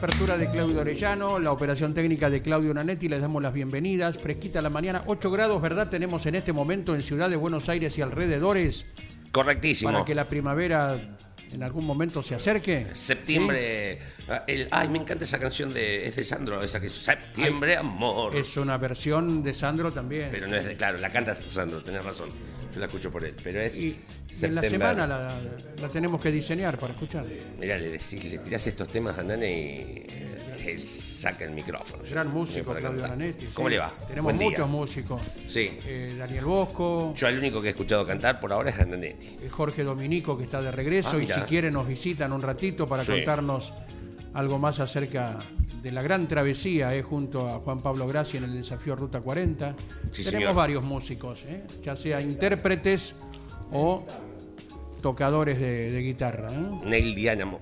Apertura 0.00 0.38
de 0.38 0.50
Claudio 0.50 0.80
Orellano, 0.80 1.38
la 1.38 1.52
operación 1.52 1.92
técnica 1.92 2.30
de 2.30 2.40
Claudio 2.40 2.72
Nanetti, 2.72 3.06
les 3.06 3.20
damos 3.20 3.42
las 3.42 3.52
bienvenidas. 3.52 4.16
Fresquita 4.16 4.62
la 4.62 4.70
mañana, 4.70 5.02
8 5.06 5.30
grados, 5.30 5.60
¿verdad? 5.60 5.90
Tenemos 5.90 6.24
en 6.24 6.36
este 6.36 6.54
momento 6.54 6.94
en 6.94 7.02
Ciudad 7.02 7.28
de 7.28 7.36
Buenos 7.36 7.68
Aires 7.68 7.98
y 7.98 8.00
alrededores 8.00 8.86
Correctísimo. 9.30 9.92
para 9.92 10.04
que 10.06 10.14
la 10.14 10.26
primavera 10.26 10.98
en 11.52 11.62
algún 11.62 11.84
momento 11.84 12.22
se 12.22 12.34
acerque. 12.34 12.86
Septiembre. 12.94 13.98
ah, 14.30 14.42
el- 14.46 14.68
ay, 14.70 14.88
me 14.88 14.98
encanta 15.00 15.24
esa 15.24 15.38
canción 15.38 15.74
de. 15.74 16.06
Es 16.08 16.16
de 16.16 16.24
Sandro, 16.24 16.62
esa 16.62 16.80
que 16.80 16.86
es 16.86 16.92
Septiembre, 16.92 17.76
amor. 17.76 18.34
Es 18.36 18.56
una 18.56 18.78
versión 18.78 19.42
de 19.42 19.52
Sandro 19.52 19.92
también. 19.92 20.28
Pero 20.30 20.46
no 20.46 20.56
es 20.56 20.64
de. 20.64 20.76
Claro, 20.76 20.96
la 20.96 21.10
canta 21.10 21.34
Sandro, 21.48 21.82
tenés 21.82 22.02
razón. 22.02 22.30
Yo 22.72 22.80
la 22.80 22.86
escucho 22.86 23.10
por 23.10 23.24
él. 23.24 23.34
Pero 23.42 23.60
es. 23.60 23.76
y 23.78 23.96
en 24.42 24.54
la 24.54 24.62
semana 24.62 25.06
la, 25.06 25.34
la 25.80 25.88
tenemos 25.88 26.20
que 26.20 26.30
diseñar 26.30 26.78
para 26.78 26.92
escuchar. 26.92 27.24
Mirá, 27.58 27.76
le, 27.78 27.90
decís, 27.90 28.22
le 28.24 28.38
tirás 28.38 28.66
estos 28.66 28.88
temas 28.88 29.18
a 29.18 29.22
Nane 29.22 29.50
y. 29.50 30.06
Él 30.66 30.82
saca 30.82 31.44
el 31.46 31.52
micrófono. 31.52 32.02
Gran 32.08 32.30
músico, 32.30 32.74
Claudio 32.74 33.06
sí. 33.38 33.48
¿Cómo 33.54 33.68
le 33.70 33.78
va? 33.78 33.92
Tenemos 34.06 34.34
muchos 34.34 34.68
músicos. 34.68 35.20
Sí. 35.48 35.78
Eh, 35.86 36.14
Daniel 36.18 36.44
Bosco, 36.44 37.14
Yo 37.16 37.26
al 37.28 37.38
único 37.38 37.62
que 37.62 37.68
he 37.68 37.70
escuchado 37.70 38.06
cantar 38.06 38.38
por 38.38 38.52
ahora 38.52 38.68
es 38.70 38.78
a 38.78 38.84
Nanetti. 38.84 39.38
eh, 39.42 39.48
Jorge 39.50 39.82
Dominico 39.84 40.36
que 40.36 40.44
está 40.44 40.60
de 40.60 40.70
regreso 40.70 41.16
Ah, 41.16 41.22
y 41.22 41.26
si 41.26 41.40
quiere 41.48 41.70
nos 41.70 41.88
visitan 41.88 42.32
un 42.32 42.42
ratito 42.42 42.86
para 42.86 43.02
Sí. 43.02 43.10
contarnos 43.12 43.72
algo 44.34 44.58
más 44.58 44.78
acerca 44.80 45.38
de 45.82 45.90
la 45.92 46.02
gran 46.02 46.26
travesía 46.28 46.94
eh, 46.94 47.02
junto 47.02 47.46
a 47.48 47.58
Juan 47.60 47.80
Pablo 47.80 48.06
Gracia 48.06 48.38
en 48.38 48.44
el 48.44 48.54
desafío 48.54 48.94
Ruta 48.96 49.20
40. 49.20 49.74
Sí, 50.12 50.22
Tenemos 50.24 50.30
señor. 50.42 50.54
varios 50.54 50.82
músicos, 50.84 51.44
eh, 51.46 51.64
ya 51.82 51.96
sea 51.96 52.20
intérpretes 52.20 53.14
o 53.72 54.04
tocadores 55.02 55.58
de, 55.60 55.90
de 55.90 56.00
guitarra. 56.02 56.48
eh. 56.52 56.78
Neil 56.86 57.14
Diamond. 57.14 57.60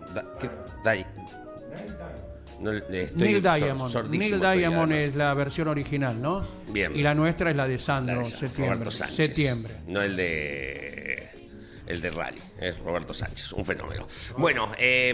Neil 3.14 3.42
Diamond. 3.42 3.98
Neil 4.10 4.40
Diamond 4.40 4.92
es 4.92 5.14
la 5.14 5.32
versión 5.34 5.68
original, 5.68 6.20
¿no? 6.20 6.46
Bien. 6.72 6.94
Y 6.96 7.02
la 7.02 7.14
nuestra 7.14 7.50
es 7.50 7.56
la 7.56 7.68
de 7.68 7.78
Sandro, 7.78 8.16
La 8.16 8.20
de 8.22 8.24
Sa- 8.24 8.36
septiembre. 8.38 8.90
Sánchez. 8.90 9.16
Septiembre. 9.16 9.74
No 9.86 10.02
el 10.02 10.16
de. 10.16 11.28
El 11.86 12.00
de 12.02 12.10
Rally, 12.10 12.40
es 12.60 12.78
Roberto 12.78 13.14
Sánchez, 13.14 13.52
un 13.52 13.64
fenómeno. 13.64 14.06
Bueno, 14.36 14.72
eh, 14.78 15.12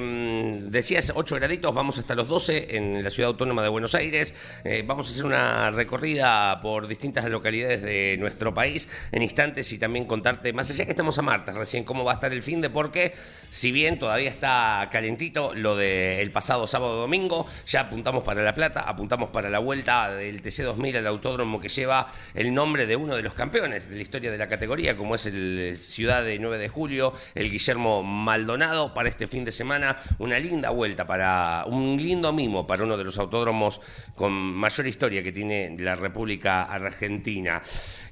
decías 0.62 1.12
8 1.14 1.36
graditos, 1.36 1.74
vamos 1.74 1.98
hasta 1.98 2.14
los 2.14 2.28
12 2.28 2.76
en 2.76 3.02
la 3.02 3.10
ciudad 3.10 3.28
autónoma 3.28 3.62
de 3.62 3.68
Buenos 3.68 3.94
Aires. 3.94 4.34
Eh, 4.64 4.82
vamos 4.86 5.08
a 5.08 5.10
hacer 5.10 5.24
una 5.24 5.70
recorrida 5.70 6.60
por 6.60 6.86
distintas 6.86 7.24
localidades 7.26 7.82
de 7.82 8.16
nuestro 8.18 8.54
país 8.54 8.88
en 9.12 9.22
instantes 9.22 9.72
y 9.72 9.78
también 9.78 10.06
contarte, 10.06 10.52
más 10.52 10.70
allá 10.70 10.84
que 10.84 10.92
estamos 10.92 11.18
a 11.18 11.22
martes 11.22 11.54
recién, 11.54 11.84
cómo 11.84 12.04
va 12.04 12.12
a 12.12 12.14
estar 12.14 12.32
el 12.32 12.42
fin 12.42 12.60
de, 12.60 12.70
porque 12.70 13.14
si 13.50 13.72
bien 13.72 13.98
todavía 13.98 14.30
está 14.30 14.88
calentito 14.90 15.52
lo 15.54 15.76
del 15.76 16.30
pasado 16.30 16.66
sábado 16.66 16.96
domingo, 16.96 17.46
ya 17.66 17.82
apuntamos 17.82 18.24
para 18.24 18.42
La 18.42 18.54
Plata, 18.54 18.80
apuntamos 18.80 19.30
para 19.30 19.50
la 19.50 19.58
vuelta 19.58 20.12
del 20.14 20.42
TC2000 20.42 20.98
al 20.98 21.06
autódromo 21.06 21.60
que 21.60 21.68
lleva 21.68 22.12
el 22.34 22.54
nombre 22.54 22.86
de 22.86 22.96
uno 22.96 23.16
de 23.16 23.22
los 23.22 23.34
campeones 23.34 23.88
de 23.88 23.96
la 23.96 24.02
historia 24.02 24.30
de 24.30 24.38
la 24.38 24.48
categoría, 24.48 24.96
como 24.96 25.14
es 25.14 25.26
el 25.26 25.76
Ciudad 25.76 26.24
de 26.24 26.38
9 26.38 26.58
de 26.58 26.68
Julio, 26.68 27.14
el 27.34 27.50
Guillermo 27.50 28.02
Maldonado, 28.02 28.94
para 28.94 29.08
este 29.08 29.26
fin 29.26 29.44
de 29.44 29.52
semana. 29.52 29.96
Una 30.18 30.38
linda 30.38 30.70
vuelta, 30.70 31.06
para 31.06 31.64
un 31.66 31.96
lindo 31.96 32.32
mimo 32.32 32.66
para 32.66 32.84
uno 32.84 32.96
de 32.96 33.04
los 33.04 33.18
autódromos 33.18 33.80
con 34.14 34.32
mayor 34.32 34.86
historia 34.86 35.22
que 35.22 35.32
tiene 35.32 35.76
la 35.78 35.96
República 35.96 36.64
Argentina. 36.64 37.62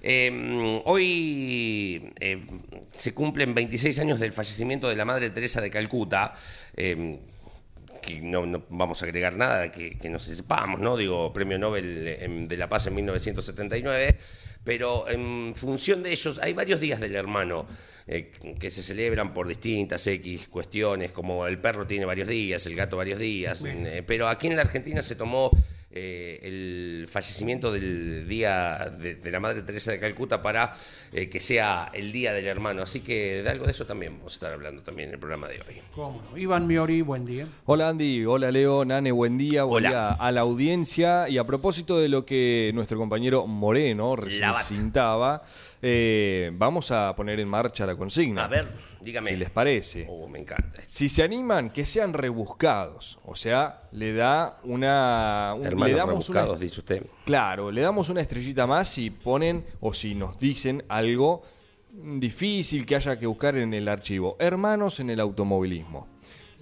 Eh, 0.03 0.83
hoy 0.85 2.13
eh, 2.21 2.43
se 2.95 3.15
cumplen 3.15 3.55
26 3.55 3.99
años 4.01 4.21
del 4.21 4.33
fallecimiento 4.33 4.89
de 4.89 4.97
la 4.97 5.05
Madre 5.05 5.31
Teresa 5.31 5.61
de 5.61 5.71
Calcuta. 5.71 6.35
eh, 6.77 7.19
que 8.03 8.21
no, 8.21 8.65
vamos 8.69 9.01
a 9.01 9.07
agregar 9.07 9.37
nada 9.37 9.71
que, 9.71 9.97
que 9.97 10.11
no 10.11 10.19
sepamos, 10.19 10.81
¿no? 10.81 10.97
Digo, 10.97 11.33
Premio 11.33 11.59
Nobel 11.59 12.17
em, 12.21 12.45
de 12.45 12.57
la 12.57 12.69
Paz 12.69 12.89
en 12.89 12.95
1979, 12.97 14.17
pero 14.65 15.09
en 15.09 15.55
función 15.55 16.03
de 16.03 16.13
ellos 16.13 16.39
hay 16.43 16.53
varios 16.53 16.81
días 16.81 17.01
del 17.01 17.15
hermano 17.15 17.67
eh, 18.07 18.33
que 18.59 18.71
se 18.71 18.83
celebran 18.83 19.33
por 19.33 19.49
distintas 19.49 20.07
X 20.07 20.49
cuestiones, 20.49 21.13
como 21.13 21.47
el 21.47 21.59
perro 21.59 21.87
tiene 21.87 22.05
varios 22.05 22.29
días, 22.29 22.67
el 22.67 22.75
gato 22.75 22.97
varios 22.97 23.19
días, 23.19 23.65
eh, 23.65 24.03
pero 24.07 24.29
aquí 24.29 24.49
en 24.49 24.57
la 24.57 24.63
Argentina 24.63 25.03
se 25.03 25.17
tomó 25.17 25.51
eh, 25.93 26.41
el 26.43 27.07
fallecimiento 27.09 27.71
del 27.73 28.27
día 28.29 28.93
de, 28.99 29.15
de 29.17 29.31
la 29.31 29.41
Madre 29.41 29.63
Teresa 29.63 29.91
de 29.93 30.01
Calcuta 30.01 30.43
para 30.43 30.73
eh, 31.13 31.29
que 31.29 31.39
sea 31.41 31.91
el 31.93 32.13
día 32.13 32.33
del 32.33 32.47
hermano, 32.47 32.83
así 32.83 33.01
que 33.01 33.43
de 33.43 33.51
algo 33.51 33.67
de 33.67 33.73
eso 33.73 33.85
también 33.87 34.17
vamos 34.19 34.33
a 34.33 34.37
estar 34.37 34.53
hablando 34.53 34.83
también 34.83 35.09
en 35.09 35.15
el 35.15 35.21
programa 35.21 35.49
de 35.49 35.57
hoy. 35.61 35.81
¿Cómo 35.95 36.23
no? 36.31 36.39
Iván 36.39 36.67
Miori, 36.67 37.03
buen 37.03 37.27
día. 37.27 37.47
Hola 37.67 37.91
Andy, 37.91 38.25
hola 38.25 38.51
Leo, 38.51 38.85
Nane, 38.85 39.13
buen 39.13 39.37
día, 39.39 39.65
buen 39.65 39.85
Hola. 39.85 39.89
día 39.91 40.09
a 40.13 40.33
la 40.33 40.41
audiencia. 40.43 41.29
Y 41.29 41.39
a 41.39 41.45
propósito 41.45 41.99
de 41.99 42.09
lo 42.09 42.25
que 42.25 42.71
nuestro 42.75 42.97
compañero 42.99 43.47
Moreno 43.47 44.17
recién 44.17 44.41
La 44.43 44.53
bata. 44.53 44.65
cintaba, 44.65 45.43
eh, 45.83 46.51
vamos 46.55 46.91
a 46.93 47.15
poner 47.17 47.41
en 47.41 47.49
marcha 47.49 47.85
la 47.85 47.97
consigna. 47.97 48.45
A 48.45 48.49
ver, 48.49 48.69
dígame. 49.01 49.31
Si 49.31 49.37
les 49.37 49.51
parece. 49.51 50.07
Oh, 50.09 50.29
me 50.29 50.39
encanta. 50.39 50.81
Si 50.87 51.09
se 51.09 51.23
animan, 51.23 51.71
que 51.71 51.85
sean 51.85 52.13
rebuscados. 52.13 53.19
O 53.25 53.35
sea, 53.35 53.83
le 53.93 54.13
da 54.15 54.59
una. 54.65 55.55
un- 55.57 55.67
Hermanos 55.67 55.91
le 55.91 55.97
damos 55.97 56.29
una 56.29 56.41
rebuscados, 56.41 56.61
dice 56.61 56.81
usted. 56.81 57.07
Claro, 57.25 57.71
le 57.71 57.81
damos 57.81 58.09
una 58.09 58.21
estrellita 58.21 58.67
más 58.67 58.89
si 58.89 59.11
ponen 59.11 59.65
o 59.81 59.93
si 59.93 60.15
nos 60.15 60.39
dicen 60.39 60.85
algo 60.89 61.43
difícil 61.91 62.87
que 62.87 62.97
haya 62.97 63.19
que 63.19 63.27
buscar 63.27 63.57
en 63.57 63.75
el 63.75 63.89
archivo. 63.89 64.37
Hermanos 64.39 65.01
en 65.01 65.11
el 65.11 65.21
automovilismo. 65.21 66.09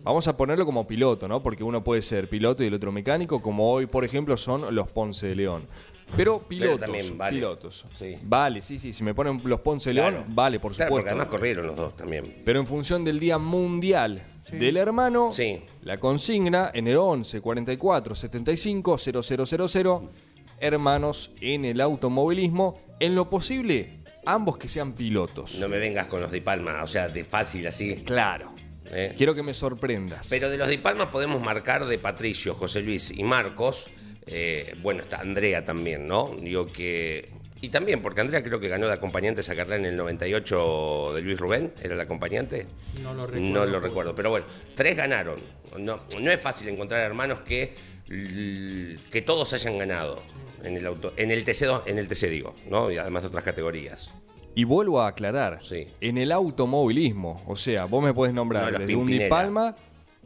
Vamos 0.03 0.27
a 0.29 0.37
ponerlo 0.37 0.65
como 0.65 0.87
piloto, 0.87 1.29
¿no? 1.29 1.43
Porque 1.43 1.63
uno 1.63 1.85
puede 1.85 2.01
ser 2.03 2.29
piloto 2.29 2.63
y 2.63 2.67
el 2.69 2.75
otro 2.75 2.91
mecánico, 2.91 3.41
como 3.43 3.71
hoy, 3.71 3.87
por 3.87 4.05
ejemplo, 4.05 4.37
son 4.37 4.75
los 4.75 4.91
Ponce 4.91 5.29
de 5.29 5.35
León. 5.35 5.67
Pero 6.17 6.41
pilotos, 6.41 6.81
también 6.81 7.17
vale. 7.19 7.37
pilotos. 7.37 7.85
Sí. 7.95 8.17
Vale, 8.23 8.63
sí, 8.63 8.79
sí. 8.81 8.93
Si 8.93 9.05
me 9.05 9.15
ponen 9.15 9.41
los 9.45 9.61
Ponce 9.61 9.91
de 9.91 9.95
León, 9.95 10.11
Claro. 10.15 10.27
vale, 10.29 10.59
por 10.59 10.73
Claro, 10.75 10.89
supuesto. 10.89 10.95
porque 11.05 11.11
además 11.11 11.27
corrieron 11.29 11.67
los 11.67 11.77
dos 11.77 11.97
también. 11.97 12.35
Pero 12.45 12.59
en 12.61 12.67
función 12.67 13.05
del 13.05 13.21
Día 13.21 13.39
Mundial 13.39 14.23
del 14.51 14.77
Hermano, 14.79 15.31
Sí. 15.31 15.61
la 15.83 15.99
consigna 15.99 16.71
en 16.75 16.89
el 16.89 16.97
11 16.97 17.41
44 17.41 18.15
75 18.17 18.99
0000, 18.99 20.09
hermanos 20.59 21.31
en 21.41 21.65
el 21.65 21.81
automovilismo, 21.81 22.81
en 22.99 23.15
lo 23.15 23.31
posible, 23.31 24.01
ambos 24.27 24.59
que 24.59 24.67
sean 24.67 24.95
pilotos. 24.95 25.57
No 25.61 25.69
me 25.69 25.79
vengas 25.79 26.07
con 26.09 26.21
los 26.21 26.31
de 26.33 26.43
Palma, 26.43 26.83
o 26.83 26.87
sea, 26.87 27.09
de 27.09 27.23
fácil 27.25 27.67
así. 27.69 27.97
Claro. 28.05 28.53
¿Eh? 28.93 29.15
Quiero 29.17 29.35
que 29.35 29.43
me 29.43 29.55
sorprendas. 29.55 30.27
Pero 30.29 30.49
de 30.49 30.57
los 30.57 30.69
de 30.69 30.79
Palma 30.79 31.11
podemos 31.11 31.41
marcar 31.41 31.85
de 31.87 31.99
Patricio, 31.99 32.55
José 32.55 32.83
Luis 32.83 33.11
y 33.11 33.23
Marcos. 33.25 33.89
eh, 34.27 34.75
bueno, 34.83 35.03
está 35.03 35.21
Andrea 35.21 35.65
también, 35.65 36.07
¿no? 36.07 36.35
Digo 36.41 36.67
que. 36.73 37.31
Y 37.63 37.69
también, 37.69 38.01
porque 38.01 38.23
Andrea 38.23 38.43
creo 38.43 38.59
que 38.59 38.69
ganó 38.69 38.87
de 38.87 38.95
acompañante 38.95 39.43
esa 39.43 39.55
carrera 39.55 39.77
en 39.77 39.85
el 39.85 39.97
98 39.97 41.13
de 41.15 41.21
Luis 41.21 41.39
Rubén, 41.39 41.75
¿era 41.83 41.95
el 41.95 42.01
acompañante? 42.01 42.67
No 43.03 43.13
lo 43.13 43.27
recuerdo. 43.27 43.53
No 43.53 43.67
lo 43.67 43.81
recuerdo, 43.81 44.15
pero 44.15 44.31
bueno, 44.31 44.47
tres 44.75 44.97
ganaron. 44.97 45.41
No, 45.79 46.01
no 46.19 46.31
es 46.31 46.41
fácil 46.41 46.69
encontrar 46.69 47.01
hermanos 47.03 47.43
que, 47.43 47.75
que 48.09 49.23
todos 49.23 49.53
hayan 49.53 49.77
ganado 49.77 50.23
en 50.65 50.77
el 50.77 50.87
auto, 50.87 51.13
en 51.17 51.31
el 51.31 51.45
TC2, 51.45 51.83
en 51.87 51.99
el 51.99 52.09
TC 52.09 52.29
digo, 52.31 52.55
¿no? 52.69 52.91
Y 52.91 52.97
además 52.97 53.23
de 53.23 53.29
otras 53.29 53.45
categorías. 53.45 54.11
Y 54.55 54.65
vuelvo 54.65 55.01
a 55.01 55.09
aclarar, 55.09 55.61
Sí. 55.63 55.87
en 56.01 56.19
el 56.19 56.33
automovilismo, 56.33 57.41
o 57.47 57.57
sea, 57.57 57.85
vos 57.85 58.03
me 58.03 58.13
podés 58.13 58.35
nombrar 58.35 58.73
No, 58.73 58.79
desde 58.79 58.97
un 58.97 59.07
Di. 59.07 59.21
Palma 59.29 59.75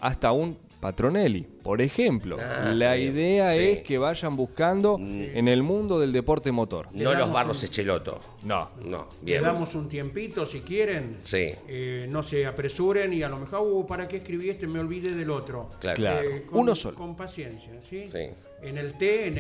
hasta 0.01 0.33
un 0.33 0.57
Patronelli, 0.81 1.41
por 1.63 1.81
ejemplo. 1.81 2.37
Ah, 2.39 2.73
la 2.75 2.93
bien. 2.95 3.15
idea 3.15 3.55
Sí. 3.55 3.63
es 3.63 3.83
que 3.83 3.97
vayan 3.97 4.37
buscando 4.37 4.99
en 5.01 5.49
el 5.49 5.63
mundo 5.63 5.99
del 5.99 6.13
deporte 6.13 6.53
motor. 6.53 6.89
No 6.93 7.15
los 7.15 7.33
barros 7.33 7.63
un- 7.63 7.69
Echeloto. 7.71 8.21
No. 8.43 8.69
No, 8.85 9.09
Le 9.21 9.33
bien. 9.33 9.43
damos 9.43 9.75
un 9.75 9.89
tiempito 9.89 10.45
si 10.45 10.61
quieren. 10.61 11.19
Sí. 11.23 11.53
Eh, 11.69 12.07
no 12.11 12.23
se 12.23 12.45
apresuren 12.45 13.15
y 13.15 13.23
a 13.23 13.31
lo 13.31 13.39
mejor, 13.39 13.61
uh, 13.63 13.87
¿para 13.87 14.07
qué 14.07 14.19
escribí 14.19 14.51
este? 14.51 14.67
Me 14.67 14.79
olvidé 14.79 15.15
del 15.15 15.31
otro. 15.31 15.71
Eh, 15.83 15.93
Claro. 15.95 16.29
Con, 16.51 16.59
Uno 16.61 16.75
solo. 16.75 16.97
Con 16.99 17.17
paciencia, 17.17 17.73
¿sí? 17.81 18.05
Sí. 18.13 18.29
En 18.63 18.77
el 18.77 18.93
TN 18.99 19.39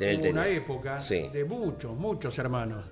En 0.00 0.08
el 0.08 0.14
hubo 0.16 0.22
TN. 0.22 0.32
una 0.32 0.48
época 0.48 0.98
Sí. 1.00 1.28
de 1.32 1.44
muchos, 1.44 1.96
muchos 1.96 2.36
hermanos. 2.38 2.84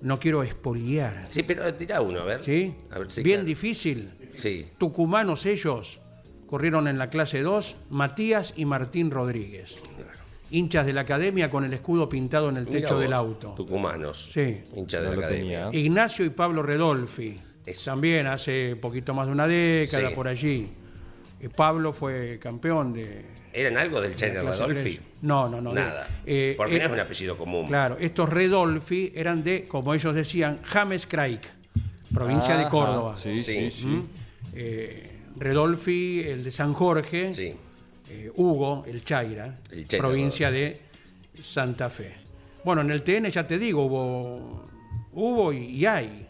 No 0.00 0.20
quiero 0.20 0.42
espoliar, 0.42 1.26
Sí, 1.28 1.42
pero 1.42 1.72
tira 1.74 2.00
uno, 2.00 2.20
a 2.20 2.24
ver. 2.24 2.44
¿sí? 2.44 2.74
A 2.90 2.98
ver, 3.00 3.10
sí, 3.10 3.22
Bien 3.22 3.38
claro. 3.38 3.46
difícil. 3.46 4.10
Sí. 4.34 4.68
Tucumanos 4.78 5.44
ellos 5.46 6.00
corrieron 6.46 6.86
en 6.88 6.98
la 6.98 7.10
clase 7.10 7.42
2 7.42 7.76
Matías 7.90 8.52
y 8.56 8.64
Martín 8.64 9.10
Rodríguez. 9.10 9.80
Hinchas 10.50 10.86
de 10.86 10.92
la 10.94 11.02
academia 11.02 11.50
con 11.50 11.64
el 11.64 11.72
escudo 11.74 12.08
pintado 12.08 12.48
en 12.48 12.56
el 12.56 12.66
techo 12.66 12.94
vos, 12.94 13.02
del 13.02 13.12
auto. 13.12 13.52
Tucumanos. 13.56 14.30
Sí. 14.32 14.62
Hincha 14.74 15.00
de 15.02 15.08
No 15.08 15.16
la 15.16 15.26
academia. 15.26 15.64
tenía. 15.70 15.80
Ignacio 15.84 16.24
y 16.24 16.30
Pablo 16.30 16.62
Redolfi. 16.62 17.38
Eso. 17.66 17.90
También 17.90 18.26
hace 18.28 18.76
poquito 18.76 19.12
más 19.12 19.26
de 19.26 19.32
una 19.32 19.46
década 19.46 20.08
Sí. 20.08 20.14
por 20.14 20.26
allí. 20.28 20.68
Eh, 21.40 21.48
Pablo 21.54 21.92
fue 21.92 22.38
campeón 22.40 22.94
de. 22.94 23.26
¿Eran 23.60 23.76
algo 23.76 24.00
del 24.00 24.12
de 24.12 24.16
China 24.16 24.42
tres. 24.66 25.00
No, 25.22 25.48
no, 25.48 25.60
no. 25.60 25.72
Nada. 25.72 26.06
eh, 26.24 26.54
Porque 26.56 26.76
eh, 26.76 26.78
no 26.80 26.84
es 26.86 26.90
un 26.92 27.00
apellido 27.00 27.36
común. 27.36 27.66
Claro, 27.68 27.96
estos 27.98 28.28
Redolfi 28.28 29.12
eran 29.14 29.42
de, 29.42 29.64
como 29.64 29.94
ellos 29.94 30.14
decían, 30.14 30.60
James 30.64 31.06
Craig, 31.06 31.40
provincia 32.14 32.56
de 32.56 32.68
Córdoba. 32.68 33.16
Sí, 33.16 33.42
Sí. 33.42 33.70
sí. 33.70 33.86
¿Mm? 33.86 34.06
Eh, 34.54 35.10
Redolfi, 35.36 36.20
el 36.26 36.44
de 36.44 36.50
San 36.50 36.72
Jorge. 36.72 37.34
Sí. 37.34 37.54
eh, 38.10 38.30
Hugo, 38.36 38.84
el 38.86 39.04
Chaira, 39.04 39.58
El 39.70 39.86
Chaira, 39.88 40.06
provincia 40.06 40.50
de 40.50 40.80
Santa 41.40 41.90
Fe. 41.90 42.14
Bueno, 42.64 42.82
en 42.82 42.90
el 42.90 43.02
TN 43.02 43.28
ya 43.30 43.46
te 43.46 43.58
digo, 43.58 43.84
hubo, 43.86 44.64
hubo 45.12 45.52
y, 45.52 45.58
y 45.76 45.86
hay. 45.86 46.26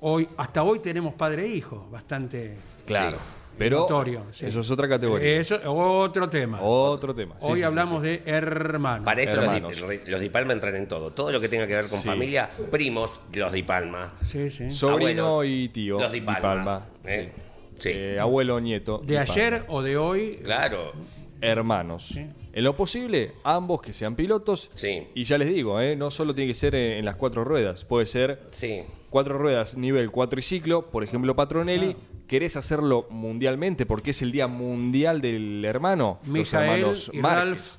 Hoy, 0.00 0.28
hasta 0.36 0.62
hoy 0.64 0.80
tenemos 0.80 1.14
padre 1.14 1.44
e 1.46 1.48
hijo, 1.48 1.88
bastante 1.90 2.54
Claro. 2.86 3.16
Sí. 3.18 3.22
Pero 3.62 3.80
notorio. 3.80 4.26
sí. 4.30 4.46
eso 4.46 4.60
es 4.60 4.70
otra 4.70 4.88
categoría. 4.88 5.38
Eso 5.40 5.60
otro 5.72 6.28
tema. 6.28 6.60
Otro 6.62 7.14
tema. 7.14 7.36
Sí, 7.40 7.46
hoy 7.48 7.58
sí, 7.58 7.62
hablamos 7.64 8.02
sí. 8.02 8.08
de 8.08 8.22
hermanos. 8.26 9.04
Para 9.04 9.22
esto 9.22 9.36
los 9.36 9.44
Hermanos. 9.44 9.84
di, 10.04 10.10
los 10.10 10.20
Di 10.20 10.28
Palma 10.28 10.52
entran 10.52 10.74
en 10.76 10.88
todo. 10.88 11.10
Todo 11.12 11.30
lo 11.32 11.40
que 11.40 11.48
tenga 11.48 11.66
que 11.66 11.74
ver 11.74 11.88
con 11.88 12.00
Sí. 12.00 12.06
familia, 12.06 12.50
primos, 12.70 13.20
los 13.34 13.52
Di 13.52 13.62
Palma. 13.62 14.14
Sí, 14.24 14.50
sí. 14.50 14.70
Sobrino 14.72 15.26
Abuelos, 15.26 15.46
y 15.46 15.68
tío. 15.68 16.00
Los 16.00 16.12
Di 16.12 16.20
Di 16.20 16.26
Palma. 16.26 16.40
Palma. 16.42 16.86
¿eh? 17.04 17.32
Sí. 17.78 17.90
Eh, 17.92 18.18
abuelo, 18.20 18.60
nieto. 18.60 18.98
de 18.98 19.06
Di 19.06 19.16
ayer 19.16 19.64
o 19.68 19.82
de 19.82 19.96
hoy. 19.96 20.40
Claro. 20.44 20.92
Hermanos. 21.40 22.16
En 22.54 22.64
lo 22.64 22.76
posible, 22.76 23.32
ambos 23.44 23.82
que 23.82 23.92
sean 23.92 24.14
pilotos. 24.14 24.70
Sí. 24.74 25.08
Y 25.14 25.24
ya 25.24 25.38
les 25.38 25.48
digo, 25.52 25.80
¿eh? 25.80 25.96
no 25.96 26.10
solo 26.10 26.34
tiene 26.34 26.52
que 26.52 26.54
ser 26.58 26.74
en 26.74 27.04
las 27.04 27.16
cuatro 27.16 27.44
ruedas. 27.44 27.84
Puede 27.84 28.06
ser 28.06 28.42
Sí. 28.50 28.82
cuatro 29.10 29.38
ruedas 29.38 29.76
nivel 29.76 30.10
cuatriciclo, 30.10 30.90
por 30.90 31.02
ejemplo 31.02 31.34
Patronelli. 31.34 31.96
¿Querés 32.32 32.56
hacerlo 32.56 33.06
mundialmente 33.10 33.84
porque 33.84 34.12
es 34.12 34.22
el 34.22 34.32
día 34.32 34.46
mundial 34.46 35.20
del 35.20 35.62
hermano? 35.66 36.18
Los 36.22 36.28
Mijael 36.32 36.70
hermanos 36.80 37.10
y 37.12 37.18
Márquez. 37.18 37.78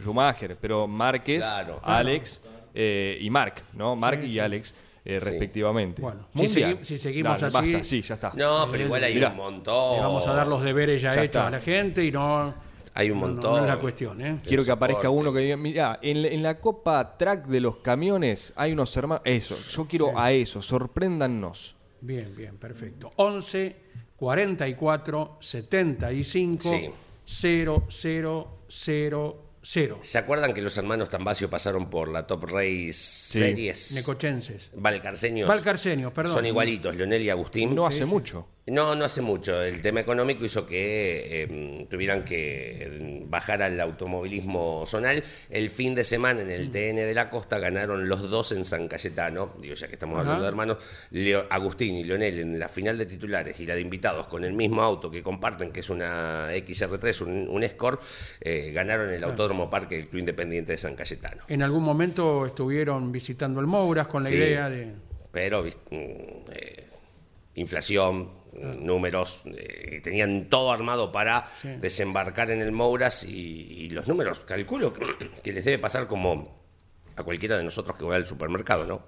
Schumacher, 0.00 0.56
pero 0.60 0.86
Márquez, 0.86 1.40
Claro. 1.42 1.80
Alex 1.82 2.42
eh, 2.72 3.18
y 3.20 3.28
Marc, 3.28 3.64
¿no? 3.72 3.96
Marc 3.96 4.22
y 4.22 4.38
Alex, 4.38 4.72
eh, 5.04 5.18
respectivamente. 5.18 6.00
Bueno, 6.00 6.20
si 6.32 6.42
Mundial. 6.44 6.78
segui- 6.78 6.84
si 6.84 6.96
seguimos 6.98 7.40
Dale, 7.40 7.58
así- 7.58 7.72
Basta, 7.72 7.84
sí, 7.84 8.02
ya 8.02 8.14
está. 8.14 8.32
No, 8.36 8.68
pero 8.70 8.84
igual 8.84 9.02
hay 9.02 9.14
Mirá. 9.14 9.30
un 9.30 9.36
montón. 9.36 9.96
Le 9.96 10.00
vamos 10.02 10.24
a 10.28 10.32
dar 10.32 10.46
los 10.46 10.62
deberes 10.62 11.02
ya, 11.02 11.08
Ya 11.16 11.24
hechos 11.24 11.24
está. 11.24 11.46
a 11.48 11.50
la 11.50 11.60
gente 11.60 12.04
y 12.04 12.12
no. 12.12 12.54
Hay 12.94 13.10
un 13.10 13.18
no- 13.20 13.26
no- 13.26 13.32
montón. 13.32 13.52
No, 13.56 13.62
es 13.62 13.66
la 13.66 13.78
cuestión, 13.80 14.20
¿eh? 14.20 14.38
Quiero 14.46 14.64
que 14.64 14.70
aparezca 14.70 15.10
uno 15.10 15.32
que 15.32 15.40
diga, 15.40 15.56
mira, 15.56 15.98
en, 16.02 16.22
la- 16.22 16.28
en 16.28 16.42
la 16.44 16.60
copa 16.60 17.16
track 17.18 17.46
de 17.46 17.58
los 17.60 17.78
camiones 17.78 18.52
hay 18.54 18.70
unos 18.70 18.96
hermanos. 18.96 19.22
Eso, 19.24 19.56
yo 19.76 19.88
quiero 19.88 20.16
a 20.16 20.30
eso, 20.30 20.62
sorpréndannos. 20.62 21.74
Bien, 22.00 22.34
bien, 22.36 22.56
perfecto. 22.56 23.12
11 23.16 23.76
44 24.16 25.38
75 25.40 26.70
Sí. 27.24 27.24
0000. 27.24 29.34
¿Se 30.00 30.18
acuerdan 30.18 30.54
que 30.54 30.62
los 30.62 30.78
hermanos 30.78 31.10
Tambasio 31.10 31.50
pasaron 31.50 31.90
por 31.90 32.08
la 32.08 32.24
Top 32.26 32.44
Race 32.44 32.92
Series? 32.92 33.94
Necochenses. 33.94 34.70
Valcarceños. 34.74 35.48
Valcarceños, 35.48 36.12
perdón. 36.12 36.34
Son 36.34 36.46
igualitos, 36.46 36.94
Leonel 36.94 37.22
y 37.22 37.30
Agustín. 37.30 37.74
No 37.74 37.84
hace 37.84 38.04
mucho. 38.04 38.46
No, 38.68 38.96
no 38.96 39.04
hace 39.04 39.22
mucho. 39.22 39.62
El 39.62 39.80
tema 39.80 40.00
económico 40.00 40.44
hizo 40.44 40.66
que 40.66 41.44
eh, 41.44 41.86
tuvieran 41.88 42.24
que 42.24 42.82
eh, 42.82 43.22
bajar 43.24 43.62
al 43.62 43.78
automovilismo 43.80 44.84
zonal. 44.88 45.22
El 45.50 45.70
fin 45.70 45.94
de 45.94 46.02
semana 46.02 46.40
en 46.42 46.48
Mm. 46.48 46.50
el 46.50 46.70
TN 46.72 46.96
de 47.06 47.14
la 47.14 47.30
Costa 47.30 47.60
ganaron 47.60 48.08
los 48.08 48.28
dos 48.28 48.50
en 48.50 48.64
San 48.64 48.88
Cayetano. 48.88 49.54
Digo, 49.60 49.74
ya 49.76 49.86
que 49.86 49.92
estamos 49.92 50.14
Ajá. 50.16 50.22
hablando 50.22 50.42
de 50.42 50.48
hermanos, 50.48 50.78
Leo- 51.12 51.46
Agustín 51.48 51.94
y 51.94 52.02
Leonel 52.02 52.40
en 52.40 52.58
la 52.58 52.68
final 52.68 52.98
de 52.98 53.06
titulares 53.06 53.60
y 53.60 53.66
la 53.66 53.76
de 53.76 53.82
invitados 53.82 54.26
con 54.26 54.42
el 54.42 54.52
mismo 54.52 54.82
auto 54.82 55.12
que 55.12 55.22
comparten, 55.22 55.70
que 55.70 55.78
es 55.80 55.88
una 55.90 56.48
XR3, 56.52 57.20
un, 57.20 57.48
un 57.48 57.62
Escort, 57.62 58.02
eh, 58.40 58.72
ganaron 58.74 59.10
el 59.10 59.22
Autódromo 59.22 59.70
Parque 59.70 59.94
del 59.96 60.08
Club 60.08 60.18
Independiente 60.20 60.72
de 60.72 60.78
San 60.78 60.96
Cayetano. 60.96 61.44
En 61.46 61.62
algún 61.62 61.84
momento 61.84 62.44
estuvieron 62.46 63.12
visitando 63.12 63.60
el 63.60 63.66
Mouras 63.68 64.08
con 64.08 64.24
la 64.24 64.28
Sí. 64.30 64.34
idea 64.34 64.68
de. 64.68 64.92
pero 65.30 65.62
mm, 65.62 65.66
eh, 65.90 66.86
inflación, 67.54 68.22
mm, 68.24 68.45
números, 68.60 69.42
eh, 69.46 70.00
tenían 70.02 70.48
todo 70.48 70.72
armado 70.72 71.12
para 71.12 71.48
Sí. 71.60 71.68
desembarcar 71.80 72.50
en 72.50 72.60
el 72.62 72.72
Mouras 72.72 73.24
y, 73.24 73.30
y 73.32 73.90
los 73.90 74.06
números, 74.08 74.40
calculo 74.40 74.92
que, 74.92 75.06
que 75.42 75.52
les 75.52 75.64
debe 75.64 75.78
pasar 75.78 76.06
como 76.06 76.56
a 77.16 77.22
cualquiera 77.22 77.56
de 77.56 77.64
nosotros 77.64 77.96
que 77.96 78.04
va 78.04 78.16
al 78.16 78.26
supermercado, 78.26 78.84
¿no? 78.86 79.02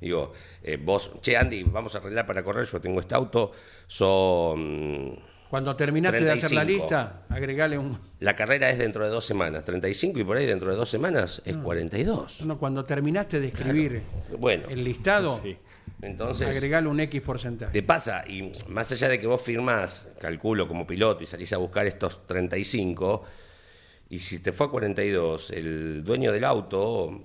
Digo, 0.00 0.32
eh, 0.62 0.78
vos, 0.82 1.10
che 1.20 1.36
Andy, 1.36 1.62
vamos 1.64 1.94
a 1.94 1.98
arreglar 1.98 2.24
para 2.26 2.42
correr, 2.42 2.66
yo 2.66 2.80
tengo 2.80 3.00
este 3.00 3.14
auto, 3.14 3.52
son... 4.20 5.18
Cuando 5.50 5.74
terminaste 5.74 6.22
de 6.22 6.30
hacer 6.30 6.52
la 6.52 6.62
35. 6.62 6.64
lista, 6.84 7.22
agregale 7.28 7.76
un. 7.76 7.98
La 8.20 8.36
carrera 8.36 8.70
es 8.70 8.78
dentro 8.78 9.04
de 9.04 9.10
dos 9.10 9.24
semanas, 9.24 9.64
35 9.64 10.20
y 10.20 10.24
por 10.24 10.36
ahí 10.36 10.46
dentro 10.46 10.70
de 10.70 10.76
dos 10.76 10.88
semanas 10.88 11.42
es 11.44 11.56
42. 11.56 12.46
no, 12.46 12.56
cuando 12.56 12.84
terminaste 12.84 13.40
de 13.40 13.48
escribir 13.48 14.02
Bueno, 14.38 14.68
el 14.68 14.84
listado, 14.84 15.40
Sí. 15.42 15.56
Entonces... 16.02 16.48
agregale 16.48 16.88
un 16.88 17.00
X 17.00 17.20
porcentaje. 17.22 17.72
Te 17.72 17.82
pasa, 17.82 18.24
y 18.26 18.50
más 18.68 18.90
allá 18.92 19.08
de 19.08 19.18
que 19.18 19.26
vos 19.26 19.42
firmás, 19.42 20.12
calculo 20.20 20.66
como 20.68 20.86
piloto 20.86 21.22
y 21.22 21.26
salís 21.26 21.52
a 21.52 21.58
buscar 21.58 21.86
estos 21.86 22.26
35, 22.26 23.24
y 24.08 24.18
si 24.18 24.40
te 24.40 24.52
fue 24.52 24.66
a 24.66 24.70
42, 24.70 25.50
el 25.50 26.02
dueño 26.04 26.32
del 26.32 26.44
auto, 26.44 27.24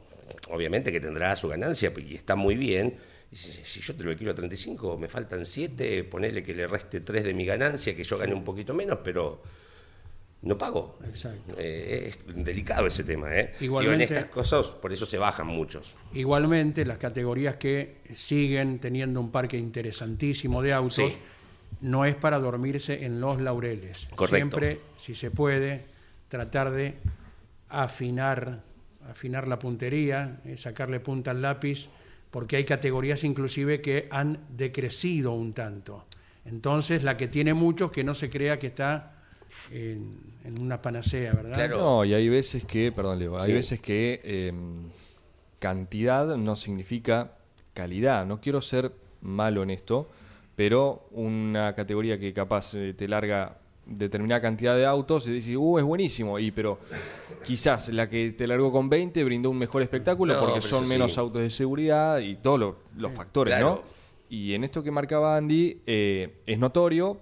obviamente 0.50 0.92
que 0.92 1.00
tendrá 1.00 1.36
su 1.36 1.48
ganancia 1.48 1.92
y 1.98 2.16
está 2.16 2.36
muy 2.36 2.56
bien. 2.56 2.96
si 3.32 3.82
yo 3.82 3.96
te 3.96 4.04
lo 4.04 4.12
alquilo 4.12 4.32
a 4.32 4.36
35, 4.36 4.98
me 4.98 5.08
faltan 5.08 5.46
7, 5.46 6.04
ponele 6.06 6.44
que 6.44 6.54
le 6.54 6.68
reste 6.68 7.02
3 7.02 7.24
de 7.24 7.34
mi 7.34 7.46
ganancia, 7.46 7.96
que 7.96 8.04
yo 8.04 8.18
gane 8.18 8.34
un 8.34 8.44
poquito 8.44 8.74
menos, 8.74 9.00
pero 9.04 9.42
no 10.46 10.58
pago. 10.58 10.98
Exacto. 11.06 11.56
Eh, 11.58 12.14
es 12.28 12.46
delicado 12.46 12.88
ese 12.88 13.04
tema, 13.04 13.36
¿eh? 13.36 13.54
Igualmente- 13.60 14.06
Digo, 14.06 14.14
en 14.14 14.18
estas 14.20 14.26
cosas, 14.34 14.68
por 14.68 14.94
eso 14.94 15.06
se 15.06 15.18
bajan 15.18 15.48
muchos. 15.48 15.96
Igualmente, 16.14 16.86
las 16.86 16.98
categorías 17.00 17.58
que 17.58 17.98
siguen 18.14 18.80
teniendo 18.80 19.20
un 19.20 19.32
parque 19.32 19.58
interesantísimo 19.58 20.62
de 20.62 20.72
autos, 20.74 20.96
Sí. 21.14 21.18
no 21.82 22.06
es 22.06 22.16
para 22.16 22.40
dormirse 22.40 23.04
en 23.06 23.20
los 23.20 23.42
laureles. 23.42 24.08
Correcto. 24.16 24.36
Siempre, 24.38 24.80
si 24.98 25.14
se 25.16 25.32
puede, 25.32 25.86
tratar 26.30 26.72
de 26.72 26.94
afinar, 27.70 28.62
afinar 29.10 29.48
la 29.48 29.60
puntería, 29.60 30.40
eh, 30.46 30.58
sacarle 30.58 31.00
punta 31.00 31.32
al 31.32 31.42
lápiz, 31.42 31.90
porque 32.32 32.58
hay 32.58 32.66
categorías 32.66 33.24
inclusive 33.24 33.82
que 33.82 34.08
han 34.12 34.40
decrecido 34.50 35.32
un 35.34 35.54
tanto. 35.54 36.06
Entonces, 36.46 37.02
la 37.04 37.18
que 37.18 37.28
tiene 37.28 37.54
muchos, 37.54 37.92
que 37.92 38.04
no 38.04 38.14
se 38.14 38.30
crea 38.30 38.60
que 38.60 38.68
está 38.68 39.15
en, 39.72 40.18
en 40.44 40.60
una 40.62 40.82
panacea, 40.82 41.34
¿verdad? 41.34 41.54
Claro. 41.54 41.78
No, 41.78 42.06
y 42.06 42.14
hay 42.14 42.30
veces 42.30 42.66
que, 42.66 42.92
perdón, 42.92 43.20
Leo, 43.20 43.38
hay 43.38 43.48
Sí. 43.48 43.54
veces 43.54 43.80
que 43.80 44.22
eh, 44.24 44.54
cantidad 45.60 46.36
no 46.38 46.56
significa 46.56 47.32
calidad. 47.74 48.26
No 48.26 48.40
quiero 48.40 48.62
ser 48.62 48.92
malo 49.22 49.64
en 49.64 49.70
esto, 49.72 50.10
pero 50.56 51.08
una 51.12 51.74
categoría 51.74 52.20
que 52.20 52.34
capaz 52.34 52.74
eh, 52.76 52.94
te 52.94 53.08
larga 53.08 53.58
determinada 53.86 54.42
cantidad 54.42 54.76
de 54.76 54.86
autos 54.86 55.28
y 55.28 55.32
dices, 55.32 55.56
uh, 55.58 55.78
es 55.78 55.84
buenísimo, 55.84 56.40
y 56.40 56.50
pero 56.52 56.80
quizás 57.44 57.90
la 57.90 58.10
que 58.10 58.32
te 58.32 58.48
largó 58.48 58.72
con 58.72 58.90
20 58.90 59.24
brindó 59.24 59.52
un 59.52 59.60
mejor 59.60 59.84
espectáculo 59.84 60.34
No, 60.34 60.40
porque 60.40 60.62
son 60.62 60.88
menos 60.88 61.14
sí. 61.14 61.20
autos 61.20 61.42
de 61.44 61.52
seguridad 61.52 62.18
y 62.20 62.36
todos 62.38 62.60
lo- 62.60 62.76
los 62.98 63.12
factores, 63.12 63.54
claro. 63.54 63.84
¿no? 63.84 63.96
Y 64.28 64.54
en 64.56 64.64
esto 64.64 64.82
que 64.82 64.90
marcaba 64.90 65.38
Andy, 65.38 65.82
eh, 65.86 66.38
es 66.48 66.58
notorio 66.58 67.20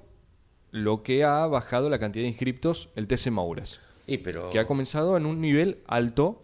lo 0.73 1.03
que 1.03 1.23
ha 1.23 1.45
bajado 1.45 1.87
la 1.87 1.99
cantidad 1.99 2.23
de 2.23 2.29
inscriptos 2.29 2.89
el 2.95 3.07
TC 3.07 3.29
Mouras 3.29 3.79
Y 4.07 4.17
pero... 4.17 4.49
que 4.49 4.57
ha 4.57 4.65
comenzado 4.65 5.15
en 5.15 5.27
un 5.27 5.39
nivel 5.39 5.83
alto. 5.85 6.43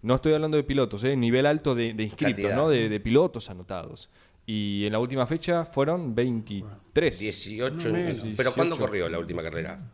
No 0.00 0.14
estoy 0.14 0.32
hablando 0.32 0.56
de 0.56 0.64
pilotos, 0.64 1.04
¿eh? 1.04 1.14
nivel 1.14 1.44
alto 1.44 1.74
de, 1.74 1.92
de 1.92 2.04
inscriptos, 2.04 2.42
Cantidad. 2.44 2.56
¿no? 2.56 2.70
De, 2.70 2.88
de 2.88 3.00
pilotos 3.00 3.50
anotados. 3.50 4.08
Y 4.46 4.86
en 4.86 4.92
la 4.92 4.98
última 4.98 5.26
fecha 5.26 5.66
fueron 5.66 6.14
23. 6.14 7.18
18. 7.18 7.88
No 7.88 7.94
menos. 7.94 8.26
¿Pero 8.34 8.54
cuándo 8.54 8.76
18. 8.76 8.78
corrió 8.78 9.08
la 9.10 9.18
última 9.18 9.42
carrera? 9.42 9.92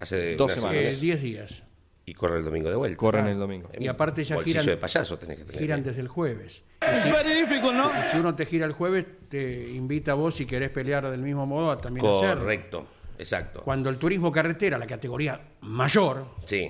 Hace 0.00 0.34
Dos 0.34 0.52
semanas. 0.52 0.86
Eh, 0.86 0.96
10 0.96 1.22
días. 1.22 1.62
Y 2.10 2.14
corre 2.14 2.38
el 2.38 2.44
domingo 2.44 2.68
de 2.68 2.74
vuelta. 2.74 2.96
Corren 2.96 3.28
el 3.28 3.38
domingo. 3.38 3.70
Y 3.78 3.86
aparte 3.86 4.24
ya 4.24 4.34
Bolsillo 4.34 4.62
giran- 4.62 4.66
de 4.66 4.76
payaso 4.78 5.16
tenés 5.16 5.38
que 5.38 5.44
tener. 5.44 5.60
Giran 5.60 5.82
desde 5.84 6.00
el 6.00 6.08
jueves. 6.08 6.64
Y 6.82 6.96
si, 7.00 7.08
y 7.08 8.04
si 8.10 8.16
uno 8.18 8.34
te 8.34 8.46
gira 8.46 8.66
el 8.66 8.72
jueves, 8.72 9.06
te 9.28 9.70
invita 9.70 10.10
a 10.10 10.14
vos, 10.16 10.34
si 10.34 10.44
querés 10.44 10.70
pelear 10.70 11.08
del 11.08 11.22
mismo 11.22 11.46
modo, 11.46 11.70
a 11.70 11.78
también 11.78 12.04
hacerlo. 12.04 12.40
Correcto, 12.42 12.86
exacto. 13.16 13.62
Cuando 13.62 13.90
el 13.90 13.96
turismo 13.98 14.32
carretera, 14.32 14.76
la 14.76 14.88
categoría 14.88 15.40
mayor, 15.60 16.26
Sí, 16.44 16.68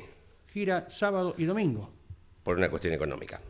gira 0.53 0.85
sábado 0.91 1.35
y 1.39 1.45
domingo. 1.45 1.91
por 2.43 2.59
una 2.59 2.69
cuestión 2.69 2.93
económica. 2.93 3.41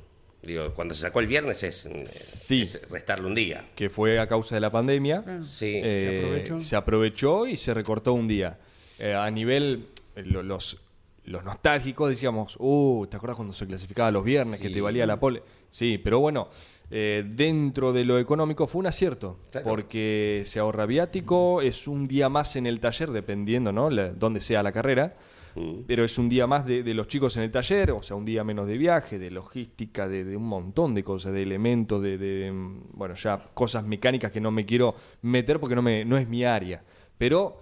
Digo, 0.42 0.73
cuando 0.73 0.94
se 0.94 1.00
sacó 1.02 1.18
el 1.18 1.26
viernes 1.26 1.62
es, 1.64 1.87
eh, 1.87 2.04
Sí. 2.06 2.62
es 2.62 2.80
restarle 2.88 3.26
un 3.26 3.35
día. 3.35 3.68
Que 3.75 3.90
fue 3.90 4.20
a 4.20 4.28
causa 4.28 4.54
de 4.54 4.61
la 4.61 4.70
pandemia. 4.70 5.25
Sí, 5.44 5.80
Eh, 5.82 6.20
aprovechó. 6.23 6.62
se 6.62 6.76
aprovechó 6.76 7.47
y 7.49 7.56
se 7.56 7.75
recortó 7.75 8.12
un 8.12 8.28
día. 8.28 8.59
Eh, 9.00 9.12
a 9.12 9.28
nivel, 9.30 9.88
eh, 10.14 10.23
lo- 10.25 10.42
los, 10.44 10.80
los 11.24 11.44
nostálgicos 11.44 12.08
decíamos, 12.10 12.56
uh, 12.58 13.06
¿te 13.08 13.16
acuerdas 13.16 13.36
cuando 13.36 13.52
se 13.54 13.66
clasificaba 13.66 14.10
los 14.10 14.24
viernes 14.24 14.60
que 14.60 14.70
te 14.70 14.80
valía 14.80 15.06
la 15.06 15.20
pole? 15.20 15.42
Sí, 15.70 15.98
pero 16.02 16.18
bueno, 16.18 16.48
eh, 16.90 17.24
dentro 17.28 17.92
de 17.92 18.04
lo 18.04 18.18
económico 18.18 18.66
fue 18.66 18.80
un 18.80 18.86
acierto, 18.86 19.38
Claro. 19.52 19.66
porque 19.68 20.42
se 20.46 20.58
ahorra 20.58 20.86
viático, 20.86 21.60
es 21.62 21.86
un 21.86 22.08
día 22.08 22.28
más 22.28 22.56
en 22.56 22.66
el 22.66 22.80
taller, 22.80 23.10
dependiendo, 23.12 23.70
¿no? 23.72 23.90
La- 23.90 24.10
dónde 24.12 24.40
sea 24.40 24.62
la 24.62 24.72
carrera. 24.72 25.16
Mm. 25.56 25.80
Pero 25.86 26.04
es 26.04 26.16
un 26.16 26.28
día 26.28 26.46
más 26.46 26.64
de, 26.64 26.84
de 26.84 26.94
los 26.94 27.08
chicos 27.08 27.36
en 27.36 27.42
el 27.42 27.50
taller, 27.50 27.90
o 27.90 28.02
sea, 28.02 28.14
un 28.16 28.24
día 28.24 28.44
menos 28.44 28.68
de 28.68 28.78
viaje, 28.78 29.18
de 29.18 29.32
logística, 29.32 30.08
de, 30.08 30.22
de 30.24 30.36
un 30.36 30.46
montón 30.46 30.94
de 30.94 31.02
cosas, 31.02 31.32
de 31.32 31.42
elementos, 31.42 32.00
de, 32.00 32.18
de, 32.18 32.52
mm, 32.52 32.82
bueno, 32.92 33.14
ya 33.16 33.50
cosas 33.52 33.84
mecánicas 33.84 34.30
que 34.30 34.40
no 34.40 34.52
me 34.52 34.64
quiero 34.64 34.94
meter 35.22 35.58
porque 35.58 35.74
no, 35.74 35.82
me, 35.82 36.04
no 36.04 36.16
es 36.16 36.28
mi 36.28 36.44
área. 36.44 36.82
Pero 37.18 37.60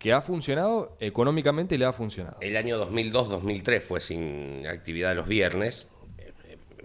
que 0.00 0.12
ha 0.14 0.20
funcionado, 0.22 0.96
económicamente 0.98 1.76
le 1.78 1.84
ha 1.84 1.92
funcionado. 1.92 2.38
El 2.40 2.56
año 2.56 2.84
2002-2003 2.90 3.80
fue 3.82 4.00
sin 4.00 4.66
actividad 4.66 5.14
los 5.14 5.28
viernes. 5.28 5.88
Eh, 6.18 6.32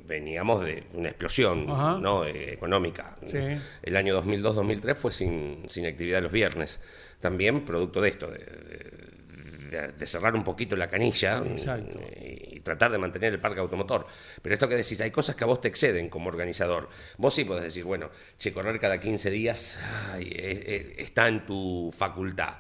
Veníamos 0.06 0.64
de 0.66 0.84
una 0.94 1.10
explosión 1.10 1.66
Ajá. 1.70 1.98
¿no? 2.00 2.26
Eh, 2.26 2.52
económica. 2.54 3.16
Sí. 3.26 3.38
El 3.82 3.96
año 3.96 4.22
2002-2003 4.22 4.96
fue 4.96 5.12
sin, 5.14 5.64
sin 5.70 5.86
actividad 5.86 6.22
los 6.22 6.32
viernes. 6.32 6.82
También 7.22 7.64
producto 7.66 8.02
de 8.02 8.10
esto, 8.10 8.30
de, 8.30 8.38
de- 8.40 9.92
de- 9.98 10.08
cerrar 10.08 10.36
un 10.36 10.44
poquito 10.44 10.76
la 10.76 10.88
canilla 10.90 11.42
eh, 11.46 12.50
y 12.52 12.60
tratar 12.60 12.92
de 12.92 12.98
mantener 12.98 13.34
el 13.34 13.40
parque 13.40 13.60
automotor. 13.62 14.06
Pero 14.42 14.54
esto 14.54 14.68
que 14.70 14.76
decís, 14.76 15.00
hay 15.02 15.12
cosas 15.12 15.36
que 15.36 15.44
a 15.44 15.48
vos 15.48 15.60
te 15.62 15.68
exceden 15.70 16.10
como 16.10 16.28
organizador. 16.30 16.90
Vos 17.18 17.34
sí 17.34 17.44
podés 17.46 17.64
decir, 17.64 17.84
bueno, 17.86 18.10
che, 18.38 18.54
correr 18.54 18.80
cada 18.80 19.00
15 19.00 19.30
días 19.32 19.80
ay, 20.12 20.28
eh, 20.28 20.64
eh, 20.68 20.96
está 21.00 21.28
en 21.30 21.46
tu 21.46 21.92
facultad. 21.98 22.56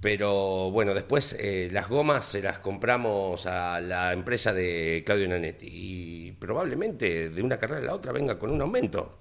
Pero 0.00 0.70
bueno, 0.70 0.94
después 0.94 1.36
eh, 1.38 1.68
las 1.72 1.88
gomas 1.88 2.24
se 2.24 2.40
las 2.42 2.58
compramos 2.60 3.44
a 3.46 3.80
la 3.82 4.12
empresa 4.14 4.52
de 4.54 5.02
Claudio 5.04 5.28
Nanetti 5.28 5.66
y 5.70 6.32
probablemente 6.32 7.28
de 7.28 7.42
una 7.42 7.58
carrera 7.58 7.82
a 7.82 7.84
la 7.84 7.94
otra 7.94 8.12
venga 8.12 8.38
con 8.38 8.50
un 8.50 8.62
aumento. 8.62 9.18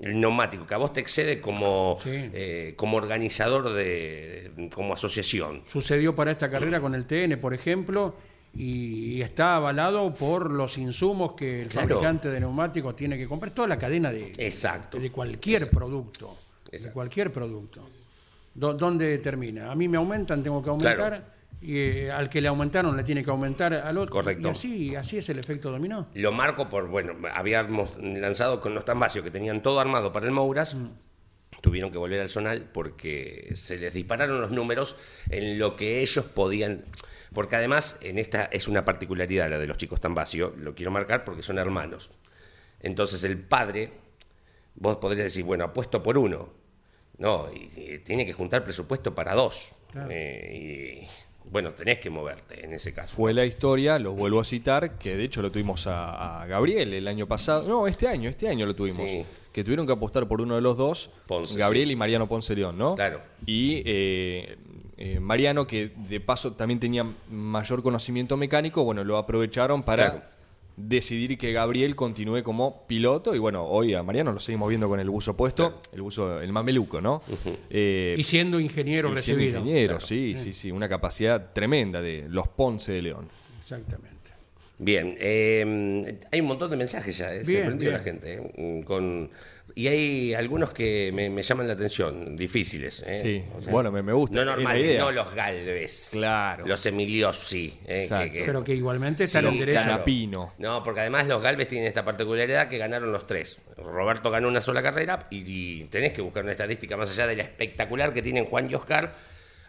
El 0.00 0.20
neumático, 0.20 0.66
que 0.66 0.74
a 0.74 0.78
vos 0.78 0.92
te 0.92 1.00
excede 1.00 1.40
como, 1.40 1.98
Sí. 2.02 2.10
eh, 2.12 2.74
como 2.76 2.96
organizador, 2.96 3.72
de, 3.72 4.70
como 4.72 4.94
asociación. 4.94 5.62
Sucedió 5.66 6.14
para 6.14 6.30
esta 6.32 6.50
carrera 6.50 6.80
con 6.80 6.94
el 6.94 7.04
TN, 7.04 7.36
por 7.40 7.52
ejemplo, 7.54 8.14
y, 8.54 9.20
está 9.22 9.56
avalado 9.56 10.14
por 10.14 10.50
los 10.50 10.78
insumos 10.78 11.34
que 11.34 11.62
el 11.62 11.68
Claro. 11.68 11.88
fabricante 11.88 12.28
de 12.28 12.40
neumáticos 12.40 12.94
tiene 12.96 13.18
que 13.18 13.26
comprar. 13.28 13.52
Toda 13.52 13.66
la 13.68 13.78
cadena 13.78 14.12
de, 14.12 14.30
Exacto. 14.38 14.98
de 14.98 15.10
cualquier 15.10 15.68
producto. 15.68 16.36
De 16.70 16.76
Exacto. 16.76 16.94
cualquier 16.94 17.32
producto. 17.32 17.88
¿Dónde 18.58 19.18
termina? 19.18 19.70
A 19.70 19.74
mí 19.74 19.88
me 19.88 19.96
aumentan, 19.96 20.42
tengo 20.42 20.62
que 20.62 20.70
aumentar. 20.70 20.96
Claro. 20.96 21.24
Y 21.60 21.76
eh, 21.76 22.10
al 22.10 22.28
que 22.28 22.40
le 22.40 22.48
aumentaron 22.48 22.96
le 22.96 23.02
tiene 23.02 23.24
que 23.24 23.30
aumentar 23.30 23.72
al 23.72 23.98
otro. 23.98 24.12
Correcto. 24.12 24.48
Y 24.48 24.50
así, 24.50 24.96
así 24.96 25.18
es 25.18 25.28
el 25.28 25.38
efecto 25.38 25.70
dominó. 25.70 26.08
Lo 26.14 26.32
marco 26.32 26.68
por, 26.68 26.88
bueno, 26.88 27.14
habíamos 27.34 27.96
lanzado 27.98 28.60
con 28.60 28.74
los 28.74 28.84
Tambacio 28.84 29.22
que 29.22 29.30
tenían 29.30 29.62
todo 29.62 29.80
armado 29.80 30.12
para 30.12 30.26
el 30.26 30.32
Mouras. 30.32 30.76
Tuvieron 31.60 31.90
que 31.90 31.98
volver 31.98 32.20
al 32.20 32.30
Zonal 32.30 32.68
porque 32.72 33.50
se 33.54 33.78
les 33.78 33.92
dispararon 33.92 34.40
los 34.40 34.50
números 34.50 34.96
en 35.30 35.58
lo 35.58 35.74
que 35.74 36.00
ellos 36.00 36.24
podían. 36.26 36.84
Porque 37.32 37.56
además, 37.56 37.98
en 38.00 38.18
esta 38.18 38.44
es 38.44 38.68
una 38.68 38.84
particularidad 38.84 39.50
la 39.50 39.58
de 39.58 39.66
los 39.66 39.76
chicos 39.76 40.00
Tambacio, 40.00 40.54
lo 40.56 40.74
quiero 40.74 40.90
marcar 40.90 41.24
porque 41.24 41.42
son 41.42 41.58
hermanos. 41.58 42.10
Entonces, 42.80 43.24
el 43.24 43.38
padre, 43.38 43.90
vos 44.76 44.96
podrías 44.96 45.24
decir, 45.24 45.44
bueno, 45.44 45.64
apuesto 45.64 46.02
por 46.02 46.16
uno. 46.16 46.58
No, 47.18 47.46
y, 47.52 47.70
y 47.80 47.98
tiene 47.98 48.24
que 48.24 48.32
juntar 48.32 48.64
presupuesto 48.64 49.14
para 49.14 49.34
dos. 49.34 49.72
Claro. 49.92 50.08
Eh, 50.10 51.04
y 51.04 51.48
bueno, 51.50 51.72
tenés 51.72 51.98
que 51.98 52.10
moverte 52.10 52.64
en 52.64 52.74
ese 52.74 52.92
caso. 52.92 53.16
Fue 53.16 53.32
la 53.32 53.44
historia, 53.44 53.98
los 53.98 54.14
vuelvo 54.14 54.40
a 54.40 54.44
citar, 54.44 54.98
que 54.98 55.16
de 55.16 55.24
hecho 55.24 55.42
lo 55.42 55.50
tuvimos 55.50 55.86
a, 55.86 56.42
a 56.42 56.46
Gabriel 56.46 56.92
el 56.92 57.08
año 57.08 57.26
pasado. 57.26 57.66
No, 57.66 57.86
este 57.86 58.06
año, 58.06 58.28
este 58.28 58.48
año 58.48 58.66
lo 58.66 58.74
tuvimos. 58.74 59.08
Sí. 59.08 59.24
Que 59.52 59.64
tuvieron 59.64 59.86
que 59.86 59.92
apostar 59.92 60.28
por 60.28 60.40
uno 60.40 60.54
de 60.54 60.60
los 60.60 60.76
dos, 60.76 61.10
Ponce, 61.26 61.58
Gabriel 61.58 61.88
sí. 61.88 61.92
y 61.94 61.96
Mariano 61.96 62.28
Ponce 62.28 62.54
León, 62.54 62.76
¿no? 62.78 62.94
Claro. 62.94 63.22
Y 63.46 63.82
eh, 63.86 64.56
eh, 64.98 65.18
Mariano, 65.20 65.66
que 65.66 65.90
de 65.96 66.20
paso 66.20 66.52
también 66.52 66.78
tenía 66.78 67.04
mayor 67.30 67.82
conocimiento 67.82 68.36
mecánico, 68.36 68.84
bueno, 68.84 69.02
lo 69.02 69.16
aprovecharon 69.16 69.82
para 69.82 70.10
Claro. 70.10 70.37
Decidir 70.80 71.36
que 71.36 71.52
Gabriel 71.52 71.96
continúe 71.96 72.42
como 72.42 72.86
piloto. 72.86 73.34
Y 73.34 73.38
bueno, 73.38 73.64
hoy 73.66 73.94
a 73.94 74.02
Mariano 74.02 74.32
lo 74.32 74.40
seguimos 74.40 74.68
viendo 74.68 74.88
con 74.88 75.00
el 75.00 75.10
buzo 75.10 75.36
puesto, 75.36 75.68
Claro. 75.70 75.80
el 75.92 76.02
buzo, 76.02 76.40
el 76.40 76.52
mameluco, 76.52 77.00
¿no? 77.00 77.20
Eh, 77.70 78.14
Y 78.16 78.22
siendo 78.22 78.60
ingeniero 78.60 79.12
y 79.12 79.16
siendo 79.18 79.40
recibido. 79.42 79.60
ingeniero, 79.60 79.94
Claro. 79.94 80.06
sí, 80.06 80.34
sí, 80.36 80.52
sí, 80.52 80.70
una 80.70 80.88
capacidad 80.88 81.52
tremenda 81.52 82.00
de 82.00 82.26
los 82.28 82.48
Ponce 82.48 82.92
de 82.92 83.02
León. 83.02 83.28
Exactamente. 83.60 84.08
Bien, 84.80 85.16
eh, 85.18 86.20
hay 86.30 86.40
un 86.40 86.46
montón 86.46 86.70
de 86.70 86.76
mensajes 86.76 87.18
ya, 87.18 87.34
eh, 87.34 87.44
se 87.44 87.50
Bien, 87.50 87.64
prendió 87.66 87.88
bien. 87.90 87.98
la 87.98 88.04
gente. 88.04 88.34
eh, 88.56 88.84
con, 88.86 89.28
y 89.74 89.86
hay 89.88 90.34
algunos 90.34 90.70
que 90.72 91.10
me, 91.14 91.30
me 91.30 91.42
llaman 91.42 91.66
la 91.68 91.74
atención, 91.74 92.36
difíciles. 92.36 93.04
eh, 93.06 93.44
Sí, 93.62 93.70
bueno, 93.70 93.92
me- 93.92 94.02
me 94.02 94.12
gusta, 94.12 94.36
No 94.36 94.44
normales, 94.44 94.98
no 94.98 95.10
los 95.12 95.34
Galvez. 95.34 96.10
Claro. 96.12 96.66
Los 96.66 96.84
Emilios, 96.86 97.36
sí. 97.38 97.78
eh, 97.86 98.02
Exacto. 98.02 98.24
que- 98.32 98.38
que- 98.38 98.44
Pero 98.44 98.64
que 98.64 98.74
igualmente 98.74 99.24
están 99.24 99.50
Sí, 99.50 99.62
en. 99.62 99.72
Canapino. 99.74 100.54
No, 100.58 100.82
porque 100.82 101.00
además 101.00 101.26
los 101.28 101.42
Galvez 101.42 101.68
tienen 101.68 101.86
esta 101.88 102.04
particularidad 102.04 102.68
que 102.68 102.78
ganaron 102.78 103.12
los 103.12 103.26
tres. 103.26 103.60
Roberto 103.76 104.30
ganó 104.30 104.48
una 104.48 104.60
sola 104.60 104.82
carrera 104.82 105.26
y, 105.30 105.44
y 105.82 105.84
tenés 105.84 106.12
que 106.12 106.22
buscar 106.22 106.42
una 106.42 106.52
estadística 106.52 106.96
más 106.96 107.10
allá 107.10 107.26
de 107.26 107.36
la 107.36 107.42
espectacular 107.44 108.12
que 108.12 108.22
tienen 108.22 108.46
Juan 108.46 108.70
y 108.70 108.74
Oscar. 108.74 109.14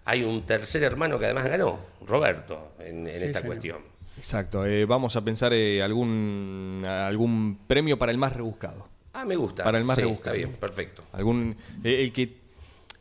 Hay 0.05 0.23
un 0.23 0.45
tercer 0.45 0.81
hermano 0.83 1.19
que 1.19 1.25
además 1.25 1.45
ganó, 1.47 1.79
Roberto, 2.07 2.73
en, 2.79 3.05
en 3.07 3.19
Sí, 3.19 3.25
esta 3.25 3.39
señor. 3.39 3.45
cuestión. 3.45 3.77
Exacto, 4.17 4.65
eh, 4.65 4.85
vamos 4.85 5.15
a 5.15 5.23
pensar 5.23 5.53
eh, 5.53 5.83
algún, 5.83 6.83
algún 6.85 7.59
premio 7.67 7.97
para 7.99 8.11
el 8.11 8.17
más 8.17 8.33
rebuscado. 8.33 8.87
Ah, 9.13 9.25
me 9.25 9.35
gusta. 9.35 9.63
Para 9.63 9.77
el 9.77 9.83
más 9.83 9.95
Sí, 9.95 10.01
rebuscado. 10.03 10.35
Está 10.35 10.47
bien, 10.47 10.59
perfecto. 10.59 11.03
Algún, 11.13 11.55
eh, 11.83 12.03
el 12.03 12.13
que, 12.13 12.37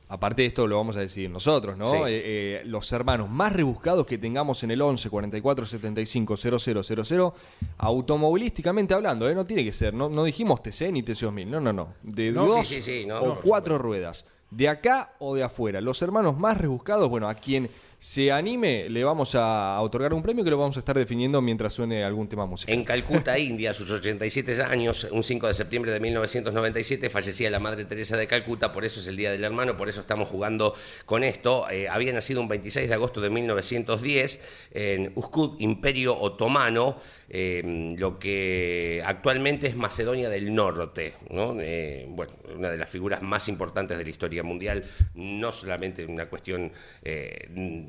aparte 0.08 0.42
de 0.42 0.48
esto 0.48 0.66
lo 0.66 0.76
vamos 0.76 0.96
a 0.96 1.00
decir 1.00 1.28
nosotros, 1.28 1.76
¿no? 1.76 1.86
Sí. 1.86 1.96
Eh, 1.96 2.02
eh, 2.06 2.62
los 2.64 2.90
hermanos 2.92 3.28
más 3.30 3.52
rebuscados 3.52 4.06
que 4.06 4.16
tengamos 4.18 4.62
en 4.62 4.70
el 4.70 4.80
11 4.80 5.10
44 5.10 5.66
75 5.66 6.36
0000, 6.36 7.32
automovilísticamente 7.76 8.94
hablando, 8.94 9.28
¿eh? 9.28 9.34
No 9.34 9.44
tiene 9.44 9.64
que 9.64 9.72
ser, 9.72 9.94
no, 9.94 10.08
no 10.08 10.24
dijimos 10.24 10.62
TC 10.62 10.90
ni 10.92 11.02
TC2000, 11.02 11.46
no, 11.46 11.60
no, 11.60 11.72
no. 11.72 11.94
De 12.02 12.30
No, 12.32 12.46
dos 12.46 12.66
sí, 12.68 13.04
no, 13.06 13.20
o 13.20 13.40
cuatro 13.40 13.78
ruedas. 13.78 14.24
De 14.50 14.66
acá 14.68 15.12
o 15.18 15.34
de 15.34 15.42
afuera. 15.42 15.80
Los 15.82 16.00
hermanos 16.00 16.38
más 16.38 16.56
rebuscados, 16.56 17.08
bueno, 17.10 17.28
a 17.28 17.34
quien 17.34 17.68
se 18.00 18.30
anime 18.30 18.88
le 18.88 19.02
vamos 19.02 19.34
a 19.34 19.80
otorgar 19.80 20.14
un 20.14 20.22
premio 20.22 20.44
que 20.44 20.50
lo 20.50 20.58
vamos 20.58 20.76
a 20.76 20.80
estar 20.80 20.96
definiendo 20.96 21.42
mientras 21.42 21.72
suene 21.72 22.04
algún 22.04 22.28
tema 22.28 22.46
musical. 22.46 22.74
En 22.74 22.84
Calcuta, 22.84 23.36
India, 23.38 23.72
a 23.72 23.74
sus 23.74 23.90
87 23.90 24.62
años, 24.62 25.08
un 25.10 25.24
5 25.24 25.48
de 25.48 25.54
septiembre 25.54 25.90
de 25.90 25.98
1997, 25.98 27.10
fallecía 27.10 27.50
la 27.50 27.58
Madre 27.58 27.84
Teresa 27.86 28.16
de 28.16 28.28
Calcuta, 28.28 28.72
por 28.72 28.84
eso 28.84 29.00
es 29.00 29.08
el 29.08 29.16
Día 29.16 29.32
del 29.32 29.42
Hermano, 29.42 29.76
por 29.76 29.88
eso 29.88 30.00
estamos 30.00 30.28
jugando 30.28 30.74
con 31.06 31.24
esto. 31.24 31.68
Eh, 31.70 31.88
había 31.88 32.12
nacido 32.12 32.40
un 32.40 32.48
26 32.48 32.88
de 32.88 32.94
agosto 32.94 33.20
de 33.20 33.30
1910 33.30 34.68
en 34.72 35.12
Uskut, 35.16 35.60
Imperio 35.60 36.16
Otomano, 36.18 36.98
eh, 37.28 37.94
lo 37.98 38.18
que 38.18 39.02
actualmente 39.04 39.66
es 39.66 39.76
Macedonia 39.76 40.28
del 40.28 40.54
Norte. 40.54 41.14
¿no? 41.30 41.56
Eh, 41.60 42.06
bueno, 42.08 42.32
una 42.54 42.70
de 42.70 42.76
las 42.76 42.88
figuras 42.88 43.22
más 43.22 43.48
importantes 43.48 43.98
de 43.98 44.04
la 44.04 44.10
historia 44.10 44.44
mundial, 44.44 44.84
no 45.14 45.50
solamente 45.50 46.06
una 46.06 46.26
cuestión 46.26 46.70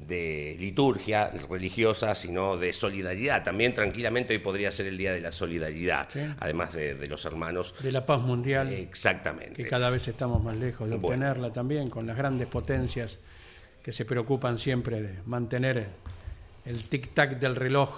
de 0.08 0.56
liturgia 0.60 1.32
religiosa, 1.50 2.16
sino 2.16 2.58
de 2.58 2.74
solidaridad. 2.74 3.44
También 3.44 3.74
tranquilamente 3.74 4.34
hoy 4.34 4.40
podría 4.40 4.72
ser 4.72 4.88
el 4.88 4.98
Día 4.98 5.14
de 5.14 5.22
la 5.22 5.32
Solidaridad, 5.32 6.08
Sí. 6.12 6.20
además 6.40 6.74
de, 6.74 6.96
de 6.96 7.08
los 7.08 7.26
hermanos. 7.26 7.76
de 7.82 7.92
la 7.92 8.06
paz 8.06 8.22
mundial, 8.22 8.70
Exactamente. 8.74 9.62
que 9.64 9.70
cada 9.70 9.90
vez 9.90 10.08
estamos 10.08 10.44
más 10.44 10.56
lejos 10.58 10.90
de 10.90 10.96
Bueno. 10.96 11.08
obtenerla 11.16 11.52
también, 11.54 11.90
con 11.90 12.08
las 12.08 12.18
grandes 12.18 12.48
potencias 12.48 13.20
que 13.84 13.92
se 13.92 14.06
preocupan 14.06 14.58
siempre 14.58 15.02
de 15.02 15.20
mantener 15.26 15.88
el 16.66 16.90
tic-tac 16.90 17.40
del 17.40 17.56
reloj 17.56 17.92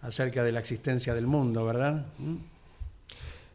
acerca 0.00 0.42
de 0.42 0.52
la 0.52 0.60
existencia 0.60 1.14
del 1.14 1.26
mundo, 1.26 1.64
¿verdad? 1.64 2.06
¿Mm? 2.18 2.36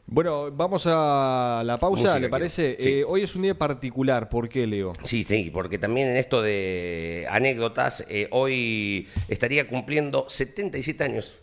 Bueno, 0.10 0.50
vamos 0.52 0.86
a 0.88 1.62
la 1.66 1.78
pausa, 1.78 2.04
Música, 2.04 2.20
¿le 2.20 2.30
parece? 2.30 2.78
Sí. 2.80 2.90
Eh, 2.90 3.04
hoy 3.06 3.24
es 3.24 3.36
un 3.36 3.42
día 3.42 3.58
particular, 3.58 4.30
¿por 4.30 4.48
qué, 4.48 4.66
Leo? 4.66 4.94
Sí, 5.04 5.26
sí, 5.26 5.50
porque 5.52 5.78
también 5.78 6.08
en 6.08 6.16
esto 6.16 6.42
de 6.42 7.28
anécdotas, 7.30 8.06
eh, 8.08 8.30
hoy 8.32 9.10
estaría 9.28 9.68
cumpliendo 9.68 10.26
77 10.30 11.04
años. 11.04 11.40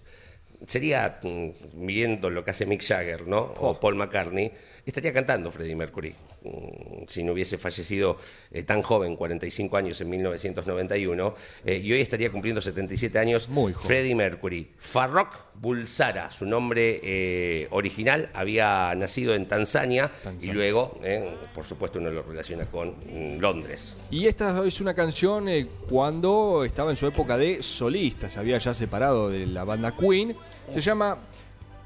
Sería, 0.66 1.20
mm, 1.22 1.86
viendo 1.86 2.30
lo 2.30 2.42
que 2.42 2.52
hace 2.52 2.64
Mick 2.64 2.82
Jagger, 2.82 3.26
¿no? 3.26 3.52
O 3.58 3.78
Paul 3.78 3.96
McCartney, 3.96 4.50
estaría 4.86 5.12
cantando 5.12 5.50
Freddie 5.50 5.76
Mercury. 5.76 6.14
mm, 6.42 7.04
Si 7.06 7.22
no 7.22 7.32
hubiese 7.32 7.58
fallecido 7.58 8.16
eh, 8.50 8.62
tan 8.62 8.82
joven, 8.82 9.16
45 9.16 9.76
años 9.76 10.00
en 10.00 10.08
1991, 10.10 11.34
eh, 11.64 11.76
y 11.82 11.92
hoy 11.92 12.00
estaría 12.00 12.30
cumpliendo 12.30 12.60
77 12.60 13.18
años 13.18 13.48
Muy 13.48 13.72
joven. 13.72 13.86
Freddie 13.86 14.14
Mercury. 14.14 14.70
Farrokh 14.78 15.34
Bulsara, 15.54 16.30
su 16.30 16.46
nombre 16.46 17.00
eh, 17.02 17.68
original, 17.70 18.28
había 18.34 18.94
nacido 18.96 19.34
en 19.34 19.46
Tanzania, 19.46 20.10
y 20.40 20.48
luego, 20.48 20.98
eh, 21.02 21.34
por 21.54 21.64
supuesto, 21.64 21.98
uno 21.98 22.10
lo 22.10 22.22
relaciona 22.22 22.66
con 22.66 22.90
mm, 22.90 23.38
Londres. 23.40 23.96
Y 24.10 24.26
esta 24.26 24.64
es 24.66 24.80
una 24.80 24.94
canción 24.94 25.48
eh, 25.48 25.66
cuando 25.88 26.64
estaba 26.64 26.90
en 26.90 26.96
su 26.96 27.06
época 27.06 27.36
de 27.36 27.62
solista, 27.62 28.28
se 28.28 28.38
había 28.38 28.58
ya 28.58 28.74
separado 28.74 29.30
de 29.30 29.46
la 29.46 29.64
banda 29.64 29.96
Queen. 29.96 30.36
Se 30.70 30.80
llama 30.80 31.18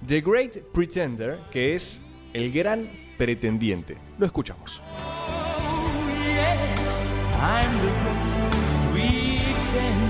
The 0.06 0.20
Great 0.20 0.58
Pretender, 0.72 1.38
que 1.50 1.74
es 1.74 2.00
el 2.32 2.52
gran 2.52 2.88
pretendiente. 3.16 3.96
Lo 4.18 4.26
escuchamos. 4.26 4.82
The 9.70 10.07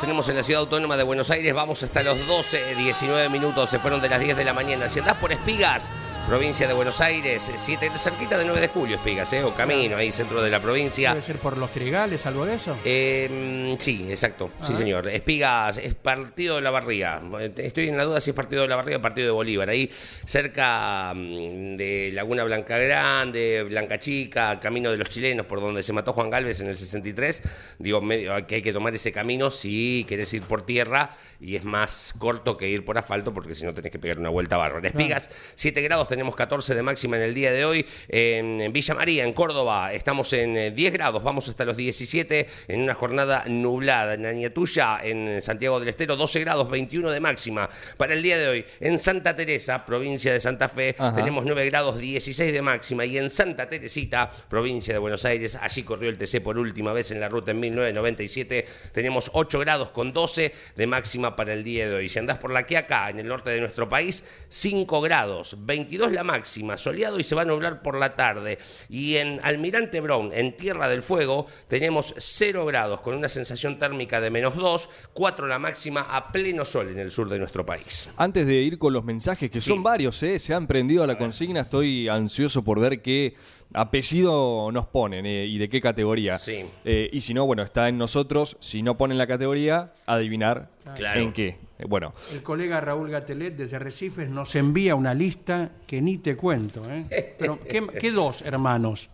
tenemos 0.00 0.28
en 0.28 0.36
la 0.36 0.42
ciudad 0.42 0.62
autónoma 0.62 0.96
de 0.96 1.04
Buenos 1.04 1.30
Aires, 1.30 1.54
vamos 1.54 1.80
hasta 1.84 2.02
los 2.02 2.26
12, 2.26 2.74
19 2.74 3.28
minutos, 3.28 3.70
se 3.70 3.78
fueron 3.78 4.00
de 4.00 4.08
las 4.08 4.18
10 4.18 4.36
de 4.36 4.44
la 4.44 4.52
mañana. 4.52 4.88
Si 4.88 4.98
andás 4.98 5.16
por 5.18 5.30
Espigas, 5.30 5.92
provincia 6.30 6.68
de 6.68 6.74
Buenos 6.74 7.00
Aires, 7.00 7.50
siete, 7.56 7.90
cerquita 7.96 8.38
de 8.38 8.44
9 8.44 8.60
de 8.60 8.68
julio 8.68 8.94
Espigas, 8.94 9.32
¿eh? 9.32 9.42
o 9.42 9.52
camino 9.52 9.96
ahí 9.96 10.12
centro 10.12 10.40
de 10.40 10.48
la 10.48 10.62
provincia. 10.62 11.10
¿Debe 11.10 11.22
ser 11.22 11.38
por 11.38 11.58
los 11.58 11.72
trigales, 11.72 12.24
algo 12.24 12.46
de 12.46 12.54
eso? 12.54 12.78
Eh, 12.84 13.74
sí, 13.80 14.06
exacto, 14.08 14.52
sí 14.60 14.76
señor. 14.76 15.08
Espigas 15.08 15.78
es 15.78 15.96
partido 15.96 16.54
de 16.54 16.62
la 16.62 16.70
barriga. 16.70 17.20
Estoy 17.56 17.88
en 17.88 17.96
la 17.96 18.04
duda 18.04 18.20
si 18.20 18.30
es 18.30 18.36
partido 18.36 18.62
de 18.62 18.68
la 18.68 18.76
barriga 18.76 18.98
o 18.98 19.02
partido 19.02 19.26
de 19.26 19.32
Bolívar. 19.32 19.70
Ahí 19.70 19.90
cerca 19.90 21.12
mm, 21.16 21.74
de 21.76 22.12
Laguna 22.14 22.44
Blanca 22.44 22.78
Grande, 22.78 23.64
Blanca 23.64 23.98
Chica, 23.98 24.60
Camino 24.60 24.92
de 24.92 24.98
los 24.98 25.08
Chilenos, 25.08 25.46
por 25.46 25.60
donde 25.60 25.82
se 25.82 25.92
mató 25.92 26.12
Juan 26.12 26.30
Galvez 26.30 26.60
en 26.60 26.68
el 26.68 26.76
63. 26.76 27.42
Digo, 27.80 28.00
medio, 28.00 28.46
que 28.46 28.54
hay 28.54 28.62
que 28.62 28.72
tomar 28.72 28.94
ese 28.94 29.10
camino 29.10 29.50
si 29.50 30.06
querés 30.08 30.32
ir 30.32 30.42
por 30.42 30.62
tierra 30.62 31.10
y 31.40 31.56
es 31.56 31.64
más 31.64 32.14
corto 32.16 32.56
que 32.56 32.68
ir 32.68 32.84
por 32.84 32.98
asfalto 32.98 33.34
porque 33.34 33.56
si 33.56 33.64
no 33.64 33.74
tenés 33.74 33.90
que 33.90 33.98
pegar 33.98 34.20
una 34.20 34.28
vuelta 34.28 34.56
bárbara. 34.56 34.86
Espigas, 34.86 35.28
7 35.56 35.82
grados, 35.82 36.06
tenemos 36.06 36.19
14 36.28 36.74
de 36.74 36.82
máxima 36.82 37.16
en 37.16 37.22
el 37.22 37.34
día 37.34 37.52
de 37.52 37.64
hoy. 37.64 37.86
En 38.08 38.72
Villa 38.72 38.94
María, 38.94 39.24
en 39.24 39.32
Córdoba, 39.32 39.92
estamos 39.92 40.32
en 40.32 40.56
eh, 40.56 40.70
10 40.70 40.92
grados, 40.92 41.22
vamos 41.22 41.48
hasta 41.48 41.64
los 41.64 41.76
17 41.76 42.46
en 42.68 42.82
una 42.82 42.94
jornada 42.94 43.44
nublada. 43.48 44.14
En 44.14 44.26
Añatuya, 44.26 45.00
en 45.02 45.40
Santiago 45.40 45.80
del 45.80 45.88
Estero, 45.88 46.16
12 46.16 46.40
grados, 46.40 46.70
21 46.70 47.10
de 47.10 47.20
máxima. 47.20 47.68
Para 47.96 48.14
el 48.14 48.22
día 48.22 48.38
de 48.38 48.48
hoy, 48.48 48.66
en 48.80 48.98
Santa 48.98 49.34
Teresa, 49.34 49.84
provincia 49.86 50.32
de 50.32 50.40
Santa 50.40 50.68
Fe, 50.68 50.94
Ajá. 50.98 51.14
tenemos 51.16 51.44
9 51.44 51.64
grados, 51.70 51.98
16 51.98 52.52
de 52.52 52.62
máxima. 52.62 53.04
Y 53.04 53.16
en 53.16 53.30
Santa 53.30 53.68
Teresita, 53.68 54.30
provincia 54.48 54.92
de 54.92 54.98
Buenos 54.98 55.24
Aires, 55.24 55.56
allí 55.60 55.82
corrió 55.82 56.10
el 56.10 56.18
TC 56.18 56.42
por 56.42 56.58
última 56.58 56.92
vez 56.92 57.10
en 57.10 57.20
la 57.20 57.28
ruta 57.28 57.52
en 57.52 57.60
1997, 57.60 58.66
tenemos 58.92 59.30
8 59.32 59.58
grados 59.60 59.90
con 59.90 60.12
12 60.12 60.52
de 60.76 60.86
máxima 60.86 61.36
para 61.36 61.52
el 61.52 61.64
día 61.64 61.88
de 61.88 61.94
hoy. 61.94 62.08
Si 62.08 62.18
andás 62.18 62.38
por 62.38 62.50
la 62.52 62.66
Quiaca, 62.66 63.10
en 63.10 63.20
el 63.20 63.28
norte 63.28 63.50
de 63.50 63.60
nuestro 63.60 63.88
país, 63.88 64.24
5 64.48 65.00
grados, 65.00 65.56
22 65.60 66.09
la 66.10 66.24
máxima, 66.24 66.76
soleado 66.76 67.18
y 67.18 67.24
se 67.24 67.34
va 67.34 67.42
a 67.42 67.44
nublar 67.44 67.82
por 67.82 67.98
la 67.98 68.14
tarde. 68.16 68.58
Y 68.88 69.16
en 69.16 69.40
Almirante 69.42 70.00
Brown, 70.00 70.30
en 70.32 70.56
Tierra 70.56 70.88
del 70.88 71.02
Fuego, 71.02 71.46
tenemos 71.68 72.14
0 72.18 72.64
grados 72.66 73.00
con 73.00 73.14
una 73.14 73.28
sensación 73.28 73.78
térmica 73.78 74.20
de 74.20 74.30
menos 74.30 74.54
2, 74.56 74.88
4 75.12 75.46
la 75.46 75.58
máxima 75.58 76.02
a 76.02 76.32
pleno 76.32 76.64
sol 76.64 76.88
en 76.88 76.98
el 76.98 77.10
sur 77.10 77.28
de 77.28 77.38
nuestro 77.38 77.64
país. 77.64 78.08
Antes 78.16 78.46
de 78.46 78.54
ir 78.54 78.78
con 78.78 78.92
los 78.92 79.04
mensajes, 79.04 79.50
que 79.50 79.60
son 79.60 79.82
varios, 79.82 80.22
¿eh? 80.22 80.38
se 80.38 80.54
han 80.54 80.66
prendido 80.66 81.02
a 81.02 81.06
la 81.06 81.16
consigna, 81.18 81.60
estoy 81.60 82.08
ansioso 82.08 82.62
por 82.62 82.80
ver 82.80 83.00
qué 83.02 83.34
apellido 83.72 84.70
nos 84.72 84.86
ponen 84.86 85.26
eh, 85.26 85.46
y 85.46 85.58
de 85.58 85.68
qué 85.68 85.80
categoría. 85.80 86.38
Sí. 86.38 86.64
Eh, 86.84 87.08
y 87.12 87.20
si 87.20 87.34
no, 87.34 87.46
bueno, 87.46 87.62
está 87.62 87.88
en 87.88 87.98
nosotros, 87.98 88.56
si 88.60 88.82
no 88.82 88.96
ponen 88.96 89.18
la 89.18 89.26
categoría, 89.26 89.92
adivinar 90.06 90.70
Claro. 90.96 91.20
en 91.20 91.32
qué. 91.32 91.58
Eh, 91.80 91.86
bueno, 91.88 92.12
El 92.32 92.42
colega 92.42 92.80
Raúl 92.80 93.10
Gatelet 93.10 93.56
desde 93.56 93.78
Recifes 93.78 94.28
nos 94.28 94.54
envía 94.54 94.94
una 94.94 95.14
lista 95.14 95.70
que 95.86 96.00
ni 96.02 96.18
te 96.18 96.36
cuento. 96.36 96.82
¿eh? 96.90 97.34
Pero, 97.38 97.58
¿qué, 97.64 97.86
qué 97.98 98.10
dos 98.12 98.42
hermanos? 98.42 99.08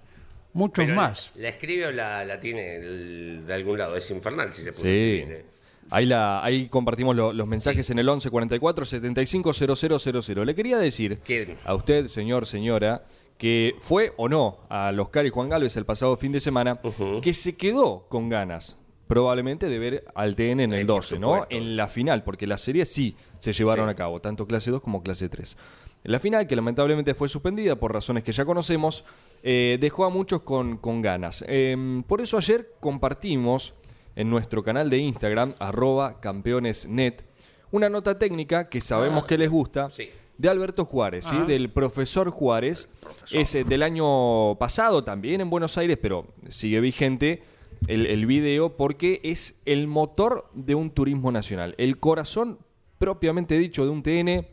Muchos 0.52 0.84
Pero 0.84 0.96
más. 0.96 1.32
La, 1.36 1.42
la 1.42 1.48
escribe 1.50 1.86
o 1.86 1.92
la, 1.92 2.24
la 2.24 2.40
tiene 2.40 2.76
el- 2.76 3.44
de 3.46 3.54
algún 3.54 3.78
lado, 3.78 3.96
es 3.96 4.10
infernal 4.10 4.52
si 4.52 4.62
se 4.62 4.70
puso 4.72 4.84
sí. 4.84 4.88
eh. 4.90 5.44
Ahí, 5.90 6.06
la, 6.06 6.42
ahí 6.42 6.66
compartimos 6.68 7.14
lo- 7.14 7.32
los 7.32 7.46
mensajes 7.46 7.88
en 7.90 7.98
el 8.00 8.08
11 8.08 8.30
44 8.30 8.84
75 8.84 9.52
000. 9.52 10.44
Le 10.44 10.54
quería 10.54 10.78
decir 10.78 11.20
¿Qué? 11.20 11.56
a 11.64 11.74
usted, 11.74 12.08
señor, 12.08 12.46
señora, 12.46 13.04
que 13.38 13.74
fue 13.80 14.12
o 14.16 14.28
no 14.28 14.58
a 14.68 14.90
los 14.90 15.10
Cari 15.10 15.28
Juan 15.28 15.48
Galvez 15.48 15.76
el 15.76 15.84
pasado 15.84 16.16
fin 16.16 16.32
de 16.32 16.40
semana, 16.40 16.80
que 17.22 17.34
se 17.34 17.56
quedó 17.56 18.06
con 18.08 18.28
ganas 18.28 18.76
probablemente 19.06 19.68
de 19.68 19.78
ver 19.78 20.04
al 20.14 20.34
TN 20.34 20.60
en 20.60 20.72
el 20.72 20.86
por 20.86 20.96
12, 20.96 21.18
¿no? 21.18 21.46
En 21.50 21.76
la 21.76 21.86
final, 21.88 22.24
porque 22.24 22.46
las 22.46 22.60
series 22.60 22.88
sí 22.92 23.16
se 23.38 23.52
llevaron 23.52 23.86
Sí. 23.86 23.92
a 23.92 23.94
cabo, 23.94 24.20
tanto 24.20 24.46
clase 24.46 24.70
2 24.70 24.80
como 24.80 25.02
clase 25.02 25.28
3. 25.28 25.56
En 26.04 26.12
la 26.12 26.20
final, 26.20 26.46
que 26.46 26.54
lamentablemente 26.56 27.14
fue 27.14 27.28
suspendida 27.28 27.76
por 27.76 27.92
razones 27.92 28.22
que 28.24 28.32
ya 28.32 28.44
conocemos, 28.44 29.04
eh, 29.42 29.76
dejó 29.80 30.04
a 30.04 30.10
muchos 30.10 30.42
con, 30.42 30.76
con 30.78 31.02
ganas. 31.02 31.44
Em, 31.48 32.02
por 32.04 32.20
eso 32.20 32.36
ayer 32.38 32.72
compartimos 32.80 33.74
en 34.14 34.30
nuestro 34.30 34.62
canal 34.62 34.88
de 34.90 34.98
Instagram, 34.98 35.54
arroba 35.58 36.20
campeonesnet, 36.20 37.24
una 37.70 37.88
nota 37.88 38.18
técnica 38.18 38.68
que 38.68 38.80
sabemos 38.80 39.24
que 39.26 39.36
les 39.38 39.50
gusta, 39.50 39.84
Ah, 39.86 39.90
sí. 39.90 40.08
de 40.38 40.48
Alberto 40.48 40.84
Juárez, 40.84 41.24
¿sí? 41.26 41.36
Ah. 41.38 41.44
del 41.44 41.70
profesor 41.70 42.30
Juárez. 42.30 42.88
Es 43.32 43.54
eh, 43.54 43.64
del 43.64 43.82
año 43.82 44.54
pasado 44.58 45.02
también 45.04 45.40
en 45.40 45.50
Buenos 45.50 45.76
Aires, 45.78 45.98
pero 46.00 46.26
sigue 46.48 46.80
vigente 46.80 47.42
el, 47.88 48.06
el 48.06 48.26
video 48.26 48.76
porque 48.76 49.20
es 49.22 49.60
el 49.64 49.86
motor 49.86 50.48
de 50.54 50.74
un 50.74 50.90
turismo 50.90 51.30
nacional, 51.32 51.74
el 51.78 51.98
corazón 51.98 52.58
propiamente 52.98 53.58
dicho 53.58 53.84
de 53.84 53.90
un 53.90 54.02
TN. 54.02 54.46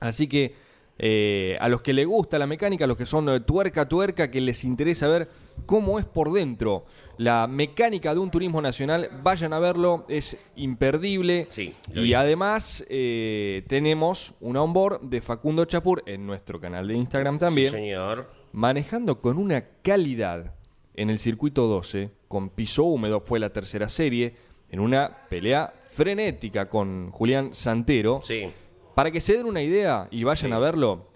Así 0.00 0.26
que 0.28 0.54
eh, 0.98 1.56
a 1.60 1.68
los 1.68 1.82
que 1.82 1.92
les 1.92 2.06
gusta 2.06 2.38
la 2.38 2.46
mecánica, 2.46 2.84
a 2.84 2.88
los 2.88 2.96
que 2.96 3.06
son 3.06 3.28
eh, 3.28 3.40
tuerca 3.40 3.86
tuerca, 3.88 4.30
que 4.30 4.40
les 4.40 4.64
interesa 4.64 5.06
ver 5.08 5.28
cómo 5.66 5.98
es 5.98 6.04
por 6.06 6.32
dentro 6.32 6.84
la 7.18 7.46
mecánica 7.46 8.12
de 8.14 8.20
un 8.20 8.30
turismo 8.30 8.60
nacional, 8.62 9.08
vayan 9.22 9.52
a 9.52 9.58
verlo, 9.58 10.04
es 10.08 10.38
imperdible. 10.56 11.46
Sí, 11.50 11.74
y 11.94 12.00
vi. 12.00 12.14
además 12.14 12.84
eh, 12.90 13.64
tenemos 13.68 14.34
un 14.40 14.56
onboard 14.56 15.00
de 15.02 15.20
Facundo 15.22 15.64
Chapur 15.64 16.02
en 16.06 16.26
nuestro 16.26 16.60
canal 16.60 16.88
de 16.88 16.94
Instagram 16.94 17.38
también, 17.38 17.70
Sí, 17.70 17.76
señor. 17.76 18.30
manejando 18.52 19.20
con 19.22 19.38
una 19.38 19.64
calidad 19.82 20.54
en 20.96 21.10
el 21.10 21.18
circuito 21.18 21.66
12, 21.66 22.10
con 22.26 22.48
piso 22.48 22.84
húmedo, 22.84 23.20
fue 23.20 23.38
la 23.38 23.50
tercera 23.50 23.88
serie, 23.88 24.34
en 24.70 24.80
una 24.80 25.28
pelea 25.28 25.72
frenética 25.84 26.68
con 26.68 27.10
Julián 27.10 27.54
Santero. 27.54 28.20
Sí. 28.22 28.50
Para 28.94 29.10
que 29.10 29.20
se 29.20 29.36
den 29.36 29.46
una 29.46 29.62
idea 29.62 30.08
y 30.10 30.24
vayan 30.24 30.52
a 30.52 30.58
verlo, 30.58 31.06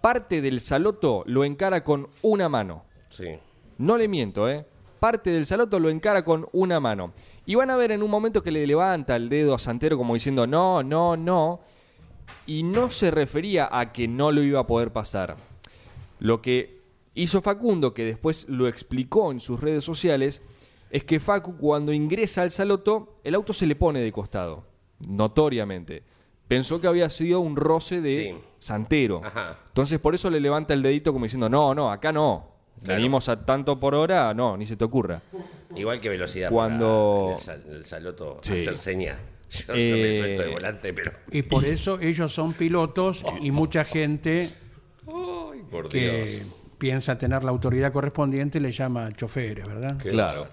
parte 0.00 0.40
del 0.40 0.60
saloto 0.60 1.24
lo 1.26 1.44
encara 1.44 1.82
con 1.82 2.08
una 2.22 2.48
mano. 2.48 2.84
Sí. 3.10 3.38
No 3.78 3.98
le 3.98 4.08
miento, 4.08 4.48
¿eh? 4.48 4.64
Parte 5.00 5.30
del 5.30 5.44
saloto 5.44 5.78
lo 5.78 5.90
encara 5.90 6.24
con 6.24 6.48
una 6.52 6.80
mano. 6.80 7.12
Y 7.44 7.54
van 7.54 7.70
a 7.70 7.76
ver 7.76 7.90
en 7.90 8.02
un 8.02 8.10
momento 8.10 8.42
que 8.42 8.50
le 8.50 8.66
levanta 8.66 9.16
el 9.16 9.28
dedo 9.28 9.54
a 9.54 9.58
Santero 9.58 9.98
como 9.98 10.14
diciendo 10.14 10.46
no, 10.46 10.82
no, 10.82 11.16
no. 11.16 11.60
Y 12.46 12.62
no 12.62 12.90
se 12.90 13.10
refería 13.10 13.68
a 13.70 13.92
que 13.92 14.08
no 14.08 14.32
lo 14.32 14.42
iba 14.42 14.60
a 14.60 14.66
poder 14.66 14.92
pasar. 14.92 15.36
Lo 16.18 16.40
que 16.40 16.75
hizo 17.16 17.42
Facundo, 17.42 17.92
que 17.92 18.04
después 18.04 18.46
lo 18.48 18.68
explicó 18.68 19.32
en 19.32 19.40
sus 19.40 19.58
redes 19.60 19.84
sociales, 19.84 20.42
es 20.90 21.02
que 21.02 21.18
Facu 21.18 21.56
cuando 21.56 21.92
ingresa 21.92 22.42
al 22.42 22.52
saloto, 22.52 23.18
el 23.24 23.34
auto 23.34 23.52
se 23.52 23.66
le 23.66 23.74
pone 23.74 24.00
de 24.00 24.12
costado. 24.12 24.64
Notoriamente. 25.00 26.04
Pensó 26.48 26.80
que 26.80 26.86
había 26.86 27.10
sido 27.10 27.40
un 27.40 27.56
roce 27.56 28.00
de 28.00 28.24
Sí. 28.32 28.38
Santero. 28.58 29.20
Ajá. 29.24 29.58
Entonces 29.66 29.98
por 29.98 30.14
eso 30.14 30.30
le 30.30 30.38
levanta 30.40 30.74
el 30.74 30.82
dedito 30.82 31.12
como 31.12 31.24
diciendo, 31.24 31.48
no, 31.48 31.74
no, 31.74 31.90
acá 31.90 32.12
no. 32.12 32.54
Claro. 32.78 32.94
Venimos 32.96 33.28
a 33.28 33.44
tanto 33.44 33.80
por 33.80 33.94
hora, 33.94 34.32
no, 34.34 34.56
ni 34.56 34.64
se 34.66 34.76
te 34.76 34.84
ocurra. 34.84 35.20
Igual 35.74 35.98
que 36.00 36.08
velocidad 36.10 36.50
Cuando- 36.50 37.34
para 37.34 37.36
el, 37.36 37.42
sal- 37.42 37.74
el 37.76 37.84
saloto 37.84 38.36
Sí. 38.42 38.52
hacer 38.52 38.76
señas. 38.76 39.16
Yo 39.50 39.64
no 39.68 39.74
Eh, 39.74 40.02
me 40.02 40.18
suelto 40.18 40.42
de 40.42 40.48
volante, 40.48 40.92
pero 40.92 41.12
Y 41.30 41.42
por 41.42 41.64
eso 41.64 41.98
ellos 42.00 42.32
son 42.32 42.52
pilotos 42.52 43.24
y 43.40 43.50
mucha 43.52 43.84
gente 43.84 44.50
por 45.70 45.88
que 45.88 46.26
Dios. 46.26 46.42
Piensa 46.78 47.16
tener 47.18 47.42
la 47.44 47.50
autoridad 47.50 47.92
correspondiente 47.92 48.60
le 48.60 48.72
llama 48.72 49.10
choferes, 49.12 49.66
¿verdad? 49.66 49.98
Claro. 49.98 50.48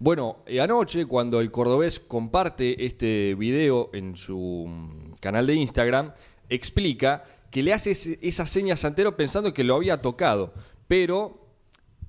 Bueno, 0.00 0.38
anoche 0.62 1.06
cuando 1.06 1.40
el 1.40 1.50
cordobés 1.50 1.98
comparte 1.98 2.84
este 2.86 3.34
video 3.34 3.90
en 3.92 4.16
su 4.16 4.66
mm, 4.68 5.14
canal 5.20 5.46
de 5.46 5.54
Instagram, 5.54 6.12
explica 6.48 7.24
que 7.50 7.62
le 7.62 7.72
hace 7.72 7.90
ese- 7.92 8.18
esa 8.22 8.46
seña 8.46 8.74
a 8.74 8.76
Santero 8.76 9.16
pensando 9.16 9.52
que 9.52 9.64
lo 9.64 9.74
había 9.74 10.00
tocado, 10.00 10.52
pero 10.86 11.46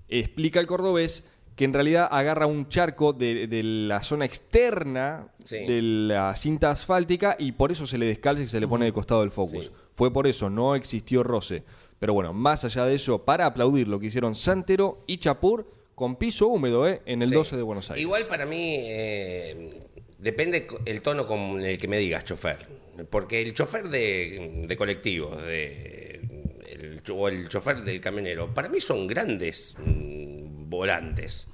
explica 0.08 0.60
el 0.60 0.67
cordobés 0.67 1.24
que 1.56 1.65
en 1.65 1.74
realidad 1.74 2.08
agarra 2.10 2.45
un 2.45 2.69
charco 2.69 3.12
de, 3.12 3.48
de 3.48 3.63
la 3.63 4.02
zona 4.04 4.26
externa 4.26 5.28
Sí. 5.45 5.65
de 5.65 5.82
la 5.82 6.36
cinta 6.36 6.69
asfáltica 6.72 7.36
y 7.39 7.54
por 7.54 7.72
eso 7.72 7.88
se 7.88 7.98
le 7.98 8.06
descalza 8.06 8.43
y 8.43 8.48
se 8.48 8.60
le 8.60 8.67
pone 8.67 8.86
de 8.86 8.93
costado 8.93 9.24
el 9.24 9.32
focus. 9.32 9.65
Sí. 9.65 9.72
Fue 9.95 10.13
por 10.13 10.28
eso, 10.28 10.48
no 10.50 10.76
existió 10.76 11.24
roce. 11.24 11.63
Pero 12.00 12.14
bueno, 12.14 12.34
más 12.34 12.64
allá 12.66 12.86
de 12.86 12.96
eso, 12.96 13.24
para 13.26 13.46
aplaudir 13.46 13.88
lo 13.88 14.00
que 14.00 14.08
hicieron 14.08 14.34
Santero 14.36 15.04
y 15.06 15.18
Chapur 15.18 15.70
con 15.96 16.16
piso 16.16 16.48
húmedo 16.48 16.88
¿eh? 16.88 17.02
en 17.06 17.22
el 17.22 17.30
Sí. 17.30 17.36
12 17.36 17.58
de 17.58 17.62
Buenos 17.62 17.90
Aires. 17.92 18.02
Igual 18.02 18.26
para 18.28 18.46
mí 18.46 18.76
eh, 18.80 19.84
depende 20.18 20.66
el 20.86 21.02
tono 21.02 21.28
con 21.28 21.60
el 21.60 21.78
que 21.78 21.88
me 21.88 21.98
digas 21.98 22.24
chofer. 22.24 22.68
Porque 23.10 23.42
el 23.42 23.54
chofer 23.54 23.90
de, 23.90 24.66
de 24.68 24.78
colectivo 24.78 25.36
de, 25.36 26.22
el, 26.70 27.02
o 27.12 27.28
el 27.28 27.48
chofer 27.50 27.82
del 27.84 28.00
camionero, 28.02 28.54
para 28.54 28.70
mí 28.70 28.80
son 28.82 29.08
grandes 29.08 29.76
mm, 29.78 30.70
volantes. 30.70 31.48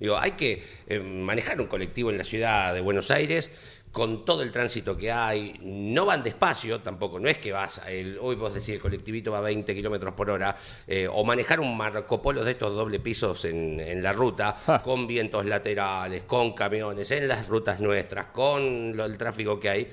Digo, 0.00 0.16
hay 0.16 0.32
que 0.32 0.62
eh, 0.86 1.00
manejar 1.00 1.60
un 1.60 1.66
colectivo 1.66 2.10
en 2.10 2.18
la 2.18 2.24
ciudad 2.24 2.72
de 2.72 2.80
Buenos 2.80 3.10
Aires 3.10 3.50
con 3.92 4.24
todo 4.24 4.42
el 4.42 4.50
tránsito 4.52 4.96
que 4.96 5.10
hay. 5.10 5.58
No 5.62 6.04
van 6.06 6.22
despacio 6.22 6.80
tampoco, 6.80 7.18
no 7.18 7.28
es 7.28 7.38
que 7.38 7.52
vas, 7.52 7.78
a 7.78 7.90
el, 7.90 8.18
hoy 8.20 8.36
vos 8.36 8.52
decís 8.54 8.68
el 8.70 8.80
colectivito 8.80 9.32
va 9.32 9.38
a 9.38 9.42
20 9.42 9.74
kilómetros 9.74 10.14
por 10.14 10.30
hora, 10.30 10.56
eh, 10.86 11.08
o 11.10 11.24
manejar 11.24 11.58
un 11.60 11.76
Marco 11.76 12.20
Polo 12.22 12.44
de 12.44 12.52
estos 12.52 12.74
doble 12.74 13.00
pisos 13.00 13.44
en, 13.46 13.80
en 13.80 14.02
la 14.02 14.12
ruta, 14.12 14.56
con 14.84 15.06
vientos 15.06 15.44
laterales, 15.46 16.22
con 16.24 16.52
camiones, 16.54 17.10
en 17.10 17.28
las 17.28 17.48
rutas 17.48 17.80
nuestras, 17.80 18.26
con 18.26 18.96
lo- 18.96 19.04
el 19.06 19.16
tráfico 19.18 19.58
que 19.58 19.68
hay. 19.70 19.88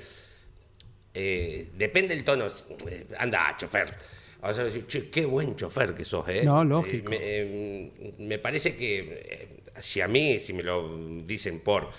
Eh, 1.14 1.70
depende 1.78 2.14
el 2.14 2.24
tono. 2.24 2.46
eh, 2.88 3.06
anda, 3.18 3.56
chofer. 3.58 3.96
Vas 4.42 4.60
a 4.60 4.64
decir, 4.66 4.86
che, 4.86 5.10
qué 5.10 5.26
buen 5.26 5.56
chofer 5.56 5.96
que 5.96 6.06
sos, 6.06 6.28
¿eh? 6.30 6.44
No, 6.44 6.64
lógico. 6.64 7.12
Eh, 7.16 7.92
me, 8.20 8.26
me 8.28 8.38
parece 8.40 8.76
que 8.76 9.64
si 9.80 10.02
a 10.02 10.08
mí, 10.08 10.38
si 10.40 10.54
me 10.54 10.62
lo 10.62 10.98
dicen 11.26 11.62
por 11.62 11.90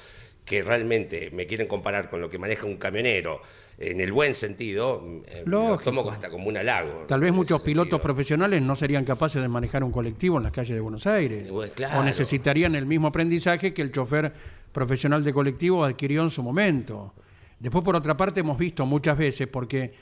que 0.46 0.62
realmente 0.62 1.30
me 1.32 1.46
quieren 1.46 1.66
comparar 1.66 2.08
con 2.08 2.20
lo 2.22 2.30
que 2.30 2.38
maneja 2.38 2.64
un 2.66 2.76
camionero 2.76 3.42
en 3.78 4.00
el 4.00 4.10
buen 4.12 4.34
sentido, 4.34 5.04
eh, 5.26 5.42
lo 5.44 5.76
tomo 5.76 6.08
hasta 6.10 6.30
como 6.30 6.48
un 6.48 6.56
halago. 6.56 7.04
Tal 7.08 7.20
vez 7.20 7.32
muchos 7.32 7.60
pilotos 7.62 7.90
sentido. 7.90 8.02
profesionales 8.02 8.62
no 8.62 8.74
serían 8.74 9.04
capaces 9.04 9.42
de 9.42 9.48
manejar 9.48 9.84
un 9.84 9.92
colectivo 9.92 10.38
en 10.38 10.44
las 10.44 10.52
calles 10.52 10.74
de 10.74 10.80
Buenos 10.80 11.06
Aires. 11.06 11.50
Bueno, 11.50 11.70
claro. 11.74 12.00
O 12.00 12.02
necesitarían 12.02 12.74
el 12.74 12.86
mismo 12.86 13.08
aprendizaje 13.08 13.74
que 13.74 13.82
el 13.82 13.92
chofer 13.92 14.32
profesional 14.72 15.22
de 15.24 15.32
colectivo 15.34 15.84
adquirió 15.84 16.22
en 16.22 16.30
su 16.30 16.42
momento. 16.42 17.12
Después, 17.58 17.84
por 17.84 17.96
otra 17.96 18.16
parte, 18.16 18.40
hemos 18.40 18.56
visto 18.56 18.86
muchas 18.86 19.18
veces, 19.18 19.46
porque 19.48 19.92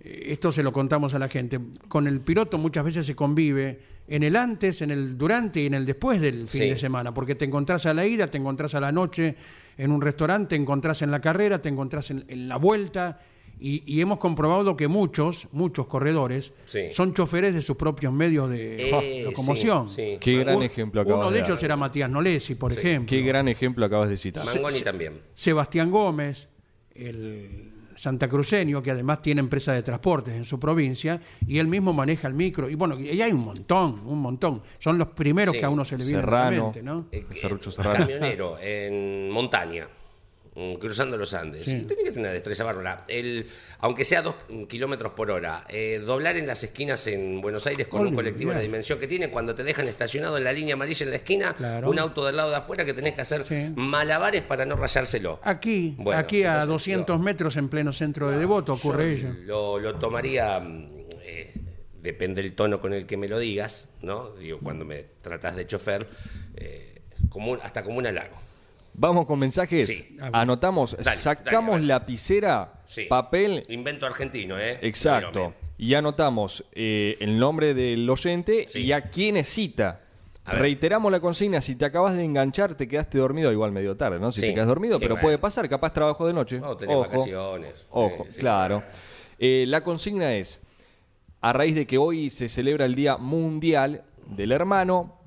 eh, 0.00 0.26
esto 0.28 0.52
se 0.52 0.62
lo 0.62 0.72
contamos 0.72 1.14
a 1.14 1.18
la 1.18 1.28
gente, 1.28 1.58
con 1.88 2.06
el 2.06 2.20
piloto 2.20 2.56
muchas 2.58 2.84
veces 2.84 3.04
se 3.06 3.16
convive 3.16 3.80
en 4.06 4.22
el 4.22 4.36
antes, 4.36 4.82
en 4.82 4.90
el 4.92 5.16
durante 5.18 5.60
y 5.60 5.66
en 5.66 5.74
el 5.74 5.86
después 5.86 6.20
del 6.20 6.46
fin 6.46 6.62
Sí. 6.62 6.68
de 6.68 6.76
semana, 6.76 7.12
porque 7.14 7.34
te 7.34 7.46
encontrás 7.46 7.86
a 7.86 7.94
la 7.94 8.06
ida, 8.06 8.28
te 8.30 8.36
encontrás 8.38 8.74
a 8.74 8.80
la 8.80 8.92
noche 8.92 9.34
en 9.78 9.90
un 9.90 10.00
restaurante, 10.00 10.56
te 10.56 10.62
encontrás 10.62 11.02
en 11.02 11.10
la 11.10 11.20
carrera, 11.20 11.60
te 11.62 11.68
encontrás 11.68 12.10
en, 12.10 12.24
en 12.28 12.48
la 12.48 12.56
vuelta, 12.56 13.20
y, 13.60 13.82
y 13.86 14.00
hemos 14.00 14.18
comprobado 14.18 14.76
que 14.76 14.88
muchos, 14.88 15.46
muchos 15.52 15.86
corredores 15.86 16.52
Sí. 16.66 16.88
son 16.90 17.14
choferes 17.14 17.54
de 17.54 17.62
sus 17.62 17.76
propios 17.76 18.12
medios 18.12 18.50
de 18.50 18.88
Eh, 18.90 19.22
locomoción. 19.24 19.88
sí, 19.88 19.94
sí. 20.14 20.18
Qué 20.20 20.38
gran 20.38 20.56
Un- 20.56 20.62
ejemplo 20.64 21.00
acabas 21.00 21.20
Uno 21.26 21.30
de 21.30 21.38
dar. 21.40 21.48
ellos 21.48 21.62
era 21.62 21.76
Matías 21.76 22.10
Nolesi, 22.10 22.56
por 22.56 22.72
ejemplo. 22.72 23.08
Qué 23.08 23.22
gran 23.22 23.46
ejemplo 23.46 23.86
acabas 23.86 24.08
de 24.08 24.16
citar. 24.16 24.44
Mangoni 24.44 24.80
también. 24.80 25.20
Sebastián 25.34 25.90
Gómez, 25.92 26.48
el 26.96 27.70
santacruceño, 27.96 28.82
que 28.82 28.90
además 28.90 29.22
tiene 29.22 29.40
empresa 29.40 29.72
de 29.72 29.82
transportes 29.82 30.34
en 30.34 30.44
su 30.44 30.58
provincia, 30.60 31.20
y 31.46 31.58
él 31.58 31.66
mismo 31.66 31.92
maneja 31.92 32.28
el 32.28 32.34
micro. 32.34 32.68
Y 32.68 32.74
bueno, 32.74 32.98
y 32.98 33.20
hay 33.20 33.32
un 33.32 33.44
montón, 33.44 34.00
un 34.06 34.18
montón. 34.20 34.62
Son 34.78 34.98
los 34.98 35.08
primeros 35.08 35.52
Sí. 35.54 35.60
que 35.60 35.66
a 35.66 35.70
uno 35.70 35.84
se 35.84 35.96
le 35.98 36.04
viene 36.04 36.20
a 36.22 36.26
la 36.26 36.50
mente, 36.50 36.82
¿no? 36.82 37.06
Eh, 37.12 37.24
Serrucho 37.34 37.70
eh, 37.70 37.72
Serrano. 37.72 37.98
camionero 37.98 38.56
en 38.60 39.30
montaña, 39.30 39.86
cruzando 40.80 41.16
los 41.16 41.34
Andes. 41.34 41.64
Sí. 41.64 41.70
Tiene 41.82 41.96
que 42.04 42.10
tener 42.10 42.18
una 42.20 42.30
destreza 42.32 42.62
bárbara. 42.62 43.04
El, 43.08 43.46
aunque 43.80 44.04
sea 44.04 44.22
dos 44.22 44.36
mm, 44.48 44.64
kilómetros 44.64 45.12
por 45.14 45.30
hora, 45.30 45.64
eh, 45.68 45.98
doblar 46.04 46.36
en 46.36 46.46
las 46.46 46.62
esquinas 46.62 47.06
en 47.08 47.40
Buenos 47.40 47.66
Aires 47.66 47.88
con 47.88 48.06
un 48.06 48.14
colectivo 48.14 48.50
de 48.50 48.56
la 48.58 48.62
dimensión 48.62 48.98
que 49.00 49.08
tiene, 49.08 49.30
cuando 49.30 49.54
te 49.54 49.64
dejan 49.64 49.88
estacionado 49.88 50.38
en 50.38 50.44
la 50.44 50.52
línea 50.52 50.74
amarilla 50.74 51.04
en 51.04 51.10
la 51.10 51.16
esquina, 51.16 51.54
Claro. 51.54 51.90
un 51.90 51.98
auto 51.98 52.24
del 52.24 52.36
lado 52.36 52.50
de 52.50 52.56
afuera 52.56 52.84
que 52.84 52.94
tenés 52.94 53.14
que 53.14 53.22
hacer 53.22 53.44
Sí. 53.44 53.72
malabares 53.74 54.42
para 54.42 54.64
no 54.64 54.76
rayárselo. 54.76 55.40
Aquí, 55.42 55.94
Bueno, 55.98 56.20
aquí 56.20 56.44
a 56.44 56.52
entonces, 56.62 56.68
200 56.68 57.16
digo, 57.16 57.24
metros 57.24 57.56
en 57.56 57.68
pleno 57.68 57.92
centro 57.92 58.30
de 58.30 58.38
Devoto 58.38 58.74
ocurre 58.74 59.12
ello. 59.14 59.34
Lo, 59.44 59.80
lo 59.80 59.96
tomaría, 59.96 60.60
mm, 60.60 60.88
eh, 61.22 61.52
depende 62.00 62.42
del 62.42 62.54
tono 62.54 62.80
con 62.80 62.92
el 62.92 63.06
que 63.06 63.16
me 63.16 63.26
lo 63.28 63.38
digas, 63.38 63.88
¿no? 64.02 64.30
Digo, 64.36 64.60
cuando 64.62 64.84
me 64.84 65.04
tratás 65.20 65.56
de 65.56 65.66
chofer, 65.66 66.06
eh, 66.56 67.00
como 67.28 67.50
un- 67.52 67.60
hasta 67.62 67.82
como 67.82 67.98
un 67.98 68.06
halago. 68.06 68.36
Vamos 68.94 69.26
con 69.26 69.38
mensajes. 69.38 69.86
Sí. 69.88 70.16
Anotamos, 70.32 70.96
Dale, 70.96 71.16
sacamos 71.16 71.74
dale, 71.76 71.86
lapicera, 71.86 72.80
Sí. 72.86 73.06
papel, 73.06 73.64
Invento 73.68 74.06
argentino, 74.06 74.58
¿eh? 74.58 74.78
exacto. 74.82 75.52
Y 75.76 75.94
anotamos 75.94 76.64
eh, 76.72 77.16
el 77.20 77.38
nombre 77.38 77.74
del 77.74 78.08
oyente 78.08 78.66
Sí. 78.68 78.80
y 78.82 78.92
a 78.92 79.10
quién 79.10 79.36
es 79.36 79.48
cita. 79.48 80.00
A 80.44 80.52
ver. 80.52 80.62
Reiteramos 80.62 81.10
la 81.10 81.20
consigna, 81.20 81.60
si 81.60 81.74
te 81.74 81.84
acabas 81.86 82.14
de 82.14 82.22
enganchar, 82.22 82.74
te 82.74 82.86
quedaste 82.86 83.18
dormido, 83.18 83.50
igual 83.50 83.72
medio 83.72 83.96
tarde, 83.96 84.20
¿no? 84.20 84.30
Si 84.30 84.40
te 84.42 84.52
quedas 84.54 84.68
dormido, 84.68 85.00
pero 85.00 85.14
bueno. 85.14 85.22
puede 85.22 85.38
pasar, 85.38 85.68
capaz 85.68 85.92
trabajo 85.92 86.26
de 86.26 86.32
noche. 86.34 86.60
No, 86.60 86.76
tenés 86.76 86.96
vacaciones. 86.96 87.86
Ojo, 87.90 88.26
claro. 88.38 88.82
Eh, 89.38 89.64
la 89.66 89.82
consigna 89.82 90.34
es, 90.34 90.60
a 91.40 91.52
raíz 91.52 91.74
de 91.74 91.86
que 91.86 91.98
hoy 91.98 92.30
se 92.30 92.48
celebra 92.48 92.84
el 92.84 92.94
Día 92.94 93.16
Mundial 93.16 94.04
del 94.26 94.52
Hermano, 94.52 95.18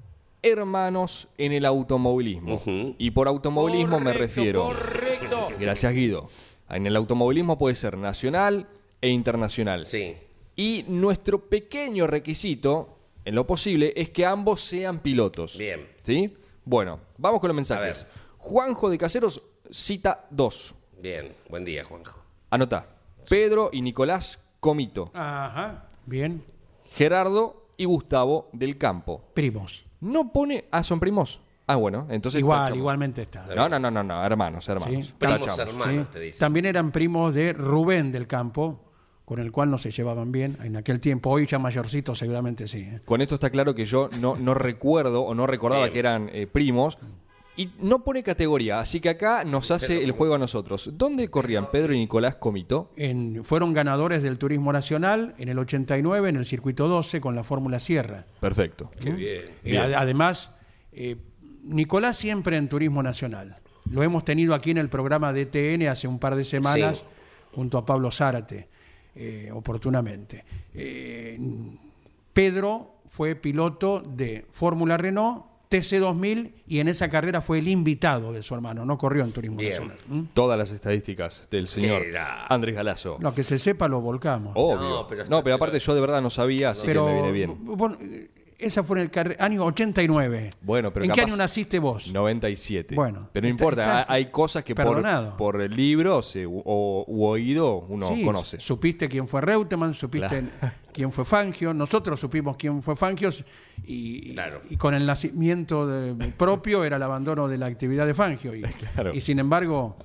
hermanos 0.42 1.28
en 1.38 1.52
el 1.52 1.66
automovilismo. 1.66 2.62
Y 2.98 3.12
por 3.12 3.28
automovilismo 3.28 4.00
me 4.00 4.14
refiero... 4.14 4.70
Gracias, 5.60 5.94
Guido. 5.94 6.30
En 6.70 6.86
el 6.86 6.96
automovilismo 6.96 7.58
puede 7.58 7.76
ser 7.76 7.98
nacional 7.98 8.68
e 9.02 9.10
internacional. 9.10 9.86
Sí. 9.86 10.18
Y 10.56 10.86
nuestro 10.88 11.40
pequeño 11.48 12.08
requisito, 12.08 12.98
en 13.26 13.36
lo 13.36 13.48
posible, 13.48 13.94
es 13.96 14.10
que 14.10 14.26
ambos 14.26 14.62
sean 14.62 15.00
pilotos. 15.00 15.58
Bien. 15.58 15.88
¿Sí? 16.02 16.36
Bueno, 16.66 17.00
vamos 17.18 17.40
con 17.40 17.48
los 17.48 17.56
mensajes. 17.56 18.06
Juanjo 18.38 18.90
de 18.90 18.98
Caseros 18.98 19.44
cita 19.72 20.28
dos. 20.30 20.76
Bien, 21.00 21.34
buen 21.50 21.64
día, 21.64 21.84
Juanjo. 21.84 22.22
Anota. 22.50 22.88
Pedro 23.30 23.70
y 23.74 23.82
Nicolás 23.82 24.44
Comito. 24.60 25.12
Ajá, 25.14 25.90
bien. 26.06 26.44
Gerardo 26.92 27.68
y 27.78 27.86
Gustavo 27.86 28.50
del 28.54 28.78
Campo. 28.78 29.22
Primos. 29.34 29.86
No 30.02 30.32
pone. 30.32 30.66
Ah, 30.72 30.84
son 30.84 31.00
primos. 31.00 31.42
Ah, 31.66 31.76
bueno, 31.76 32.08
entonces. 32.10 32.40
Igual, 32.40 32.60
tachamos. 32.60 32.78
igualmente 32.78 33.22
está. 33.24 33.46
No, 33.56 33.68
no, 33.68 33.78
no, 33.80 33.92
no, 33.92 34.04
no, 34.04 34.24
hermanos, 34.24 34.68
hermanos. 34.70 35.08
Sí. 35.08 35.14
Primos 35.18 35.40
Tachamos. 35.42 35.60
hermanos, 35.60 36.06
Sí. 36.08 36.14
te 36.14 36.20
dice. 36.22 36.40
También 36.40 36.66
eran 36.66 36.92
primos 36.92 37.34
de 37.34 37.52
Rubén 37.54 38.12
del 38.12 38.26
Campo, 38.28 38.80
con 39.26 39.40
el 39.40 39.52
cual 39.52 39.70
no 39.70 39.78
se 39.78 39.92
llevaban 39.92 40.32
bien 40.32 40.58
en 40.64 40.78
aquel 40.78 41.02
tiempo. 41.02 41.30
Hoy 41.30 41.46
ya 41.46 41.60
mayorcitos, 41.60 42.20
seguramente 42.20 42.68
sí. 42.68 42.80
¿eh? 42.90 43.02
Con 43.04 43.20
esto 43.22 43.36
está 43.36 43.50
claro 43.50 43.76
que 43.76 43.86
yo 43.86 44.10
no, 44.20 44.38
no 44.38 44.54
recuerdo 44.54 45.24
o 45.24 45.36
no 45.36 45.46
recordaba 45.46 45.90
que 45.90 46.00
eran 46.00 46.30
eh, 46.32 46.48
primos. 46.48 46.98
Y 47.58 47.72
no 47.80 48.04
pone 48.04 48.22
categoría, 48.22 48.80
así 48.80 49.00
que 49.02 49.10
acá 49.10 49.44
nos 49.44 49.72
hace 49.72 50.04
el 50.04 50.12
juego 50.12 50.36
a 50.36 50.38
nosotros. 50.38 50.92
¿Dónde 50.94 51.28
corrían 51.30 51.72
Pedro 51.72 51.92
y 51.94 51.98
Nicolás 51.98 52.36
Comito? 52.36 52.92
En- 52.96 53.44
fueron 53.44 53.74
ganadores 53.74 54.22
del 54.22 54.38
Turismo 54.38 54.72
Nacional 54.72 55.34
en 55.40 55.50
el 55.50 55.58
89 55.58 56.30
en 56.30 56.36
el 56.36 56.46
Circuito 56.46 56.88
12 56.88 57.20
con 57.20 57.34
la 57.36 57.44
Fórmula 57.44 57.80
Sierra. 57.80 58.26
Perfecto. 58.40 58.92
Qué 59.00 59.10
bien. 59.12 59.42
Eh, 59.64 59.78
ad- 59.80 59.94
además, 59.96 60.52
eh, 60.92 61.16
Nicolás 61.64 62.16
siempre 62.18 62.58
en 62.58 62.70
Turismo 62.70 63.02
Nacional. 63.02 63.58
Lo 63.90 64.04
hemos 64.04 64.24
tenido 64.24 64.54
aquí 64.54 64.70
en 64.72 64.78
el 64.78 64.90
programa 64.90 65.34
de 65.34 65.46
TN 65.48 65.88
hace 65.90 66.08
un 66.08 66.20
par 66.20 66.36
de 66.36 66.46
semanas 66.46 67.00
Sí. 67.00 67.04
junto 67.56 67.78
a 67.80 67.86
Pablo 67.88 68.12
Zárate, 68.12 68.68
eh, 69.16 69.50
oportunamente. 69.52 70.46
Eh, 70.76 71.40
Pedro 72.34 72.98
fue 73.10 73.34
piloto 73.36 74.02
de 74.02 74.46
Fórmula 74.52 74.96
Renault, 74.98 75.46
TC2000, 75.70 76.52
y 76.68 76.80
en 76.80 76.88
esa 76.88 77.10
carrera 77.10 77.42
fue 77.42 77.60
el 77.60 77.68
invitado 77.68 78.32
de 78.34 78.42
su 78.44 78.54
hermano, 78.56 78.86
no 78.86 78.98
corrió 78.98 79.24
en 79.24 79.32
Turismo 79.32 79.58
Bien. 79.58 79.72
Nacional. 79.74 79.98
¿Mm? 80.08 80.22
Todas 80.34 80.58
las 80.58 80.72
estadísticas 80.72 81.44
del 81.52 81.68
señor? 81.68 82.02
Andrés 82.50 82.76
Galazo. 82.76 83.18
Lo 83.20 83.34
que 83.34 83.44
se 83.44 83.60
sepa 83.60 83.88
lo 83.88 84.02
volcamos. 84.02 84.54
Obvio. 84.56 85.08
No, 85.10 85.26
No, 85.30 85.44
pero 85.44 85.56
aparte 85.56 85.80
yo 85.80 85.96
de 85.96 86.02
verdad 86.02 86.22
no 86.22 86.30
sabía, 86.30 86.72
así 86.72 86.84
Pero 86.86 87.06
que 87.06 87.12
me 87.12 87.16
viene 87.16 87.32
bien. 87.32 87.58
bueno, 87.60 87.98
eh, 88.00 88.30
esa 88.60 88.84
fue 88.84 89.02
en 89.02 89.12
el 89.14 89.36
año 89.40 89.64
89. 89.66 90.50
Bueno, 90.62 90.92
pero 90.92 91.06
¿En 91.06 91.12
qué 91.12 91.22
año 91.22 91.36
naciste 91.38 91.80
vos? 91.80 92.12
97. 92.12 92.96
Bueno, 92.96 93.30
pero 93.32 93.46
no 93.46 93.52
está- 93.52 93.64
importa, 93.64 94.00
está 94.02 94.14
hay 94.14 94.32
cosas 94.32 94.64
que 94.64 94.74
por, 94.74 94.86
perdonado. 94.86 95.38
por 95.38 95.60
libros 95.70 96.36
eh, 96.36 96.46
u- 96.48 96.62
o 96.66 97.06
u 97.08 97.26
oído 97.26 97.80
uno 97.90 98.08
Sí, 98.08 98.24
conoce. 98.24 98.60
Supiste 98.60 99.08
quién 99.10 99.28
fue 99.28 99.42
Reutemann, 99.42 99.94
supiste 99.94 100.44
quién 100.94 101.12
fue 101.12 101.24
Fangio, 101.26 101.74
nosotros 101.74 102.20
supimos 102.20 102.58
quién 102.58 102.82
fue 102.82 102.96
Fangio 102.96 103.30
y, 103.86 104.34
Claro. 104.34 104.62
y 104.70 104.78
con 104.78 104.94
el 104.96 105.06
nacimiento 105.06 105.86
de- 105.88 106.14
propio 106.32 106.84
era 106.84 106.96
el 106.98 107.04
abandono 107.04 107.48
de 107.48 107.58
la 107.58 107.68
actividad 107.68 108.08
de 108.08 108.14
Fangio. 108.14 108.56
Y, 108.56 108.62
Claro. 108.96 109.14
y 109.14 109.22
sin 109.22 109.38
embargo, 109.40 109.96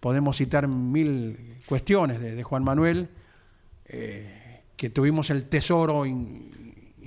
podemos 0.00 0.36
citar 0.36 0.68
mil 0.68 1.56
cuestiones 1.66 2.20
de, 2.20 2.34
de 2.36 2.42
Juan 2.44 2.62
Manuel 2.62 3.08
eh, 3.86 4.62
que 4.76 4.90
tuvimos 4.90 5.30
el 5.30 5.48
tesoro 5.48 6.06
in- 6.06 6.52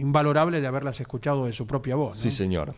invalorable 0.01 0.59
de 0.59 0.67
haberlas 0.67 0.99
escuchado 0.99 1.45
de 1.45 1.53
su 1.53 1.65
propia 1.67 1.95
voz. 1.95 2.17
¿no? 2.17 2.21
Sí, 2.21 2.31
señor. 2.31 2.73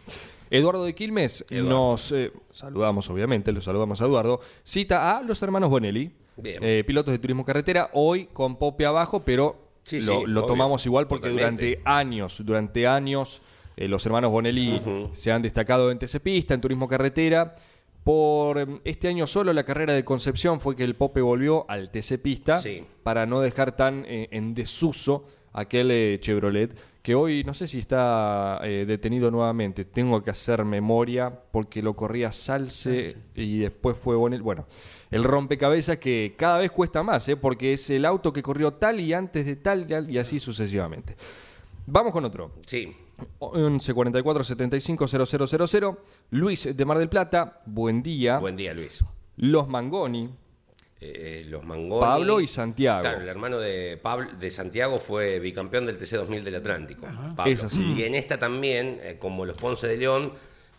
Eduardo 0.52 0.86
de 0.86 0.94
Quilmes 0.94 1.44
Eduardo. 1.50 1.70
nos 1.70 2.12
eh, 2.12 2.32
saludamos, 2.52 3.10
obviamente, 3.10 3.52
lo 3.52 3.62
saludamos 3.62 4.02
a 4.02 4.06
Eduardo. 4.06 4.40
Cita 4.64 5.18
a 5.18 5.24
los 5.24 5.42
hermanos 5.42 5.70
Bonelli, 5.72 6.12
eh, 6.44 6.84
pilotos 6.86 7.12
de 7.12 7.18
turismo 7.20 7.44
carretera, 7.44 7.90
hoy 7.94 8.28
con 8.32 8.58
Pope 8.58 8.86
abajo, 8.86 9.24
pero 9.24 9.62
Sí, 9.84 10.00
lo, 10.00 10.20
sí, 10.20 10.26
lo 10.28 10.42
obvio, 10.42 10.48
tomamos 10.48 10.86
igual 10.86 11.08
porque 11.08 11.30
totalmente. 11.30 11.66
durante 11.66 11.82
años, 11.90 12.42
durante 12.46 12.88
años, 12.88 13.42
eh, 13.76 13.88
los 13.88 14.06
hermanos 14.06 14.32
Bonelli 14.32 14.82
se 15.12 15.32
han 15.32 15.42
destacado 15.42 15.92
en 15.92 16.00
TC 16.00 16.20
Pista, 16.22 16.54
en 16.54 16.62
turismo 16.62 16.88
carretera. 16.88 17.56
Por 18.04 18.60
eh, 18.60 18.68
este 18.84 19.08
año 19.08 19.28
solo 19.28 19.52
la 19.54 19.64
carrera 19.64 19.94
de 19.94 20.04
Concepción 20.06 20.60
fue 20.62 20.76
que 20.76 20.84
el 20.84 20.96
Pope 20.96 21.22
volvió 21.22 21.66
al 21.70 21.90
TC 21.90 22.18
Pista 22.22 22.58
Sí. 22.58 22.84
para 23.02 23.26
no 23.26 23.42
dejar 23.42 23.76
tan 23.76 24.06
eh, 24.08 24.28
en 24.32 24.54
desuso 24.54 25.26
aquel 25.54 25.90
eh, 25.92 26.18
Chevrolet 26.22 26.76
que 27.04 27.16
hoy 27.16 27.44
no 27.44 27.54
sé 27.54 27.68
si 27.68 27.80
está 27.80 28.62
eh, 28.64 28.86
detenido 28.88 29.30
nuevamente. 29.30 29.84
Tengo 29.84 30.24
que 30.24 30.32
hacer 30.32 30.64
memoria 30.64 31.38
porque 31.52 31.84
lo 31.84 31.96
corría 31.98 32.32
Salce 32.32 33.18
y 33.36 33.60
después 33.60 33.98
fue 33.98 34.16
Bonel. 34.16 34.42
Bueno, 34.42 34.66
el 35.12 35.26
rompecabezas 35.26 35.98
que 35.98 36.34
cada 36.38 36.60
vez 36.60 36.72
cuesta 36.72 37.04
más, 37.04 37.28
¿eh? 37.28 37.36
porque 37.36 37.74
es 37.74 37.90
el 37.90 38.06
auto 38.06 38.32
que 38.32 38.42
corrió 38.42 38.76
tal 38.76 39.02
y 39.02 39.12
antes 39.12 39.46
de 39.46 39.58
tal 39.58 40.10
y 40.10 40.18
así 40.18 40.40
sucesivamente. 40.40 41.18
Vamos 41.86 42.14
con 42.14 42.24
otro. 42.24 42.52
Sí. 42.66 42.96
11 43.40 43.94
44 43.94 44.44
75 44.46 45.08
0000. 45.08 45.98
Luis 46.32 46.76
de 46.76 46.86
Mar 46.86 46.98
del 47.00 47.10
Plata, 47.10 47.62
buen 47.66 48.02
día. 48.02 48.40
Buen 48.40 48.56
día, 48.56 48.74
Luis. 48.74 49.04
Los 49.36 49.68
Mangoni, 49.68 50.30
Eh, 51.06 51.46
los 51.50 51.64
Mangoni. 51.64 52.02
Pablo 52.02 52.40
y 52.40 52.48
Santiago. 52.48 53.02
Claro, 53.02 53.22
el 53.22 53.28
hermano 53.28 53.60
de 53.60 53.98
Pablo 54.02 54.30
de 54.40 54.50
Santiago 54.50 55.00
fue 55.00 55.40
bicampeón 55.40 55.86
del 55.86 55.98
TC 55.98 56.18
2000 56.18 56.44
del 56.44 56.56
Atlántico. 56.56 57.08
Pablo. 57.36 57.52
Es 57.52 57.64
así. 57.64 57.82
Y 57.98 58.04
en 58.04 58.16
esta 58.16 58.38
también, 58.40 59.00
eh, 59.04 59.18
como 59.20 59.46
los 59.46 59.58
Ponce 59.58 59.88
de 59.88 59.98
León, 59.98 60.34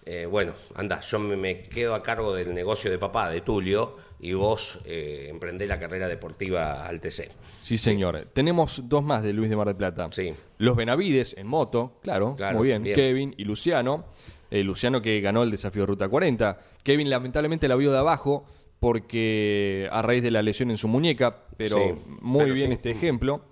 eh, 0.07 0.27
bueno, 0.27 0.53
anda, 0.75 1.01
yo 1.01 1.19
me, 1.19 1.37
me 1.37 1.63
quedo 1.63 1.95
a 1.95 2.03
cargo 2.03 2.35
del 2.35 2.55
negocio 2.55 2.91
de 2.91 2.99
papá, 2.99 3.31
de 3.31 3.41
Tulio, 3.41 3.97
y 4.21 4.33
vos 4.35 4.79
eh, 4.85 5.27
emprendés 5.31 5.69
la 5.69 5.79
carrera 5.79 6.09
deportiva 6.09 6.87
al 6.87 7.01
TC. 7.01 7.31
Sí, 7.61 7.79
señor. 7.79 8.29
Tenemos 8.33 8.89
dos 8.89 9.03
más 9.03 9.23
de 9.23 9.33
Luis 9.33 9.49
de 9.49 9.57
Mar 9.57 9.67
del 9.67 9.77
Plata. 9.77 10.09
Sí. 10.13 10.35
Los 10.59 10.77
Benavides 10.77 11.35
en 11.39 11.47
moto, 11.47 11.99
claro, 12.03 12.35
Claro, 12.37 12.59
muy 12.59 12.69
bien. 12.69 12.83
bien. 12.83 12.95
Kevin 12.97 13.35
y 13.39 13.45
Luciano. 13.45 14.05
Eh, 14.51 14.63
Luciano 14.63 15.01
que 15.01 15.21
ganó 15.23 15.43
el 15.43 15.51
desafío 15.51 15.83
de 15.83 15.87
Ruta 15.87 16.09
40. 16.09 16.59
Kevin 16.83 17.09
lamentablemente 17.09 17.67
la 17.67 17.77
vio 17.77 17.91
de 17.91 17.99
abajo 17.99 18.45
porque 18.85 19.89
a 19.91 20.03
raíz 20.03 20.23
de 20.23 20.31
la 20.31 20.43
lesión 20.43 20.71
en 20.71 20.77
su 20.77 20.89
muñeca, 20.89 21.35
pero 21.57 21.79
Sí, 21.79 21.95
muy 22.21 22.43
pero 22.43 22.55
bien 22.55 22.67
sí. 22.69 22.73
este 22.75 22.91
ejemplo. 22.91 23.43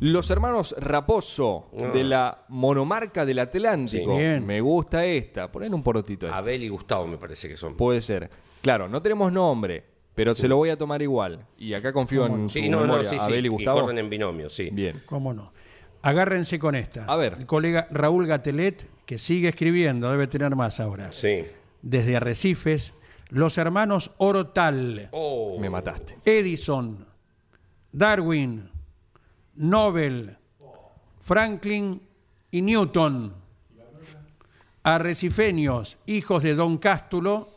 Los 0.00 0.30
hermanos 0.30 0.74
Raposo 0.78 1.66
de 1.92 2.04
la 2.04 2.44
monomarca 2.48 3.26
del 3.26 3.40
Atlántico. 3.40 4.12
Sí. 4.12 4.18
Bien. 4.22 4.46
Me 4.46 4.60
gusta 4.60 5.04
esta. 5.04 5.50
Poner 5.52 5.74
un 5.74 5.82
porotito. 5.82 6.26
a 6.26 6.28
esta. 6.30 6.38
Abel 6.38 6.62
y 6.62 6.68
Gustavo 6.68 7.06
me 7.06 7.18
parece 7.18 7.48
que 7.48 7.56
son. 7.56 7.76
Puede 7.76 8.00
ser. 8.00 8.30
Claro, 8.62 8.88
no 8.88 9.02
tenemos 9.02 9.30
nombre, 9.32 9.84
pero 10.14 10.34
se 10.34 10.48
lo 10.48 10.56
voy 10.56 10.70
a 10.70 10.76
tomar 10.78 11.02
igual. 11.02 11.44
Y 11.58 11.74
acá 11.74 11.92
confío 11.92 12.26
en 12.26 12.48
su 12.48 12.58
Sí, 12.58 12.68
no, 12.68 12.86
no, 12.86 12.94
memoria. 12.96 13.22
Abel 13.22 13.44
y 13.46 13.48
Gustavo. 13.48 13.80
corren 13.82 13.98
en 13.98 14.08
binomio, 14.08 14.48
sí. 14.48 14.70
Bien. 14.72 15.02
¿Cómo 15.04 15.34
no? 15.34 15.52
Agárrense 16.00 16.58
con 16.58 16.74
esta. 16.76 17.04
A 17.04 17.16
ver. 17.16 17.34
El 17.40 17.46
colega 17.46 17.88
Raúl 17.90 18.26
Gatelet, 18.26 18.88
que 19.04 19.18
sigue 19.18 19.48
escribiendo, 19.48 20.10
debe 20.10 20.28
tener 20.28 20.54
más 20.56 20.78
ahora. 20.80 21.12
Sí. 21.12 21.44
Desde 21.82 22.16
Arrecifes, 22.16 22.94
los 23.30 23.58
hermanos 23.58 24.10
Orotal, 24.18 25.08
Oh, 25.12 25.58
Me 25.58 25.68
mataste. 25.70 26.18
Edison, 26.24 27.06
Darwin, 27.92 28.70
Nobel, 29.54 30.36
Franklin 31.20 32.00
y 32.50 32.62
Newton. 32.62 33.34
Arrecifeños, 34.82 35.98
hijos 36.06 36.42
de 36.42 36.54
Don 36.54 36.78
Cástulo, 36.78 37.50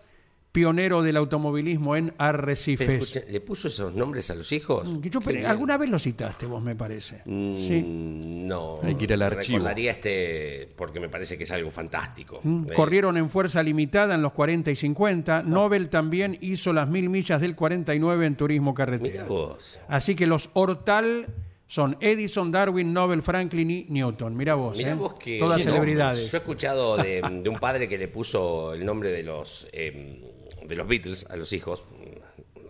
pionero 0.52 1.02
del 1.02 1.16
automovilismo 1.18 1.96
en 1.96 2.08
pero 2.08 2.16
Arrecifes. 2.20 2.90
escucha, 2.90 3.26
¿Le 3.32 3.40
puso 3.42 3.68
esos 3.70 3.94
nombres 3.96 4.30
a 4.32 4.36
los 4.36 4.52
hijos? 4.52 4.90
Yo 5.02 5.20
bien. 5.22 5.46
alguna 5.46 5.78
vez 5.78 5.90
lo 5.90 5.98
citaste 5.98 6.46
vos, 6.46 6.62
me 6.62 6.76
parece. 6.76 7.22
Mm, 7.26 7.58
Sí. 7.58 7.82
No. 7.86 8.76
Hay 8.84 8.96
que 8.96 9.06
ir 9.06 9.14
al 9.14 9.22
archivo. 9.22 9.58
Recordaría 9.60 9.92
este 9.92 10.70
porque 10.76 11.00
me 11.00 11.08
parece 11.10 11.38
que 11.38 11.46
es 11.46 11.52
algo 11.52 11.72
fantástico. 11.72 12.42
Mm, 12.44 12.66
Eh, 12.70 12.74
Corrieron 12.76 13.16
en 13.18 13.30
fuerza 13.30 13.64
limitada 13.64 14.16
en 14.16 14.22
los 14.22 14.34
40 14.34 14.72
y 14.72 14.76
50. 14.76 15.44
Nobel 15.44 15.90
también 15.90 16.38
hizo 16.42 16.74
las 16.74 16.90
mil 16.90 17.10
millas 17.10 17.40
del 17.40 17.56
49 17.56 18.26
en 18.26 18.36
turismo 18.36 18.74
carretera. 18.74 19.12
Mirá 19.24 19.26
vos. 19.26 19.80
Así 19.88 20.16
que 20.16 20.28
los 20.28 20.50
Hortal 20.54 21.28
son 21.68 21.96
Edison, 22.02 22.52
Darwin, 22.52 22.92
Nobel, 22.92 23.22
Franklin 23.22 23.72
y 23.72 23.86
Newton. 23.88 24.36
Mirá 24.36 24.56
vos, 24.56 24.78
Mirá 24.78 24.92
¿eh? 24.92 24.96
vos 24.96 25.14
que. 25.14 25.40
Todas 25.40 25.62
celebridades. 25.64 26.18
nombres. 26.18 26.32
Yo 26.34 26.38
he 26.38 26.42
escuchado 26.42 26.98
de, 26.98 27.22
de 27.42 27.50
un 27.50 27.58
padre 27.60 27.88
que 27.88 27.98
le 27.98 28.10
puso 28.10 28.74
el 28.74 28.86
nombre 28.86 29.10
de 29.12 29.24
los 29.24 29.66
eh, 29.72 30.31
de 30.66 30.76
los 30.76 30.88
Beatles 30.88 31.26
a 31.30 31.36
los 31.36 31.52
hijos, 31.54 31.84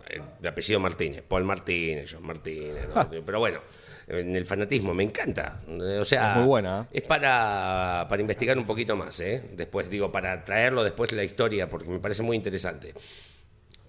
eh, 0.08 0.20
de 0.40 0.48
apellido 0.48 0.80
Martínez, 0.80 1.22
Paul 1.26 1.44
Martínez, 1.44 2.10
John 2.12 2.26
Martínez, 2.26 2.88
no 2.94 3.02
sé, 3.08 3.22
pero 3.24 3.38
bueno. 3.38 3.60
En 4.08 4.34
el 4.34 4.44
fanatismo, 4.44 4.92
me 4.92 5.04
encanta. 5.04 5.60
O 6.00 6.04
sea, 6.04 6.32
Es 6.32 6.36
muy 6.38 6.46
buena, 6.46 6.82
¿eh? 6.82 6.98
es 6.98 7.02
para, 7.02 8.04
para 8.10 8.20
investigar 8.20 8.58
un 8.58 8.66
poquito 8.66 8.96
más, 8.96 9.20
¿eh? 9.20 9.50
Después, 9.56 9.88
digo, 9.88 10.10
para 10.10 10.44
traerlo 10.44 10.82
después 10.82 11.12
la 11.12 11.22
historia, 11.22 11.70
porque 11.70 11.88
me 11.88 12.00
parece 12.00 12.22
muy 12.24 12.36
interesante. 12.36 12.94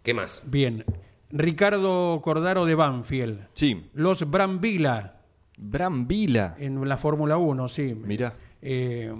¿Qué 0.04 0.14
más? 0.14 0.44
Bien. 0.46 0.86
Ricardo 1.32 2.22
Cordaro 2.22 2.66
de 2.68 2.76
Banfield. 2.76 3.48
Sí. 3.54 3.90
Los 3.96 4.30
Brambila 4.30 5.16
Bram 5.58 6.08
Vila. 6.08 6.56
en 6.60 6.88
la 6.88 6.98
Fórmula 6.98 7.38
1, 7.38 7.68
sí. 7.68 7.96
Mirá. 7.96 8.36
Eh, 8.62 9.12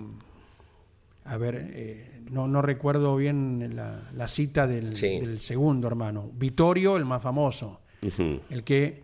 a 1.26 1.38
ver, 1.38 1.70
eh, 1.74 2.13
no, 2.34 2.48
no 2.48 2.62
recuerdo 2.62 3.16
bien 3.16 3.74
la, 3.76 4.02
la 4.16 4.28
cita 4.28 4.68
del, 4.68 4.96
Sí. 4.96 5.20
del 5.20 5.40
segundo 5.40 5.88
hermano. 5.88 6.30
Vittorio, 6.34 6.98
el 6.98 7.06
más 7.06 7.22
famoso, 7.22 7.82
el 8.02 8.64
que 8.64 9.04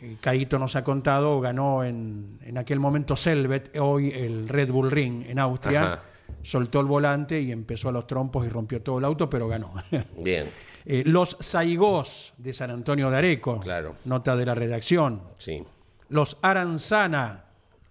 eh, 0.00 0.16
Caíto 0.20 0.58
nos 0.58 0.76
ha 0.76 0.84
contado, 0.84 1.40
ganó 1.40 1.82
en, 1.84 2.38
en 2.42 2.56
aquel 2.56 2.78
momento 2.80 3.16
Selvet, 3.16 3.76
hoy 3.78 4.10
el 4.10 4.48
Red 4.48 4.70
Bull 4.70 4.90
Ring 4.90 5.24
en 5.26 5.38
Austria. 5.38 5.82
Ajá. 5.82 6.02
Soltó 6.42 6.80
el 6.80 6.86
volante 6.86 7.40
y 7.40 7.50
empezó 7.52 7.88
a 7.88 7.92
los 7.92 8.06
trompos 8.06 8.46
y 8.46 8.48
rompió 8.48 8.80
todo 8.80 8.98
el 8.98 9.04
auto, 9.04 9.28
pero 9.28 9.48
ganó. 9.48 9.72
Bien, 10.22 10.48
Eh, 10.86 11.02
los 11.04 11.36
Saigós 11.40 12.32
de 12.38 12.52
San 12.52 12.70
Antonio 12.70 13.10
de 13.10 13.16
Areco, 13.18 13.58
Claro. 13.60 13.96
nota 14.04 14.36
de 14.36 14.46
la 14.46 14.54
redacción. 14.54 15.22
sí. 15.36 15.64
Los 16.10 16.38
Aranzana, 16.40 17.44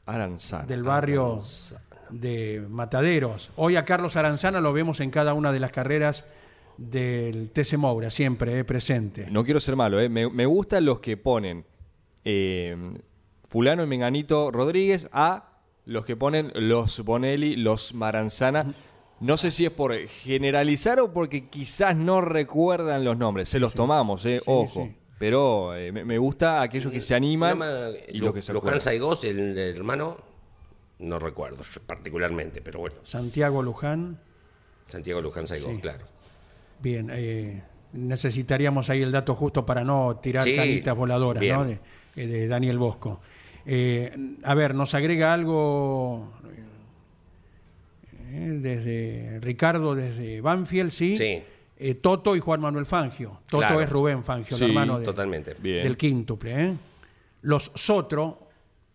Aranzana. 0.07 0.65
del 0.65 0.81
barrio 0.81 1.41
de 2.09 2.65
Mataderos. 2.69 3.51
Hoy 3.55 3.75
a 3.75 3.85
Carlos 3.85 4.15
Aranzana 4.15 4.61
lo 4.61 4.73
vemos 4.73 4.99
en 4.99 5.11
cada 5.11 5.33
una 5.33 5.51
de 5.51 5.59
las 5.59 5.71
carreras 5.71 6.25
del 6.77 7.49
TC 7.51 7.77
Moura, 7.77 8.09
siempre 8.09 8.59
eh, 8.59 8.63
presente. 8.63 9.27
No 9.31 9.43
quiero 9.43 9.59
ser 9.59 9.75
malo, 9.75 9.99
¿eh? 9.99 10.09
me, 10.09 10.29
me 10.29 10.45
gustan 10.45 10.85
los 10.85 10.99
que 10.99 11.17
ponen 11.17 11.65
eh, 12.23 12.77
Fulano 13.49 13.83
y 13.83 13.87
Menganito 13.87 14.51
Rodríguez 14.51 15.09
a 15.11 15.61
los 15.85 16.05
que 16.05 16.15
ponen 16.15 16.51
los 16.53 16.99
Bonelli, 16.99 17.55
los 17.55 17.93
Maranzana. 17.93 18.73
No 19.19 19.37
sé 19.37 19.51
si 19.51 19.65
es 19.65 19.71
por 19.71 19.97
generalizar 19.97 20.99
o 20.99 21.11
porque 21.11 21.47
quizás 21.47 21.95
no 21.95 22.21
recuerdan 22.21 23.03
los 23.03 23.17
nombres. 23.17 23.49
Se 23.49 23.59
los 23.59 23.73
tomamos, 23.73 24.25
¿eh? 24.25 24.39
Sí, 24.43 24.51
ojo. 24.51 24.85
sí. 24.85 24.95
Pero 25.17 25.75
eh, 25.75 25.91
me, 25.91 26.05
me 26.05 26.17
gusta 26.17 26.61
aquellos 26.61 26.91
que 26.91 27.01
se 27.01 27.15
animan 27.15 27.51
Llama, 27.53 27.89
y 28.07 28.19
los 28.19 28.33
que 28.33 28.41
se 28.41 28.51
el, 28.51 29.39
el 29.39 29.57
hermano, 29.57 30.17
no 30.99 31.19
recuerdo 31.19 31.63
particularmente, 31.85 32.61
pero 32.61 32.79
bueno, 32.79 32.95
Santiago 33.03 33.61
Luján, 33.61 34.19
Santiago 34.87 35.21
Luján 35.21 35.45
Saigós, 35.47 35.71
Sí. 35.75 35.81
claro. 35.81 36.05
bien, 36.81 37.09
eh, 37.11 37.63
necesitaríamos 37.93 38.89
ahí 38.89 39.01
el 39.01 39.11
dato 39.11 39.35
justo 39.35 39.65
para 39.65 39.83
no 39.83 40.17
tirar 40.21 40.43
Sí, 40.43 40.55
canitas 40.55 40.95
voladoras, 40.95 41.41
bien. 41.41 41.55
¿no? 41.55 41.65
De, 41.65 41.79
eh, 42.15 42.27
de 42.27 42.47
Daniel 42.47 42.77
Bosco. 42.77 43.21
Eh, 43.65 44.15
a 44.43 44.53
ver, 44.55 44.73
nos 44.75 44.93
agrega 44.93 45.33
algo 45.33 46.31
eh, 48.29 48.59
desde 48.61 49.39
Ricardo, 49.41 49.95
desde 49.95 50.41
Banfield, 50.41 50.91
¿sí? 50.91 51.15
Sí. 51.15 51.43
Eh, 51.79 51.93
Toto 51.95 52.35
y 52.35 52.39
Juan 52.39 52.59
Manuel 52.61 52.85
Fangio. 52.85 53.41
Toto 53.47 53.59
Claro. 53.59 53.81
es 53.81 53.89
Rubén 53.89 54.23
Fangio, 54.23 54.57
Sí, 54.57 54.63
el 54.63 54.71
hermano 54.71 54.99
de, 54.99 55.05
Totalmente. 55.05 55.55
Bien. 55.59 55.83
del 55.83 55.95
quíntuple. 55.97 56.65
¿eh? 56.65 56.73
Los 57.43 57.71
Sotro, 57.75 58.47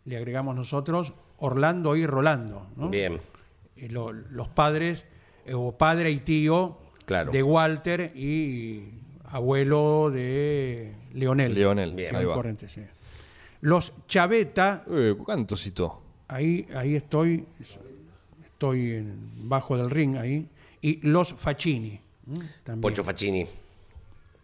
le 0.04 0.16
agregamos 0.16 0.56
nosotros, 0.56 1.12
Orlando 1.42 1.96
y 1.96 2.06
Rolando. 2.06 2.66
¿no? 2.76 2.88
Bien. 2.88 3.20
eh, 3.76 3.88
lo- 3.88 4.12
los 4.12 4.48
padres, 4.48 5.04
eh, 5.44 5.54
o 5.54 5.72
padre 5.76 6.10
y 6.10 6.18
tío 6.20 6.78
Claro. 7.04 7.32
de 7.32 7.42
Walter 7.42 8.12
y 8.14 8.84
abuelo 9.24 10.10
de 10.12 10.92
Leonel. 11.14 11.54
Leonel, 11.54 11.92
Bien. 11.94 12.14
ahí 12.14 12.24
va. 12.24 12.34
Corrientes, 12.34 12.70
sí. 12.72 12.82
Los 13.62 13.92
Chaveta, 14.06 14.84
Eh, 14.90 15.14
¿Cuánto 15.24 15.56
citó? 15.56 16.00
ahí, 16.28 16.66
ahí 16.74 16.94
estoy, 16.96 17.44
estoy 18.44 18.92
en- 18.92 19.48
bajo 19.48 19.76
del 19.76 19.90
ring 19.90 20.16
ahí, 20.16 20.46
y 20.80 21.00
los 21.06 21.32
Facchini. 21.34 22.00
¿m? 22.28 22.38
También. 22.62 22.80
Pocho 22.82 23.02
Facchini 23.02 23.46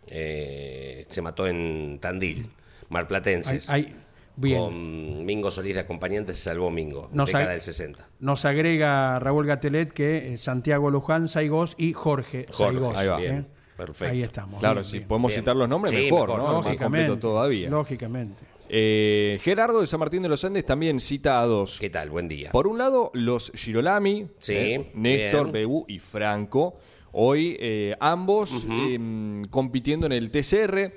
eh, 0.09 1.07
se 1.09 1.23
mató 1.23 1.47
en 1.47 1.99
Tandil, 2.01 2.39
Ahí- 2.39 2.51
Marplatenses. 2.89 3.69
ahí- 3.71 3.95
bien. 4.40 4.62
Con 4.62 5.24
Mingo 5.27 5.51
Solís 5.51 5.74
de 5.74 5.81
acompañante 5.81 6.33
se 6.33 6.40
salvó 6.44 6.70
Mingo, 6.70 7.09
Nos 7.12 7.29
década 7.29 7.51
del 7.53 7.61
60. 7.61 8.09
Nos 8.20 8.44
agrega 8.44 9.18
Raúl 9.18 9.46
Gatelet 9.46 9.92
que 9.92 10.35
eh, 10.35 10.38
Santiago 10.38 10.90
Luján, 10.90 11.29
Saigós 11.29 11.74
y 11.79 11.92
Jorge, 11.92 12.46
Jorge, 12.51 12.74
Saigós. 12.74 12.96
ahí 12.96 13.09
va. 13.09 13.18
¿eh? 13.18 13.20
Bien, 13.31 13.48
perfecto. 13.77 14.12
Ahí 14.12 14.22
estamos. 14.22 14.61
Claro, 14.61 14.77
bien, 14.77 14.85
si 14.85 14.98
bien. 14.98 15.09
podemos 15.09 15.31
Bien. 15.31 15.40
citar 15.42 15.57
los 15.57 15.68
nombres, 15.68 15.94
Sí, 15.94 16.05
mejor, 16.11 16.29
mejor, 16.29 16.38
¿no? 16.42 16.55
Más 16.57 16.64
Lógicamente. 16.64 17.07
completo 17.09 17.29
todavía. 17.29 17.70
Lógicamente. 17.70 18.42
Eh, 18.70 19.38
Gerardo 19.42 19.81
de 19.81 19.87
San 19.87 19.98
Martín 20.01 20.22
de 20.22 20.29
los 20.29 20.44
Andes 20.44 20.64
también 20.66 21.01
cita 21.01 21.40
a 21.40 21.46
dos. 21.46 21.79
¿Qué 21.81 21.88
tal? 21.90 22.11
Buen 22.11 22.29
día. 22.29 22.51
Por 22.53 22.66
un 22.66 22.77
lado, 22.79 23.11
los 23.14 23.51
Girolami, 23.55 24.29
Sí, 24.40 24.53
eh, 24.55 24.90
Néstor, 24.94 25.44
bien. 25.44 25.53
Bebu 25.53 25.85
y 25.88 25.98
Franco. 26.01 26.74
Hoy 27.12 27.57
eh, 27.59 27.96
ambos 28.01 28.66
eh, 28.70 29.42
compitiendo 29.51 30.05
en 30.07 30.12
el 30.12 30.31
TCR. 30.31 30.92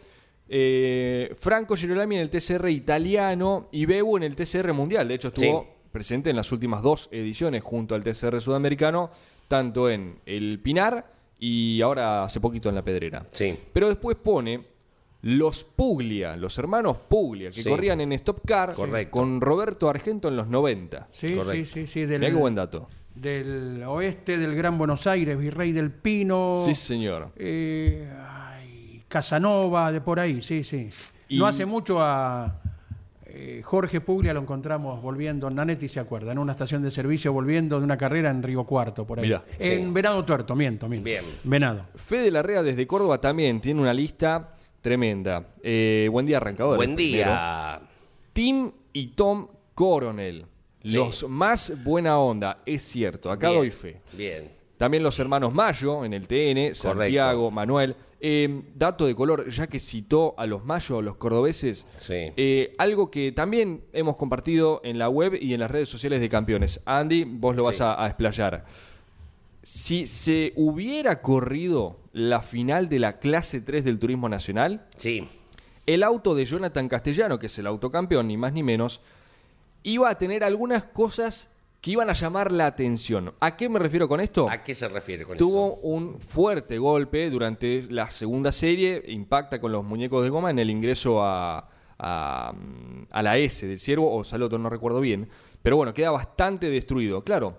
Eh, 0.53 1.33
Franco 1.39 1.77
Girolami 1.77 2.15
en 2.15 2.21
el 2.23 2.29
TCR 2.29 2.69
italiano 2.69 3.69
y 3.71 3.85
Bebu 3.85 4.17
en 4.17 4.23
el 4.23 4.35
TCR 4.35 4.73
mundial. 4.73 5.07
De 5.07 5.13
hecho, 5.13 5.29
estuvo 5.29 5.61
Sí. 5.63 5.69
presente 5.93 6.29
en 6.29 6.35
las 6.35 6.51
últimas 6.51 6.81
dos 6.81 7.07
ediciones 7.11 7.63
junto 7.63 7.95
al 7.95 8.03
TCR 8.03 8.41
sudamericano, 8.41 9.11
tanto 9.47 9.89
en 9.89 10.19
el 10.25 10.59
Pinar 10.61 11.09
y 11.39 11.81
ahora 11.81 12.25
hace 12.25 12.41
poquito 12.41 12.67
en 12.67 12.75
la 12.75 12.83
Pedrera. 12.83 13.25
Sí. 13.31 13.57
Pero 13.71 13.87
después 13.87 14.17
pone 14.17 14.65
los 15.21 15.63
Puglia, 15.63 16.35
los 16.35 16.57
hermanos 16.57 16.97
Puglia, 17.07 17.51
que 17.51 17.63
Sí. 17.63 17.69
corrían 17.69 18.01
en 18.01 18.11
Stop 18.11 18.41
Car 18.45 18.73
Correcto. 18.73 19.11
con 19.11 19.39
Roberto 19.39 19.87
Argento 19.89 20.27
en 20.27 20.35
los 20.35 20.47
90. 20.47 21.07
Sí, 21.13 21.33
Correcto. 21.35 21.53
sí, 21.73 21.85
sí, 21.85 21.87
sí. 21.87 22.05
Del, 22.05 22.19
qué 22.21 22.33
buen 22.33 22.55
dato. 22.55 22.89
del 23.15 23.83
oeste 23.83 24.37
del 24.37 24.55
Gran 24.55 24.77
Buenos 24.77 25.05
Aires, 25.07 25.37
Virrey 25.37 25.71
del 25.73 25.91
Pino. 25.91 26.55
Sí, 26.65 26.73
señor. 26.73 27.31
eh, 27.37 28.09
Casanova, 29.11 29.91
de 29.91 30.01
por 30.01 30.19
ahí, 30.19 30.41
sí, 30.41 30.63
sí. 30.63 30.89
Y- 31.29 31.37
No 31.37 31.45
hace 31.45 31.65
mucho 31.67 32.01
a 32.01 32.59
eh, 33.25 33.61
Jorge 33.63 34.01
Puglia 34.01 34.33
lo 34.33 34.41
encontramos 34.41 35.01
volviendo, 35.01 35.49
Nanetti 35.49 35.87
se 35.87 35.99
acuerda, 36.01 36.31
en 36.33 36.37
una 36.39 36.51
estación 36.51 36.81
de 36.81 36.91
servicio 36.91 37.31
volviendo 37.31 37.77
de 37.77 37.85
una 37.85 37.95
carrera 37.97 38.29
en 38.29 38.43
Río 38.43 38.65
Cuarto, 38.65 39.05
por 39.07 39.19
ahí. 39.19 39.25
Mirá. 39.27 39.43
En 39.59 39.85
Sí. 39.87 39.91
Venado 39.93 40.25
Tuerto, 40.25 40.55
miento, 40.55 40.89
miento. 40.89 41.05
Bien. 41.05 41.23
Venado. 41.43 41.85
Fede 41.95 42.29
Larrea 42.31 42.61
desde 42.63 42.85
Córdoba 42.87 43.21
también 43.21 43.61
tiene 43.61 43.79
una 43.79 43.93
lista 43.93 44.49
tremenda. 44.81 45.45
Eh, 45.63 46.09
buen 46.11 46.25
día, 46.25 46.37
arrancador. 46.37 46.75
Buen 46.75 46.95
día. 46.97 47.79
Tim 48.33 48.71
y 48.91 49.07
Tom 49.09 49.47
Coronel. 49.75 50.45
Sí. 50.83 50.95
Los 50.97 51.29
más 51.29 51.73
buena 51.83 52.17
onda, 52.17 52.57
es 52.65 52.81
cierto. 52.81 53.31
Acá 53.31 53.47
Bien, 53.49 53.59
doy 53.61 53.71
fe. 53.71 54.01
Bien. 54.13 54.51
También 54.81 55.03
los 55.03 55.19
hermanos 55.19 55.53
Mayo 55.53 56.03
en 56.05 56.11
el 56.11 56.25
TN, 56.27 56.73
Santiago, 56.73 57.51
Manuel. 57.51 57.95
Eh, 58.19 58.63
dato 58.73 59.05
de 59.05 59.13
color, 59.13 59.47
ya 59.47 59.67
que 59.67 59.79
citó 59.79 60.33
a 60.39 60.47
los 60.47 60.65
Mayo, 60.65 61.03
los 61.03 61.17
cordobeses, 61.17 61.85
Sí. 61.99 62.31
eh, 62.35 62.73
algo 62.79 63.11
que 63.11 63.31
también 63.31 63.83
hemos 63.93 64.15
compartido 64.15 64.81
en 64.83 64.97
la 64.97 65.07
web 65.07 65.37
y 65.39 65.53
en 65.53 65.59
las 65.59 65.69
redes 65.69 65.87
sociales 65.87 66.19
de 66.19 66.29
campeones. 66.29 66.81
Andy, 66.85 67.25
vos 67.25 67.55
lo 67.55 67.65
vas 67.65 67.77
Sí. 67.77 67.83
a, 67.83 68.03
a 68.03 68.07
explayar. 68.07 68.65
Si 69.61 70.07
se 70.07 70.51
hubiera 70.55 71.21
corrido 71.21 71.99
la 72.11 72.41
final 72.41 72.89
de 72.89 72.97
la 72.97 73.19
clase 73.19 73.61
3 73.61 73.83
del 73.85 73.99
Turismo 73.99 74.29
Nacional, 74.29 74.87
Sí. 74.97 75.27
el 75.85 76.01
auto 76.01 76.33
de 76.33 76.45
Jonathan 76.45 76.89
Castellano, 76.89 77.37
que 77.37 77.45
es 77.45 77.59
el 77.59 77.67
autocampeón, 77.67 78.27
ni 78.29 78.35
más 78.35 78.51
ni 78.51 78.63
menos, 78.63 78.99
iba 79.83 80.09
a 80.09 80.17
tener 80.17 80.43
algunas 80.43 80.85
cosas 80.85 81.50
que 81.81 81.91
iban 81.91 82.09
a 82.11 82.13
llamar 82.13 82.51
la 82.51 82.67
atención. 82.67 83.33
¿A 83.39 83.57
qué 83.57 83.67
me 83.67 83.79
refiero 83.79 84.07
con 84.07 84.21
esto? 84.21 84.47
¿A 84.49 84.63
qué 84.63 84.73
se 84.75 84.87
refiere 84.87 85.25
con 85.25 85.35
Tuvo 85.37 85.67
eso? 85.73 85.79
un 85.81 86.19
fuerte 86.19 86.77
golpe 86.77 87.29
durante 87.31 87.87
la 87.89 88.11
segunda 88.11 88.51
serie, 88.51 89.03
impacta 89.07 89.59
con 89.59 89.71
los 89.71 89.83
muñecos 89.83 90.23
de 90.23 90.29
goma 90.29 90.51
en 90.51 90.59
el 90.59 90.69
ingreso 90.69 91.23
a, 91.23 91.67
a, 91.97 92.53
a 93.09 93.23
la 93.23 93.37
S 93.39 93.65
del 93.67 93.79
ciervo 93.79 94.15
o 94.15 94.23
Saloto, 94.23 94.59
no 94.59 94.69
recuerdo 94.69 94.99
bien. 95.01 95.27
Pero 95.63 95.75
bueno, 95.75 95.93
queda 95.93 96.11
bastante 96.11 96.69
destruido. 96.69 97.23
Claro, 97.23 97.57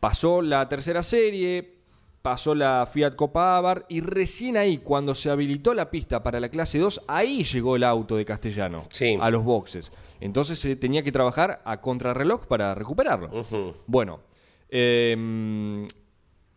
pasó 0.00 0.40
la 0.40 0.66
tercera 0.68 1.02
serie, 1.02 1.77
pasó 2.22 2.54
la 2.54 2.86
Fiat 2.90 3.14
Copa 3.14 3.56
Abarth 3.56 3.86
y 3.88 4.00
recién 4.00 4.56
ahí, 4.56 4.78
cuando 4.78 5.14
se 5.14 5.30
habilitó 5.30 5.72
la 5.74 5.90
pista 5.90 6.22
para 6.22 6.40
la 6.40 6.48
clase 6.48 6.78
2, 6.78 7.02
ahí 7.06 7.44
llegó 7.44 7.76
el 7.76 7.84
auto 7.84 8.16
de 8.16 8.24
Castellano 8.24 8.86
Sí. 8.90 9.16
a 9.20 9.30
los 9.30 9.44
boxes. 9.44 9.92
Entonces 10.20 10.58
se 10.58 10.74
tenía 10.76 11.02
que 11.02 11.12
trabajar 11.12 11.62
a 11.64 11.80
contrarreloj 11.80 12.46
para 12.46 12.74
recuperarlo. 12.74 13.44
Bueno, 13.86 14.20
em, 14.68 15.86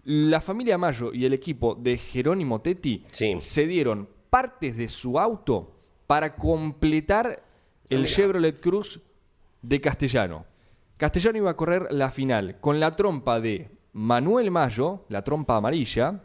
la 0.05 0.41
familia 0.41 0.77
Mayo 0.77 1.13
y 1.13 1.25
el 1.25 1.33
equipo 1.33 1.75
de 1.75 1.97
Jerónimo 1.97 2.59
Tetti 2.61 3.05
Sí. 3.11 3.35
se 3.39 3.67
dieron 3.67 4.09
partes 4.29 4.75
de 4.77 4.89
su 4.89 5.19
auto 5.19 5.75
para 6.07 6.35
completar 6.35 7.43
el 7.89 7.99
mira. 8.01 8.09
Chevrolet 8.11 8.59
Cruz 8.59 8.99
de 9.61 9.79
Castellano. 9.79 10.45
Castellano 10.97 11.37
iba 11.37 11.51
a 11.51 11.55
correr 11.55 11.87
la 11.91 12.09
final 12.11 12.59
con 12.59 12.79
la 12.79 12.95
trompa 12.95 13.39
de 13.39 13.69
Manuel 13.93 14.51
Mayo, 14.51 15.05
la 15.09 15.23
trompa 15.23 15.57
amarilla, 15.57 16.21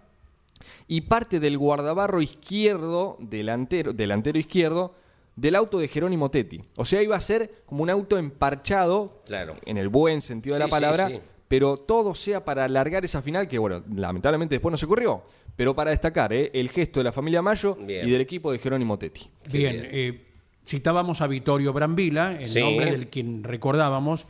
y 0.88 1.02
parte 1.02 1.40
del 1.40 1.58
guardabarro 1.58 2.22
izquierdo, 2.22 3.16
delantero, 3.20 3.92
delantero 3.92 4.38
izquierdo, 4.38 4.94
del 5.34 5.54
auto 5.54 5.78
de 5.78 5.88
Jerónimo 5.88 6.30
Tetti. 6.30 6.60
O 6.76 6.84
sea, 6.84 7.02
iba 7.02 7.14
a 7.16 7.20
ser 7.20 7.62
como 7.66 7.82
un 7.82 7.90
auto 7.90 8.16
emparchado, 8.18 9.20
Claro. 9.26 9.56
en 9.66 9.76
el 9.76 9.88
buen 9.88 10.22
sentido 10.22 10.54
de 10.54 10.60
la 10.60 10.68
palabra, 10.68 11.08
sí. 11.08 11.20
pero 11.46 11.76
todo 11.76 12.14
sea 12.14 12.44
para 12.44 12.64
alargar 12.64 13.04
esa 13.04 13.20
final, 13.20 13.46
que 13.46 13.58
bueno, 13.58 13.82
lamentablemente 13.94 14.54
después 14.54 14.70
no 14.70 14.78
se 14.78 14.86
corrió, 14.86 15.22
pero 15.54 15.74
para 15.74 15.90
destacar 15.90 16.32
¿eh? 16.32 16.50
el 16.54 16.70
gesto 16.70 17.00
de 17.00 17.04
la 17.04 17.12
familia 17.12 17.42
Mayo 17.42 17.74
Bien. 17.76 18.08
y 18.08 18.10
del 18.12 18.20
equipo 18.22 18.50
de 18.50 18.58
Jerónimo 18.58 18.98
Tetti. 18.98 19.28
Bien, 19.50 19.72
bien. 19.72 19.88
eh, 19.92 20.22
citábamos 20.66 21.20
a 21.20 21.26
Vittorio 21.26 21.72
Brambila, 21.72 22.32
el 22.40 22.46
Sí. 22.46 22.60
nombre 22.60 22.90
del 22.92 23.08
quien 23.08 23.44
recordábamos, 23.44 24.24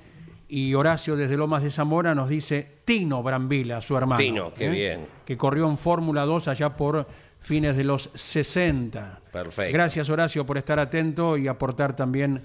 y 0.49 0.75
Horacio 0.75 1.17
desde 1.17 1.37
Lomas 1.37 1.63
de 1.63 1.71
Zamora 1.71 2.15
nos 2.15 2.29
dice 2.29 2.67
Tino 2.85 3.23
Brambila, 3.23 3.81
su 3.81 3.97
hermano. 3.97 4.21
¿eh? 4.21 4.25
Tino, 4.25 4.55
qué 4.55 4.69
bien. 4.69 5.07
Que 5.25 5.37
corrió 5.37 5.69
en 5.69 5.79
Fórmula 5.79 6.25
2 6.25 6.49
allá 6.49 6.77
por 6.77 7.07
fines 7.41 7.77
de 7.77 7.85
los 7.85 8.11
60. 8.15 9.21
Perfecto. 9.33 9.73
Gracias 9.73 10.09
Horacio 10.09 10.47
por 10.47 10.59
estar 10.59 10.79
atento 10.79 11.37
y 11.37 11.49
aportar 11.49 11.95
también 11.97 12.43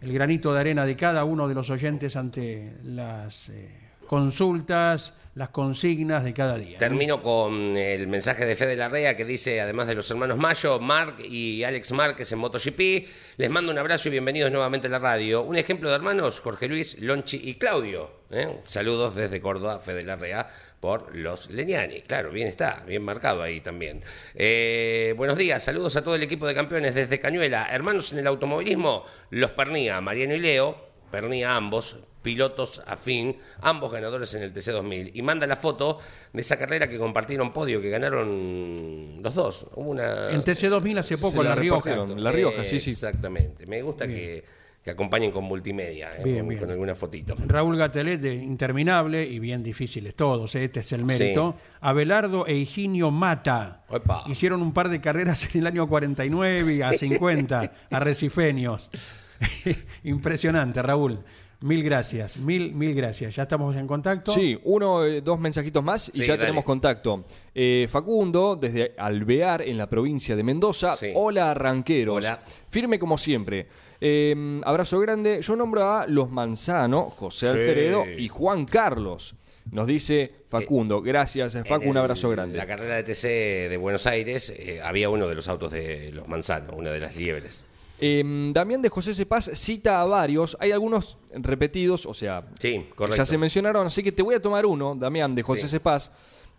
el 0.00 0.12
granito 0.12 0.52
de 0.52 0.60
arena 0.60 0.84
de 0.84 0.96
cada 0.96 1.24
uno 1.24 1.48
de 1.48 1.54
los 1.54 1.70
oyentes 1.70 2.16
ante 2.16 2.76
las 2.84 3.48
eh, 3.48 3.70
consultas, 4.06 5.14
las 5.36 5.50
consignas 5.50 6.24
de 6.24 6.32
cada 6.32 6.56
día. 6.56 6.78
Termino 6.78 7.22
con 7.22 7.76
el 7.76 8.08
mensaje 8.08 8.46
de 8.46 8.56
Fede 8.56 8.74
Larrea 8.74 9.18
que 9.18 9.26
dice, 9.26 9.60
además 9.60 9.86
de 9.86 9.94
los 9.94 10.10
hermanos 10.10 10.38
Mayo, 10.38 10.80
Mark 10.80 11.16
y 11.22 11.62
Alex 11.62 11.92
Márquez 11.92 12.32
en 12.32 12.38
MotoGP, 12.38 13.06
les 13.36 13.50
mando 13.50 13.70
un 13.70 13.76
abrazo 13.76 14.08
y 14.08 14.12
bienvenidos 14.12 14.50
nuevamente 14.50 14.86
a 14.86 14.90
la 14.90 14.98
radio. 14.98 15.42
Un 15.42 15.56
ejemplo 15.56 15.90
de 15.90 15.96
hermanos, 15.96 16.40
Jorge 16.40 16.68
Luis, 16.68 16.98
Lonchi 17.00 17.38
y 17.44 17.56
Claudio. 17.56 18.10
¿eh? 18.30 18.60
Saludos 18.64 19.14
desde 19.14 19.42
Córdoba, 19.42 19.78
Fede 19.78 20.04
Larrea, 20.04 20.48
por 20.80 21.14
los 21.14 21.50
Leñani. 21.50 22.00
Claro, 22.00 22.30
bien 22.30 22.48
está, 22.48 22.82
bien 22.86 23.02
marcado 23.02 23.42
ahí 23.42 23.60
también. 23.60 24.02
Eh, 24.34 25.12
buenos 25.18 25.36
días, 25.36 25.62
saludos 25.62 25.96
a 25.96 26.02
todo 26.02 26.14
el 26.14 26.22
equipo 26.22 26.46
de 26.46 26.54
campeones 26.54 26.94
desde 26.94 27.20
Cañuela. 27.20 27.68
Hermanos 27.70 28.10
en 28.14 28.20
el 28.20 28.26
automovilismo, 28.26 29.04
los 29.28 29.50
Pernía, 29.50 30.00
Mariano 30.00 30.34
y 30.34 30.40
Leo, 30.40 30.86
Pernía 31.10 31.56
ambos, 31.56 31.98
pilotos 32.26 32.82
afín, 32.88 33.36
ambos 33.62 33.92
ganadores 33.92 34.34
en 34.34 34.42
el 34.42 34.52
TC2000. 34.52 35.12
Y 35.14 35.22
manda 35.22 35.46
la 35.46 35.54
foto 35.54 36.00
de 36.32 36.40
esa 36.40 36.58
carrera 36.58 36.88
que 36.88 36.98
compartieron 36.98 37.52
podio, 37.52 37.80
que 37.80 37.88
ganaron 37.88 39.20
los 39.22 39.32
dos. 39.32 39.66
Hubo 39.76 39.90
una... 39.90 40.32
En 40.32 40.42
TC2000 40.42 40.98
hace 40.98 41.18
poco 41.18 41.36
Sí, 41.36 41.42
en 41.42 41.48
La 41.48 41.54
Rioja. 41.54 41.94
La 42.04 42.32
Rioja, 42.32 42.64
sí, 42.64 42.80
sí. 42.80 42.90
Exactamente. 42.90 43.64
Me 43.68 43.80
gusta 43.80 44.08
que, 44.08 44.44
que 44.82 44.90
acompañen 44.90 45.30
con 45.30 45.44
multimedia, 45.44 46.16
¿eh? 46.16 46.22
Bien, 46.24 46.38
con, 46.38 46.48
bien. 46.48 46.60
con 46.62 46.70
alguna 46.72 46.96
fotito. 46.96 47.36
Raúl 47.46 47.76
Gatelet, 47.76 48.20
de 48.20 48.34
interminable 48.34 49.24
y 49.24 49.38
bien 49.38 49.62
difíciles 49.62 50.16
todos, 50.16 50.52
¿eh? 50.56 50.64
este 50.64 50.80
es 50.80 50.90
el 50.90 51.04
mérito. 51.04 51.54
Abelardo 51.80 52.44
e 52.48 52.56
Higinio 52.56 53.12
Mata 53.12 53.84
hicieron 54.26 54.62
un 54.62 54.72
par 54.72 54.88
de 54.88 55.00
carreras 55.00 55.54
en 55.54 55.60
el 55.60 55.68
año 55.68 55.88
49 55.88 56.74
y 56.74 56.82
a 56.82 56.92
50, 56.92 57.72
arrecifeños. 57.88 58.90
Impresionante, 60.02 60.82
Raúl. 60.82 61.20
Mil 61.66 61.82
gracias, 61.82 62.36
mil, 62.36 62.72
mil 62.72 62.94
gracias. 62.94 63.34
¿Ya 63.34 63.42
estamos 63.42 63.74
en 63.74 63.88
contacto? 63.88 64.30
Sí, 64.30 64.56
uno, 64.62 65.04
eh, 65.04 65.20
dos 65.20 65.40
mensajitos 65.40 65.82
más 65.82 66.08
y 66.10 66.12
Sí, 66.12 66.18
ya 66.20 66.34
dale. 66.34 66.40
tenemos 66.42 66.64
contacto. 66.64 67.24
Eh, 67.52 67.86
Facundo, 67.90 68.54
desde 68.54 68.94
Alvear, 68.96 69.62
en 69.62 69.76
la 69.76 69.88
provincia 69.90 70.36
de 70.36 70.44
Mendoza. 70.44 70.94
Sí. 70.94 71.08
Hola, 71.14 71.50
arranqueros. 71.50 72.18
Hola. 72.18 72.40
Firme 72.70 72.98
como 73.00 73.18
siempre. 73.18 73.66
Eh, 74.00 74.60
abrazo 74.64 75.00
grande. 75.00 75.40
Yo 75.42 75.56
nombro 75.56 75.84
a 75.84 76.06
los 76.06 76.30
Manzano, 76.30 77.10
José 77.10 77.46
Sí. 77.46 77.58
Alfredo 77.58 78.04
y 78.16 78.28
Juan 78.28 78.64
Carlos. 78.64 79.34
Nos 79.72 79.88
dice 79.88 80.30
Facundo, 80.46 81.02
gracias 81.02 81.56
eh, 81.56 81.64
Facu, 81.64 81.82
En 81.82 81.90
un 81.90 81.96
el- 81.96 82.02
abrazo 82.02 82.30
grande. 82.30 82.56
La 82.56 82.66
carrera 82.68 82.94
de 82.94 83.02
TC 83.02 83.68
de 83.68 83.76
Buenos 83.76 84.06
Aires 84.06 84.54
eh, 84.56 84.80
había 84.80 85.10
uno 85.10 85.26
de 85.26 85.34
los 85.34 85.48
autos 85.48 85.72
de 85.72 86.12
los 86.12 86.28
manzanos, 86.28 86.76
una 86.76 86.92
de 86.92 87.00
las 87.00 87.16
liebres. 87.16 87.66
Eh, 87.98 88.50
Damián 88.52 88.82
de 88.82 88.88
José 88.88 89.14
Cepaz 89.14 89.50
cita 89.54 90.00
a 90.00 90.04
varios, 90.04 90.56
hay 90.60 90.70
algunos 90.72 91.16
repetidos, 91.32 92.04
o 92.06 92.12
sea, 92.14 92.44
Sí, 92.60 92.80
que 92.80 92.90
correcto. 92.94 93.16
ya 93.16 93.24
se 93.26 93.38
mencionaron, 93.38 93.86
así 93.86 94.02
que 94.02 94.12
te 94.12 94.22
voy 94.22 94.34
a 94.34 94.42
tomar 94.42 94.66
uno, 94.66 94.94
Damián 94.94 95.34
de 95.34 95.42
José 95.42 95.62
Sí. 95.62 95.68
Cepaz, 95.68 96.10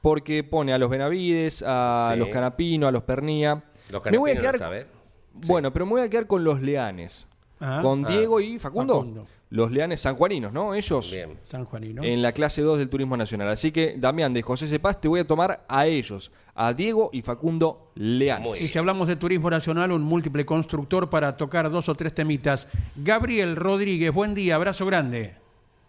porque 0.01 0.43
pone 0.43 0.73
a 0.73 0.77
los 0.77 0.89
Benavides, 0.89 1.63
a 1.65 2.11
Sí. 2.13 2.19
los 2.19 2.29
Canapino, 2.29 2.87
a 2.87 2.91
los 2.91 3.03
Pernía. 3.03 3.63
Los 3.89 4.03
me 4.05 4.17
voy 4.17 4.31
a 4.31 4.33
Canapino 4.33 4.35
no 4.35 4.41
quedar, 4.41 4.55
está, 4.55 4.67
a 4.67 4.69
ver. 4.69 4.87
bueno, 5.45 5.71
pero 5.71 5.85
me 5.85 5.91
voy 5.91 6.01
a 6.01 6.09
quedar 6.09 6.25
con 6.27 6.43
los 6.43 6.61
Leanes, 6.61 7.27
Ah. 7.59 7.79
con 7.83 8.05
Ah. 8.05 8.09
Diego 8.09 8.39
y 8.39 8.57
Facundo. 8.59 8.95
Facundo. 8.95 9.27
Los 9.49 9.71
Leanes 9.71 10.01
sanjuaninos, 10.01 10.51
¿no? 10.51 10.73
Ellos 10.73 11.11
Bien. 11.11 11.39
San 11.45 11.63
Juanino. 11.63 12.03
en 12.03 12.21
la 12.21 12.33
clase 12.33 12.61
2 12.61 12.79
del 12.79 12.89
Turismo 12.89 13.15
Nacional. 13.15 13.47
Así 13.47 13.71
que, 13.71 13.95
Damián 13.97 14.33
de 14.33 14.41
José 14.41 14.67
Cepaz, 14.67 14.99
te 14.99 15.07
voy 15.07 15.21
a 15.21 15.27
tomar 15.27 15.63
a 15.69 15.87
ellos, 15.87 16.31
a 16.53 16.73
Diego 16.73 17.09
y 17.13 17.21
Facundo 17.21 17.91
Leanes. 17.95 18.45
Muy 18.45 18.57
Y 18.57 18.67
si 18.67 18.77
hablamos 18.77 19.07
de 19.07 19.15
turismo 19.15 19.49
nacional, 19.49 19.91
un 19.93 20.01
múltiple 20.01 20.45
constructor 20.45 21.09
para 21.09 21.37
tocar 21.37 21.69
dos 21.69 21.87
o 21.87 21.95
tres 21.95 22.13
temitas. 22.13 22.67
Gabriel 22.97 23.55
Rodríguez, 23.55 24.13
buen 24.13 24.33
día, 24.33 24.55
abrazo 24.55 24.85
grande. 24.85 25.35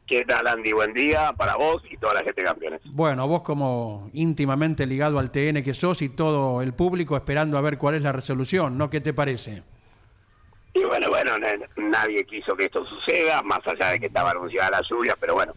¿Qué 0.06 0.24
tal, 0.24 0.46
Andy? 0.46 0.72
Buen 0.72 0.94
día 0.94 1.34
para 1.36 1.56
vos 1.56 1.82
y 1.90 1.96
toda 1.98 2.14
la 2.14 2.20
gente 2.20 2.40
de 2.40 2.46
campeones. 2.46 2.80
Bueno, 2.84 3.28
vos 3.28 3.42
como 3.42 4.08
íntimamente 4.14 4.86
ligado 4.86 5.18
al 5.18 5.30
TN 5.30 5.62
que 5.62 5.74
sos 5.74 6.00
y 6.00 6.08
todo 6.08 6.62
el 6.62 6.72
público 6.72 7.14
esperando 7.14 7.58
a 7.58 7.60
ver 7.60 7.76
cuál 7.76 7.96
es 7.96 8.02
la 8.02 8.12
resolución, 8.12 8.78
¿no? 8.78 8.88
¿Qué 8.88 9.02
te 9.02 9.12
parece? 9.12 9.64
Y 10.80 10.84
bueno, 10.84 11.08
bueno, 11.08 11.38
na- 11.38 11.68
nadie 11.76 12.24
quiso 12.24 12.54
que 12.56 12.64
esto 12.64 12.84
suceda, 12.86 13.42
más 13.42 13.60
allá 13.66 13.90
de 13.90 14.00
que 14.00 14.06
estaba 14.06 14.30
anunciada 14.30 14.70
la 14.70 14.82
lluvia, 14.88 15.16
pero 15.18 15.34
bueno, 15.34 15.54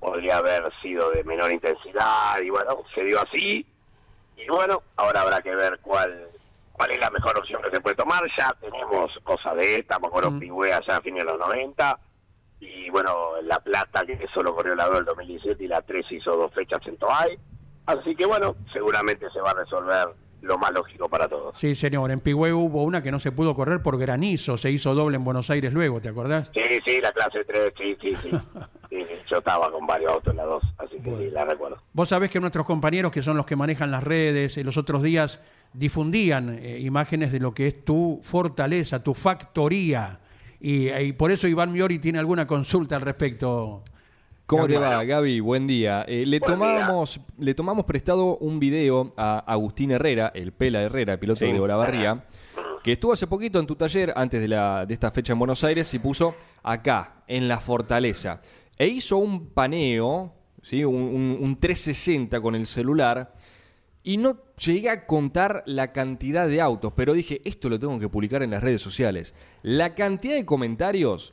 podría 0.00 0.38
haber 0.38 0.70
sido 0.82 1.10
de 1.10 1.22
menor 1.24 1.52
intensidad 1.52 2.40
y 2.42 2.50
bueno, 2.50 2.82
se 2.94 3.04
dio 3.04 3.20
así. 3.20 3.66
Y 4.36 4.46
bueno, 4.48 4.82
ahora 4.96 5.20
habrá 5.22 5.40
que 5.42 5.54
ver 5.54 5.78
cuál 5.80 6.28
cuál 6.72 6.90
es 6.90 6.98
la 6.98 7.10
mejor 7.10 7.38
opción 7.38 7.62
que 7.62 7.70
se 7.70 7.80
puede 7.80 7.94
tomar. 7.94 8.22
Ya 8.36 8.52
tenemos 8.60 9.12
cosas 9.22 9.54
de 9.56 9.76
esta, 9.76 9.98
me 10.00 10.08
acuerdo, 10.08 10.36
Pigüe 10.40 10.72
allá 10.72 10.96
a 10.96 11.00
fines 11.00 11.24
de 11.24 11.30
los 11.30 11.38
90. 11.38 11.98
Y 12.58 12.90
bueno, 12.90 13.30
La 13.42 13.60
Plata, 13.60 14.04
que 14.04 14.26
solo 14.34 14.54
corrió 14.56 14.74
la 14.74 14.86
2 14.86 14.94
del 14.96 15.04
2017 15.04 15.62
y 15.64 15.68
la 15.68 15.82
3 15.82 16.04
hizo 16.10 16.36
dos 16.36 16.52
fechas 16.52 16.80
en 16.86 16.96
Toay. 16.96 17.38
Así 17.86 18.16
que 18.16 18.26
bueno, 18.26 18.56
seguramente 18.72 19.30
se 19.30 19.40
va 19.40 19.50
a 19.50 19.54
resolver 19.54 20.08
lo 20.44 20.58
más 20.58 20.72
lógico 20.72 21.08
para 21.08 21.28
todos. 21.28 21.56
Sí, 21.58 21.74
señor, 21.74 22.10
en 22.10 22.20
Pigüe 22.20 22.52
hubo 22.52 22.84
una 22.84 23.02
que 23.02 23.10
no 23.10 23.18
se 23.18 23.32
pudo 23.32 23.54
correr 23.54 23.82
por 23.82 23.98
granizo, 23.98 24.56
se 24.56 24.70
hizo 24.70 24.94
doble 24.94 25.16
en 25.16 25.24
Buenos 25.24 25.50
Aires 25.50 25.72
luego, 25.72 26.00
¿te 26.00 26.08
acordás? 26.08 26.50
Sí, 26.54 26.60
sí, 26.86 27.00
la 27.00 27.12
clase 27.12 27.44
3, 27.44 27.72
sí, 27.76 27.96
sí, 28.00 28.12
sí. 28.22 28.30
Yo 29.30 29.38
estaba 29.38 29.70
con 29.72 29.86
varios 29.86 30.12
autos 30.12 30.30
en 30.30 30.36
la 30.36 30.44
2, 30.44 30.62
así 30.78 30.96
que 30.98 31.10
sí, 31.16 31.30
la 31.30 31.44
recuerdo. 31.44 31.78
Vos 31.92 32.08
sabés 32.08 32.30
que 32.30 32.40
nuestros 32.40 32.66
compañeros, 32.66 33.10
que 33.10 33.22
son 33.22 33.36
los 33.36 33.46
que 33.46 33.56
manejan 33.56 33.90
las 33.90 34.04
redes, 34.04 34.56
eh, 34.56 34.64
los 34.64 34.76
otros 34.76 35.02
días 35.02 35.40
difundían 35.72 36.58
eh, 36.60 36.78
imágenes 36.80 37.32
de 37.32 37.40
lo 37.40 37.52
que 37.52 37.66
es 37.66 37.84
tu 37.84 38.20
fortaleza, 38.22 39.02
tu 39.02 39.14
factoría. 39.14 40.20
Y, 40.60 40.90
y 40.90 41.12
por 41.12 41.32
eso 41.32 41.48
Iván 41.48 41.72
Miori 41.72 41.98
tiene 41.98 42.18
alguna 42.18 42.46
consulta 42.46 42.96
al 42.96 43.02
respecto. 43.02 43.82
¿Cómo 44.46 44.66
te 44.66 44.76
va, 44.76 45.02
Gaby? 45.04 45.40
Buen 45.40 45.66
día. 45.66 46.04
Eh, 46.06 46.24
le, 46.26 46.38
Buen 46.38 46.52
tomamos, 46.52 47.20
le 47.38 47.54
tomamos 47.54 47.84
prestado 47.86 48.36
un 48.36 48.60
video 48.60 49.12
a 49.16 49.38
Agustín 49.38 49.90
Herrera, 49.90 50.32
el 50.34 50.52
Pela 50.52 50.82
Herrera, 50.82 51.18
piloto 51.18 51.38
Sí. 51.46 51.50
de 51.52 51.58
Olavarría, 51.60 52.26
que 52.82 52.92
estuvo 52.92 53.14
hace 53.14 53.26
poquito 53.26 53.58
en 53.58 53.66
tu 53.66 53.74
taller, 53.74 54.12
antes 54.14 54.42
de, 54.42 54.48
la, 54.48 54.84
de 54.84 54.92
esta 54.92 55.10
fecha 55.10 55.32
en 55.32 55.38
Buenos 55.38 55.64
Aires, 55.64 55.92
y 55.94 55.98
puso 55.98 56.34
acá, 56.62 57.22
en 57.26 57.48
la 57.48 57.58
fortaleza. 57.58 58.40
E 58.76 58.86
hizo 58.86 59.16
un 59.16 59.48
paneo, 59.48 60.34
¿sí? 60.62 60.84
un, 60.84 60.94
un- 60.94 61.38
un 61.40 61.56
360 61.58 62.38
con 62.42 62.54
el 62.54 62.66
celular, 62.66 63.32
y 64.02 64.18
no 64.18 64.36
llegué 64.62 64.90
a 64.90 65.06
contar 65.06 65.62
la 65.64 65.92
cantidad 65.92 66.46
de 66.46 66.60
autos, 66.60 66.92
pero 66.94 67.14
dije, 67.14 67.40
esto 67.46 67.70
lo 67.70 67.78
tengo 67.78 67.98
que 67.98 68.10
publicar 68.10 68.42
en 68.42 68.50
las 68.50 68.62
redes 68.62 68.82
sociales. 68.82 69.32
La 69.62 69.94
cantidad 69.94 70.34
de 70.34 70.44
comentarios 70.44 71.32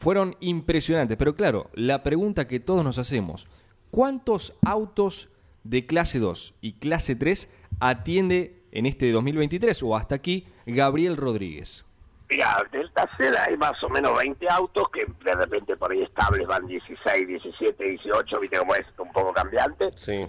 fueron 0.00 0.34
impresionantes, 0.40 1.18
pero 1.18 1.36
claro, 1.36 1.70
la 1.74 2.02
pregunta 2.02 2.48
que 2.48 2.58
todos 2.58 2.82
nos 2.82 2.96
hacemos, 2.98 3.46
¿cuántos 3.90 4.54
autos 4.64 5.28
de 5.62 5.84
clase 5.84 6.18
2 6.18 6.54
y 6.62 6.72
clase 6.72 7.14
3 7.14 7.50
atiende 7.80 8.62
en 8.72 8.86
este 8.86 9.12
2023 9.12 9.82
o 9.82 9.94
hasta 9.94 10.14
aquí 10.14 10.46
Gabriel 10.64 11.18
Rodríguez? 11.18 11.84
Mira, 12.30 12.64
del 12.72 12.90
taller 12.92 13.36
hay 13.36 13.58
más 13.58 13.82
o 13.84 13.90
menos 13.90 14.16
20 14.16 14.48
autos 14.48 14.88
que 14.88 15.04
de 15.22 15.34
repente 15.34 15.76
por 15.76 15.92
ahí 15.92 16.02
estables 16.02 16.46
van 16.46 16.66
16, 16.66 17.26
17, 17.26 17.84
18, 17.84 18.40
viste 18.40 18.58
cómo 18.58 18.74
es 18.74 18.86
un 18.96 19.12
poco 19.12 19.34
cambiante. 19.34 19.90
Sí. 19.96 20.24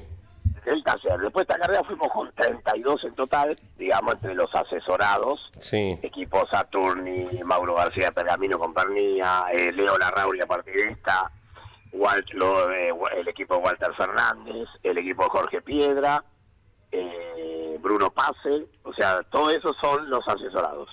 Taller. 0.83 1.19
Después 1.19 1.47
de 1.47 1.53
esta 1.53 1.59
carrera 1.65 1.83
fuimos 1.83 2.07
con 2.09 2.31
32 2.33 3.03
en 3.05 3.15
total, 3.15 3.57
digamos, 3.77 4.13
entre 4.15 4.35
los 4.35 4.53
asesorados. 4.53 5.39
Sí. 5.59 5.97
Equipo 6.01 6.45
Saturni, 6.51 7.41
Mauro 7.43 7.75
García 7.75 8.11
Pergamino 8.11 8.59
con 8.59 8.73
Pernía, 8.73 9.45
eh, 9.51 9.71
Leo 9.73 9.97
Larrauri 9.97 10.41
a 10.41 10.45
partir 10.45 10.75
de 10.75 10.91
esta, 10.91 11.31
Walt- 11.93 12.31
lo, 12.33 12.71
eh, 12.71 12.93
el 13.17 13.27
equipo 13.27 13.57
Walter 13.57 13.93
Fernández, 13.95 14.67
el 14.83 14.97
equipo 14.97 15.23
Jorge 15.29 15.61
Piedra, 15.61 16.23
eh, 16.91 17.77
Bruno 17.81 18.11
Pase, 18.11 18.65
o 18.83 18.93
sea, 18.93 19.21
todo 19.23 19.49
eso 19.49 19.73
son 19.81 20.09
los 20.09 20.25
asesorados, 20.27 20.89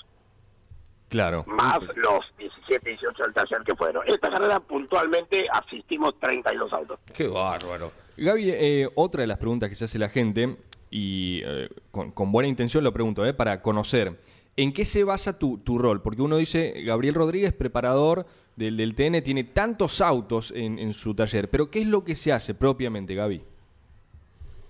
Claro. 1.09 1.45
más 1.47 1.81
los 1.97 2.21
17, 2.39 2.91
18 2.91 3.23
del 3.23 3.35
taller 3.35 3.63
que 3.65 3.75
fueron. 3.75 4.03
Esta 4.07 4.31
carrera 4.31 4.61
puntualmente 4.61 5.47
asistimos 5.51 6.19
32 6.21 6.73
autos. 6.73 6.99
Qué 7.15 7.27
bárbaro. 7.27 7.93
Gaby, 8.17 8.51
eh, 8.51 8.89
otra 8.95 9.23
de 9.23 9.27
las 9.27 9.39
preguntas 9.39 9.69
que 9.69 9.75
se 9.75 9.87
hace 9.87 9.99
la 9.99 10.09
gente, 10.09 10.57
y 10.91 11.41
eh, 11.45 11.69
con, 11.91 12.11
con 12.11 12.33
buena 12.33 12.49
intención 12.49 12.85
lo 12.85 12.93
pregunto, 12.93 13.25
eh, 13.25 13.33
para 13.33 13.63
conocer, 13.63 14.19
¿en 14.57 14.73
qué 14.73 14.85
se 14.85 15.05
basa 15.05 15.39
tu, 15.39 15.59
tu 15.59 15.79
rol? 15.79 16.03
Porque 16.03 16.23
uno 16.23 16.37
dice, 16.37 16.83
Gabriel 16.85 17.15
Rodríguez, 17.15 17.53
preparador 17.53 18.27
del, 18.57 18.77
del 18.77 18.95
TN, 18.95 19.23
tiene 19.23 19.45
tantos 19.45 20.01
autos 20.01 20.53
en, 20.55 20.79
en 20.79 20.93
su 20.93 21.15
taller, 21.15 21.49
pero 21.49 21.71
¿qué 21.71 21.81
es 21.81 21.87
lo 21.87 22.05
que 22.05 22.17
se 22.17 22.33
hace 22.33 22.55
propiamente, 22.55 23.15
Gaby? 23.15 23.43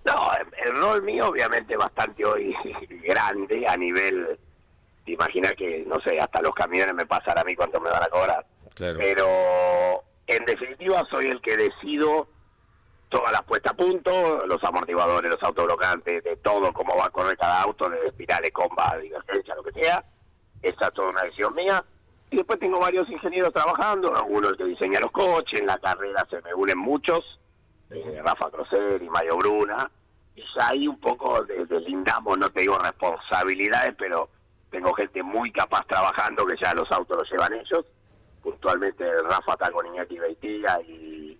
No, 0.05 0.30
el 0.64 0.76
rol 0.76 1.03
mío 1.03 1.28
obviamente 1.28 1.76
bastante 1.76 2.24
hoy 2.24 2.55
grande 3.03 3.66
a 3.66 3.76
nivel, 3.76 4.39
te 5.09 5.15
imaginas 5.15 5.55
que, 5.55 5.85
no 5.87 5.99
sé, 6.01 6.21
hasta 6.21 6.43
los 6.43 6.53
camiones 6.55 6.95
me 6.95 7.07
pasan 7.07 7.39
a 7.39 7.45
mí 7.45 7.55
cuánto 7.55 7.81
me 7.81 7.89
van 7.91 8.03
a 8.03 8.09
cobrar. 8.09 8.45
Claro. 8.75 8.99
Pero 8.99 9.27
en 10.27 10.45
definitiva 10.45 11.03
soy 11.11 11.29
el 11.29 11.41
que 11.41 11.57
decido 11.57 12.29
todas 13.09 13.33
las 13.33 13.43
puestas 13.45 13.73
a 13.73 13.77
punto, 13.77 14.47
los 14.47 14.63
amortiguadores, 14.63 15.31
los 15.31 15.43
autoblocantes, 15.43 16.23
de 16.23 16.37
todo, 16.37 16.75
cómo 16.75 16.95
va 16.95 17.07
a 17.07 17.11
correr 17.11 17.39
cada 17.39 17.63
auto, 17.63 17.89
de 17.89 18.07
espirales, 18.07 18.51
comba, 18.53 18.99
divergencia, 18.99 19.55
lo 19.55 19.63
que 19.63 19.83
sea. 19.83 20.05
Esa 20.61 20.89
es 20.89 20.93
toda 20.93 21.09
una 21.09 21.23
decisión 21.23 21.55
mía. 21.55 21.83
Y 22.31 22.37
después 22.37 22.59
tengo 22.61 22.79
varios 22.79 23.09
ingenieros 23.09 23.55
trabajando, 23.55 24.13
uno 24.29 24.51
el 24.51 24.57
que 24.59 24.65
diseña 24.65 25.01
los 25.01 25.11
coches, 25.11 25.59
en 25.61 25.67
la 25.67 25.79
carrera 25.79 26.27
se 26.29 26.43
me 26.43 26.53
unen 26.53 26.77
muchos, 26.77 27.41
eh, 27.91 28.21
Rafa 28.23 28.51
Crocer 28.51 29.03
y 29.03 29.09
Mario 29.09 29.39
Bruna, 29.39 29.91
y 30.37 30.43
ya 30.55 30.69
ahí 30.69 30.87
un 30.87 31.01
poco 31.01 31.43
de- 31.45 31.65
deslindamos, 31.65 32.37
no 32.37 32.51
te 32.51 32.61
digo 32.61 32.77
responsabilidades, 32.79 33.95
pero 33.99 34.29
tengo 34.71 34.93
gente 34.95 35.23
muy 35.23 35.51
capaz 35.53 35.87
trabajando 35.87 36.47
que 36.47 36.57
ya 36.62 36.75
los 36.75 36.91
autos 36.93 37.16
los 37.19 37.31
llevan 37.31 37.55
ellos. 37.55 37.85
Puntualmente 38.43 39.05
Rafa 39.23 39.53
está 39.53 39.71
con 39.71 39.87
Iñaki 39.87 40.19
Beitía 40.19 40.81
y, 40.87 41.39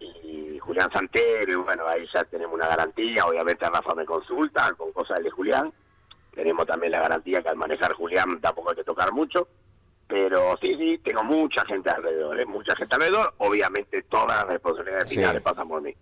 y 0.00 0.58
Julián 0.58 0.90
Santero, 0.92 1.52
y 1.52 1.56
bueno, 1.56 1.86
ahí 1.86 2.06
ya 2.12 2.24
tenemos 2.24 2.54
una 2.54 2.66
garantía, 2.68 3.26
obviamente 3.26 3.68
Rafa 3.68 3.94
me 3.94 4.04
consulta 4.04 4.72
con 4.76 4.92
cosas 4.92 5.22
de 5.22 5.30
Julián, 5.30 5.72
tenemos 6.34 6.66
también 6.66 6.92
la 6.92 7.00
garantía 7.00 7.42
que 7.42 7.48
al 7.48 7.56
manejar 7.56 7.92
Julián 7.92 8.40
tampoco 8.40 8.70
hay 8.70 8.76
que 8.76 8.84
tocar 8.84 9.12
mucho, 9.12 9.46
pero 10.08 10.56
sí, 10.60 10.74
sí, 10.76 10.98
tengo 11.04 11.22
mucha 11.24 11.64
gente 11.66 11.90
alrededor, 11.90 12.38
¿eh? 12.40 12.46
mucha 12.46 12.74
gente 12.76 12.94
alrededor, 12.94 13.34
obviamente 13.38 14.02
todas 14.02 14.38
las 14.38 14.46
responsabilidades 14.46 15.08
Sí. 15.08 15.16
finales 15.16 15.42
pasan 15.42 15.68
por 15.68 15.80
mí. 15.82 15.94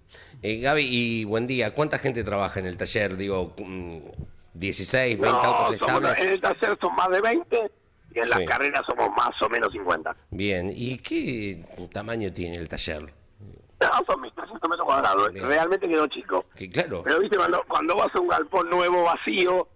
Eh, 0.43 0.59
Gaby, 0.61 0.87
y 0.89 1.25
buen 1.25 1.47
día. 1.47 1.75
¿Cuánta 1.75 1.99
gente 1.99 2.25
trabaja 2.25 2.59
en 2.61 2.67
el 2.67 2.79
taller? 2.79 3.17
Digo, 3.17 3.55
mm, 3.59 3.99
16, 4.55 5.19
20 5.19 5.29
No, 5.29 5.43
autos 5.45 5.75
estables. 5.75 6.19
en 6.21 6.29
el 6.31 6.41
taller 6.41 6.79
son 6.81 6.95
más 6.95 7.09
de 7.09 7.21
20 7.21 7.71
y 8.15 8.19
en 8.19 8.29
las 8.29 8.39
Sí. 8.41 8.45
carreras 8.47 8.83
somos 8.87 9.11
más 9.17 9.31
o 9.43 9.49
menos 9.49 9.73
50. 9.73 10.15
Bien. 10.31 10.71
¿Y 10.75 10.99
qué 10.99 11.65
tamaño 11.93 12.33
tiene 12.33 12.57
el 12.57 12.69
taller? 12.69 13.03
No, 13.81 13.89
son 14.07 14.21
1.300 14.21 14.69
metros 14.71 14.85
cuadrados, 14.87 15.33
Bien. 15.33 15.47
realmente 15.49 15.89
quedó 15.89 16.07
chico. 16.07 16.45
Que 16.55 16.71
claro. 16.71 17.03
Pero 17.03 17.19
viste, 17.21 17.37
cuando, 17.37 17.65
cuando 17.67 17.97
vas 17.97 18.15
a 18.15 18.21
un 18.21 18.29
galpón 18.29 18.71
nuevo, 18.71 19.03
vacío, 19.05 19.67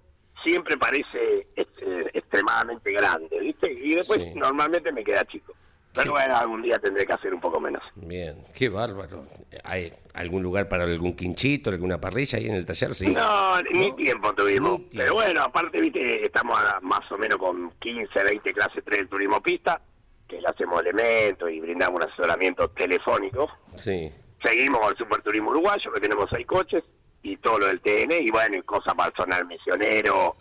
siempre 0.44 0.76
parece 0.76 1.46
este, 1.56 2.16
extremadamente 2.16 2.92
grande, 2.92 3.40
¿viste? 3.40 3.72
Y 3.72 3.94
después 3.96 4.20
Sí. 4.20 4.32
normalmente 4.36 4.92
me 4.92 5.02
queda 5.02 5.24
chico. 5.24 5.54
Pero 5.96 6.02
Sí. 6.04 6.08
bueno, 6.10 6.36
algún 6.36 6.62
día 6.62 6.78
tendré 6.78 7.04
que 7.06 7.12
hacer 7.14 7.34
un 7.34 7.40
poco 7.40 7.58
menos. 7.60 7.82
Bien. 7.96 8.36
Qué 8.54 8.68
bárbaro. 8.68 9.24
¿Hay 9.64 9.92
algún 10.14 10.42
lugar 10.42 10.68
para 10.68 10.84
algún 10.84 11.16
quinchito, 11.16 11.70
alguna 11.70 11.98
parrilla 12.00 12.38
ahí 12.38 12.46
en 12.46 12.54
el 12.54 12.64
taller? 12.66 12.94
Sí. 12.94 13.08
No, 13.08 13.60
ni 13.72 13.90
tiempo 13.96 14.32
tuvimos. 14.34 14.72
Ni 14.78 14.84
tiempo. 14.84 14.96
Pero 14.98 15.14
bueno, 15.14 15.42
aparte, 15.42 15.80
viste, 15.80 16.24
estamos 16.24 16.58
a- 16.58 16.78
más 16.82 17.10
o 17.10 17.16
menos 17.18 17.38
con 17.38 17.70
15, 17.80 18.22
20 18.22 18.52
clases 18.52 18.84
3 18.84 18.98
del 18.98 19.08
turismo 19.08 19.42
pista, 19.42 19.80
que 20.28 20.40
le 20.40 20.46
hacemos 20.46 20.80
elementos 20.80 21.50
y 21.50 21.60
brindamos 21.60 21.96
un 22.04 22.08
asesoramiento 22.10 22.68
telefónico. 22.70 23.50
Sí. 23.76 24.12
seguimos 24.42 24.78
con 24.80 24.90
el 24.90 24.96
Superturismo 24.98 25.50
Uruguayo, 25.50 25.92
que 25.92 26.00
tenemos 26.00 26.28
seis 26.30 26.46
coches, 26.46 26.84
y 27.22 27.36
todo 27.38 27.58
lo 27.58 27.66
del 27.66 27.80
TN, 27.80 28.12
y 28.20 28.30
bueno, 28.30 28.58
y 28.58 28.62
cosas 28.62 28.94
para 28.94 29.08
el 29.08 29.14
zonal 29.16 29.44
misionero, 29.46 30.36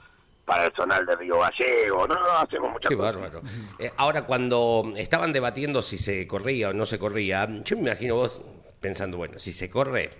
para 0.45 0.65
el 0.65 0.73
zonal 0.73 1.05
de 1.05 1.15
Río 1.15 1.39
Gallego, 1.39 2.07
no, 2.07 2.15
no, 2.15 2.37
hacemos 2.37 2.71
muchas 2.71 2.89
Qué 2.89 2.95
cosas. 2.95 3.15
bárbaro. 3.15 3.41
Eh, 3.79 3.91
ahora, 3.97 4.23
cuando 4.23 4.93
estaban 4.95 5.33
debatiendo 5.33 5.81
si 5.81 5.97
se 5.97 6.27
corría 6.27 6.69
o 6.69 6.73
no 6.73 6.85
se 6.85 6.99
corría, 6.99 7.47
yo 7.63 7.75
me 7.75 7.83
imagino 7.83 8.15
vos 8.15 8.39
pensando, 8.79 9.17
bueno, 9.17 9.39
si 9.39 9.51
se 9.51 9.69
corre, 9.69 10.11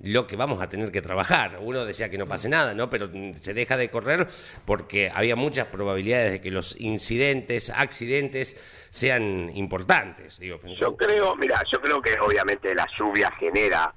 lo 0.00 0.26
que 0.26 0.34
vamos 0.34 0.60
a 0.60 0.68
tener 0.68 0.90
que 0.90 1.00
trabajar. 1.00 1.58
Uno 1.60 1.84
decía 1.84 2.10
que 2.10 2.18
no 2.18 2.26
pase 2.26 2.48
nada, 2.48 2.74
¿no? 2.74 2.90
Pero 2.90 3.08
se 3.40 3.54
deja 3.54 3.76
de 3.76 3.88
correr 3.88 4.26
porque 4.64 5.10
había 5.14 5.36
muchas 5.36 5.68
probabilidades 5.68 6.32
de 6.32 6.40
que 6.40 6.50
los 6.50 6.78
incidentes, 6.80 7.70
accidentes 7.70 8.88
sean 8.90 9.48
importantes. 9.54 10.40
Digo, 10.40 10.58
Yo 10.80 10.96
creo, 10.96 11.36
mira, 11.36 11.62
yo 11.72 11.80
creo 11.80 12.02
que 12.02 12.18
obviamente 12.18 12.74
la 12.74 12.88
lluvia 12.98 13.30
genera 13.38 13.94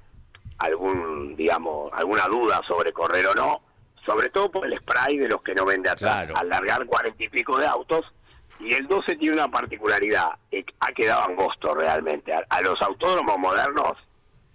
algún, 0.58 1.34
digamos, 1.34 1.92
alguna 1.92 2.26
duda 2.28 2.62
sobre 2.66 2.92
correr 2.92 3.26
o 3.26 3.34
no, 3.34 3.62
sobre 4.06 4.30
todo 4.30 4.50
por 4.50 4.66
el 4.66 4.78
spray 4.78 5.18
de 5.18 5.28
los 5.28 5.42
que 5.42 5.54
no 5.54 5.66
ven 5.66 5.82
de 5.82 5.90
atrás. 5.90 6.26
Claro. 6.26 6.36
Al 6.38 6.48
largar 6.48 6.86
cuarenta 6.86 7.22
y 7.22 7.28
pico 7.28 7.58
de 7.58 7.66
autos, 7.66 8.06
y 8.60 8.72
el 8.72 8.86
12 8.86 9.16
tiene 9.16 9.34
una 9.34 9.48
particularidad, 9.48 10.30
eh, 10.50 10.64
ha 10.80 10.92
quedado 10.92 11.24
angosto 11.24 11.74
realmente. 11.74 12.32
A, 12.32 12.44
a 12.48 12.62
los 12.62 12.80
autódromos 12.80 13.38
modernos, 13.38 13.98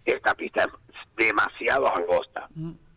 esta 0.06 0.34
pista 0.34 0.64
es 0.64 0.70
demasiado 1.16 1.94
angosta. 1.96 2.48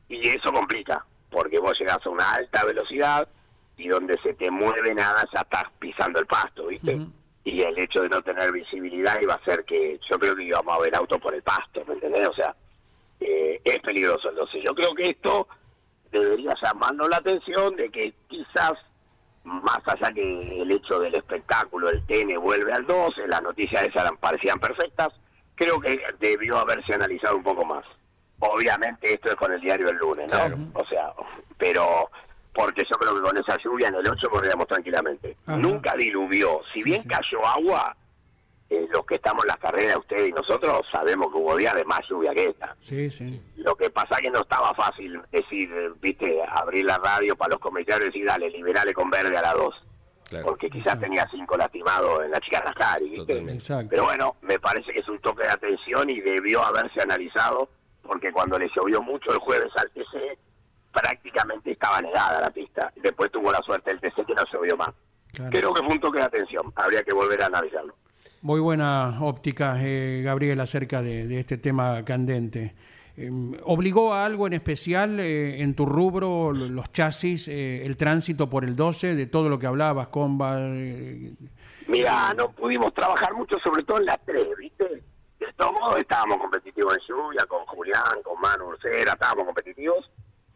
Y 0.09 0.29
eso 0.29 0.53
complica, 0.53 1.05
porque 1.31 1.59
vos 1.59 1.79
llegás 1.79 2.05
a 2.05 2.09
una 2.09 2.33
alta 2.33 2.65
velocidad 2.65 3.29
y 3.77 3.89
donde 3.89 4.17
se 4.23 4.35
te 4.35 4.51
mueve 4.51 4.95
nada 4.95 5.25
ya 5.33 5.41
estás 5.41 5.65
pisando 5.79 6.21
el 6.21 6.27
pasto, 6.27 6.67
¿viste? 6.69 6.99
Y 7.45 7.61
el 7.61 7.79
hecho 7.79 8.03
de 8.03 8.09
no 8.09 8.23
tener 8.23 8.53
visibilidad 8.53 9.21
iba 9.21 9.35
a 9.35 9.39
hacer 9.39 9.65
que 9.65 9.99
yo 10.09 10.19
creo 10.19 10.35
que 10.35 10.45
íbamos 10.45 10.75
a 10.75 10.81
ver 10.81 10.95
autos 10.95 11.21
por 11.21 11.35
el 11.35 11.43
pasto, 11.43 11.85
¿me 11.87 11.95
entendés? 11.95 12.29
O 12.29 12.35
sea, 12.35 12.55
eh, 13.21 13.61
es 13.65 13.79
peligroso. 13.81 14.31
Entonces 14.31 14.63
yo 14.65 14.75
creo 14.75 14.95
que 14.95 15.11
esto 15.11 15.49
debería 16.19 16.55
llamarnos 16.63 17.09
la 17.09 17.17
atención 17.19 17.77
de 17.77 17.91
que 17.91 18.15
quizás 18.29 18.75
más 19.45 19.81
allá 19.87 20.13
que 20.13 20.63
el 20.63 20.71
hecho 20.71 20.99
del 21.01 21.15
espectáculo, 21.15 21.91
el 21.91 22.05
TN 22.07 22.41
vuelve 22.41 22.73
al 22.73 22.87
12, 22.87 23.29
las 23.29 23.43
noticias 23.43 23.83
esas 23.83 24.11
parecían 24.19 24.59
perfectas, 24.59 25.09
creo 25.55 25.81
que 25.81 26.01
debió 26.19 26.59
haberse 26.59 26.95
analizado 26.95 27.37
un 27.37 27.43
poco 27.43 27.65
más. 27.65 27.85
Obviamente 28.39 29.15
esto 29.15 29.29
es 29.31 29.37
con 29.37 29.53
el 29.53 29.61
diario 29.61 29.89
el 29.91 29.97
lunes, 29.97 30.31
¿no? 30.33 30.71
O 30.75 30.85
sea, 30.87 31.13
pero 31.59 32.11
porque 32.53 32.85
yo 32.91 32.97
creo 32.99 33.15
que 33.17 33.23
con 33.23 33.37
esa 33.37 33.59
lluvia 33.59 33.89
en 33.89 33.97
el 33.97 34.09
8 34.09 34.31
corríamos 34.31 34.67
tranquilamente. 34.67 35.37
Ajá. 35.47 35.59
Nunca 35.59 35.95
diluvió, 35.97 36.61
si 36.73 36.83
bien 36.83 37.03
cayó 37.03 37.45
agua, 37.47 37.97
eh, 38.75 38.89
los 38.93 39.05
que 39.07 39.17
estamos 39.17 39.45
en 39.45 39.49
las 39.49 39.59
carreras, 39.59 39.97
ustedes 39.97 40.29
y 40.29 40.33
nosotros, 40.33 40.83
sabemos 40.91 41.29
que 41.33 41.39
hubo 41.39 41.57
días 41.57 41.75
de 41.75 41.85
más 41.85 42.01
lluvia 42.09 42.35
que 42.35 42.45
esta. 42.45 42.77
Sí, 42.81 43.11
sí. 43.11 43.41
Lo 43.57 43.75
que 43.77 43.91
pasa 43.91 44.17
que 44.21 44.31
no 44.31 44.41
estaba 44.41 44.75
fácil 44.75 45.21
decir, 45.31 45.71
eh, 45.73 45.91
viste, 46.01 46.41
abrir 46.49 46.85
la 46.85 46.99
radio 46.99 47.37
para 47.37 47.51
los 47.51 47.61
comentarios 47.61 48.09
y 48.09 48.13
decir, 48.13 48.27
dale, 48.27 48.51
liberale 48.51 48.93
con 48.93 49.11
verde 49.11 49.37
a 49.37 49.43
la 49.43 49.55
2. 49.55 49.75
Claro. 50.29 50.47
Porque 50.47 50.71
quizás 50.71 50.99
tenía 50.99 51.29
cinco 51.31 51.57
lastimados 51.57 52.25
en 52.25 52.31
la 52.31 52.41
chica. 52.41 52.65
Exacto. 53.29 53.89
Pero 53.91 54.05
bueno, 54.05 54.37
me 54.43 54.59
parece 54.59 54.93
que 54.93 55.01
es 55.01 55.09
un 55.09 55.19
toque 55.21 55.43
de 55.43 55.51
atención 55.51 56.09
y 56.11 56.21
debió 56.21 56.65
haberse 56.65 57.01
analizado, 57.01 57.69
porque 58.03 58.33
cuando 58.33 58.59
le 58.59 58.69
llovió 58.75 59.03
mucho 59.03 59.33
el 59.33 59.39
jueves 59.39 59.71
al 59.77 59.91
TC, 59.91 60.39
prácticamente 60.93 61.73
estaba 61.73 62.01
negada 62.01 62.41
la 62.41 62.51
pista. 62.51 62.93
Después 62.97 63.31
tuvo 63.31 63.53
la 63.53 63.61
suerte 63.61 63.91
el 63.91 64.01
TC 64.01 64.27
que 64.27 64.35
no 64.35 64.45
llovió 64.53 64.77
más. 64.77 64.91
Claro. 65.33 65.51
Creo 65.51 65.75
que 65.75 65.83
fue 65.83 65.93
un 65.93 66.01
toque 66.01 66.19
de 66.19 66.25
atención, 66.25 66.73
habría 66.77 67.03
que 67.03 67.13
volver 67.13 67.43
a 67.43 67.47
analizarlo. 67.47 67.95
Muy 68.45 68.61
buena 68.61 69.17
óptica, 69.23 69.77
eh, 69.81 70.21
Gabriel, 70.23 70.61
acerca 70.61 71.01
de, 71.01 71.27
de 71.27 71.41
este 71.41 71.57
tema 71.57 72.05
candente. 72.05 72.75
Eh, 73.17 73.31
¿Obligó 73.65 74.13
a 74.13 74.27
algo 74.27 74.47
en 74.47 74.53
especial 74.53 75.19
eh, 75.19 75.63
en 75.63 75.75
tu 75.75 75.87
rubro, 75.87 76.53
los 76.53 76.93
chasis, 76.93 77.49
eh, 77.49 77.87
el 77.87 77.97
tránsito 77.97 78.51
por 78.51 78.65
el 78.65 78.77
12, 78.77 79.15
de 79.15 79.27
todo 79.27 79.49
lo 79.49 79.59
que 79.59 79.67
hablabas, 79.67 80.09
comba? 80.09 80.59
eh, 80.61 81.33
Mira, 81.87 82.35
no 82.35 82.51
pudimos 82.53 82.93
trabajar 82.93 83.33
mucho, 83.33 83.57
sobre 83.65 83.83
todo 83.83 83.99
en 83.99 84.05
la 84.07 84.19
3, 84.19 84.47
¿viste? 84.59 84.85
De 85.41 85.47
todos 85.57 85.73
modos, 85.73 86.01
estábamos 86.01 86.37
competitivos 86.37 86.99
en 86.99 87.03
lluvia, 87.09 87.47
con 87.49 87.65
Julián, 87.65 88.23
con 88.23 88.39
Manu 88.43 88.67
Ursera, 88.69 89.13
estábamos 89.15 89.47
competitivos. 89.47 90.11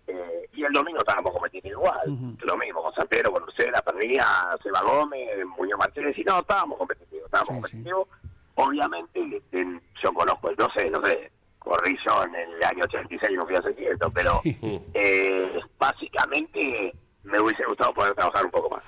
eh, 0.09 0.49
y 0.55 0.63
el 0.65 0.73
domingo 0.75 0.99
estábamos 0.99 1.33
competitivos 1.33 1.81
igual. 1.83 2.37
Lo 2.43 2.57
mismo 2.59 2.83
con 2.83 2.93
Santero, 2.95 3.31
con 3.33 3.45
Ursera, 3.45 3.81
Pernilla, 3.81 4.27
Seba 4.63 4.83
Gómez, 4.83 5.29
Muñoz 5.59 5.79
Martínez. 5.79 6.19
Y 6.19 6.25
no, 6.25 6.41
estábamos 6.41 6.79
competitivos, 6.79 7.18
competitivos. 7.47 8.09
Obviamente, 8.55 9.43
en- 9.53 9.81
yo 10.03 10.13
conozco 10.13 10.51
el 10.51 10.57
12, 10.57 10.91
no 10.91 11.05
sé, 11.05 11.31
corrí 11.59 11.97
yo 12.07 12.25
en 12.25 12.35
el 12.35 12.65
año 12.65 12.85
86 12.85 13.33
y 13.33 13.37
no 13.37 13.47
fui 13.47 13.55
a 13.57 13.63
Seguimiento, 13.63 14.11
pero 14.11 14.41
eh, 14.95 15.49
básicamente 15.79 16.93
me 17.25 17.41
hubiese 17.41 17.65
gustado 17.67 17.93
poder 17.95 18.15
trabajar 18.15 18.45
un 18.45 18.51
poco 18.51 18.71
más. 18.71 18.83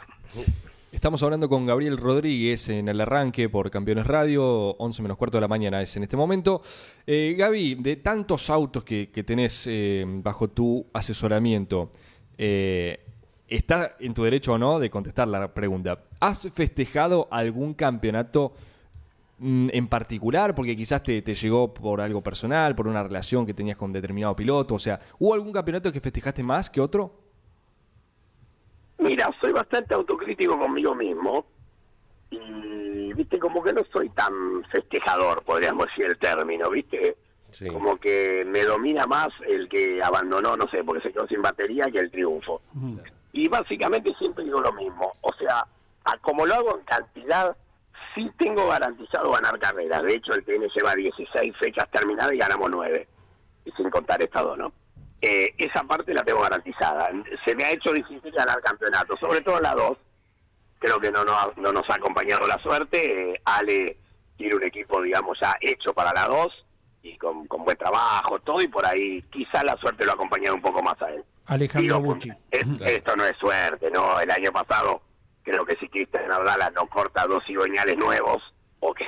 Estamos 0.92 1.22
hablando 1.22 1.48
con 1.48 1.66
Gabriel 1.66 1.96
Rodríguez 1.96 2.68
en 2.68 2.88
el 2.88 3.00
arranque 3.00 3.48
por 3.48 3.70
Campeones 3.70 4.06
Radio, 4.06 4.70
11 4.78 5.02
menos 5.02 5.16
cuarto 5.16 5.36
de 5.36 5.42
la 5.42 5.48
mañana 5.48 5.80
es 5.82 5.96
en 5.96 6.02
este 6.02 6.16
momento. 6.16 6.62
Eh, 7.06 7.34
Gaby, 7.38 7.76
de 7.76 7.96
tantos 7.96 8.50
autos 8.50 8.82
que, 8.82 9.10
que 9.10 9.22
tenés 9.22 9.66
eh, 9.68 10.04
bajo 10.06 10.48
tu 10.48 10.84
asesoramiento, 10.92 11.92
eh, 12.36 13.06
está 13.50 13.96
en 13.98 14.14
tu 14.14 14.22
derecho 14.22 14.54
o 14.54 14.58
no 14.58 14.78
de 14.78 14.88
contestar 14.88 15.28
la 15.28 15.52
pregunta. 15.52 15.98
¿Has 16.20 16.50
festejado 16.52 17.28
algún 17.30 17.74
campeonato 17.74 18.54
mm, 19.38 19.68
en 19.72 19.88
particular? 19.88 20.54
Porque 20.54 20.76
quizás 20.76 21.02
te, 21.02 21.20
te 21.20 21.34
llegó 21.34 21.74
por 21.74 22.00
algo 22.00 22.22
personal, 22.22 22.74
por 22.74 22.86
una 22.86 23.02
relación 23.02 23.44
que 23.44 23.52
tenías 23.52 23.76
con 23.76 23.92
determinado 23.92 24.34
piloto. 24.36 24.76
O 24.76 24.78
sea, 24.78 24.98
¿hubo 25.18 25.34
algún 25.34 25.52
campeonato 25.52 25.92
que 25.92 26.00
festejaste 26.00 26.42
más 26.42 26.70
que 26.70 26.80
otro? 26.80 27.12
Mira, 28.98 29.30
soy 29.40 29.52
bastante 29.52 29.94
autocrítico 29.94 30.58
conmigo 30.58 30.94
mismo 30.94 31.46
y, 32.30 33.12
viste, 33.14 33.38
como 33.38 33.62
que 33.62 33.72
no 33.72 33.82
soy 33.92 34.08
tan 34.10 34.62
festejador, 34.70 35.42
podríamos 35.42 35.86
decir 35.86 36.04
el 36.04 36.18
término, 36.18 36.70
viste. 36.70 37.16
Sí. 37.50 37.66
Como 37.66 37.96
que 37.96 38.44
me 38.46 38.62
domina 38.62 39.06
más 39.06 39.28
el 39.48 39.68
que 39.68 40.00
abandonó, 40.00 40.56
no 40.56 40.68
sé, 40.68 40.84
porque 40.84 41.02
se 41.02 41.12
quedó 41.12 41.26
sin 41.26 41.42
batería 41.42 41.86
que 41.90 41.98
el 41.98 42.10
triunfo. 42.10 42.62
Y 43.32 43.48
básicamente 43.48 44.14
siempre 44.18 44.44
digo 44.44 44.60
lo 44.60 44.72
mismo, 44.72 45.12
o 45.20 45.32
sea, 45.34 45.64
como 46.22 46.46
lo 46.46 46.54
hago 46.54 46.78
en 46.78 46.84
cantidad, 46.84 47.56
sí 48.14 48.30
tengo 48.38 48.66
garantizado 48.68 49.30
ganar 49.30 49.58
carreras. 49.60 50.02
De 50.02 50.14
hecho, 50.14 50.34
el 50.34 50.44
TN 50.44 50.68
lleva 50.74 50.94
16 50.96 51.56
fechas 51.58 51.88
terminadas 51.90 52.32
y 52.32 52.38
ganamos 52.38 52.68
9, 52.70 53.06
y 53.64 53.70
sin 53.72 53.88
contar 53.90 54.20
estas 54.22 54.42
dos, 54.42 54.58
¿no? 54.58 54.72
Eh, 55.22 55.54
esa 55.58 55.84
parte 55.84 56.12
la 56.14 56.24
tengo 56.24 56.40
garantizada. 56.40 57.10
Se 57.44 57.54
me 57.54 57.64
ha 57.64 57.70
hecho 57.72 57.92
difícil 57.92 58.32
ganar 58.32 58.60
campeonatos, 58.62 59.20
sobre 59.20 59.42
todo 59.42 59.60
la 59.60 59.74
2. 59.74 59.96
Creo 60.78 60.98
que 60.98 61.10
no, 61.12 61.24
nos- 61.24 61.56
no 61.58 61.72
nos 61.72 61.88
ha 61.90 61.94
acompañado 61.96 62.46
la 62.46 62.58
suerte. 62.58 63.32
Eh, 63.34 63.40
Ale 63.44 63.98
tiene 64.38 64.56
un 64.56 64.64
equipo, 64.64 65.02
digamos, 65.02 65.38
ya 65.40 65.54
hecho 65.60 65.92
para 65.92 66.12
la 66.14 66.26
2 66.26 66.64
y 67.02 67.16
con, 67.18 67.46
con 67.46 67.64
buen 67.64 67.76
trabajo, 67.76 68.38
todo, 68.40 68.60
y 68.62 68.68
por 68.68 68.84
ahí 68.86 69.22
quizá 69.30 69.62
la 69.62 69.76
suerte 69.76 70.04
lo 70.06 70.12
ha 70.12 70.14
acompañado 70.14 70.54
un 70.56 70.62
poco 70.62 70.82
más 70.82 71.00
a 71.02 71.10
él. 71.10 71.22
Alejandro 71.50 71.96
Digo, 71.98 72.00
Bucci. 72.14 72.30
es- 72.50 72.66
Esto 72.80 73.16
no 73.16 73.24
es 73.24 73.36
suerte, 73.38 73.90
¿no? 73.90 74.20
El 74.20 74.30
año 74.30 74.52
pasado 74.52 75.02
creo 75.42 75.64
que 75.64 75.76
si 75.76 75.88
Cristian 75.88 76.30
Abdala 76.30 76.70
no 76.70 76.86
corta 76.86 77.26
dos 77.26 77.42
cigüeñales 77.46 77.96
nuevos, 77.96 78.42
o 78.80 78.94
que 78.94 79.04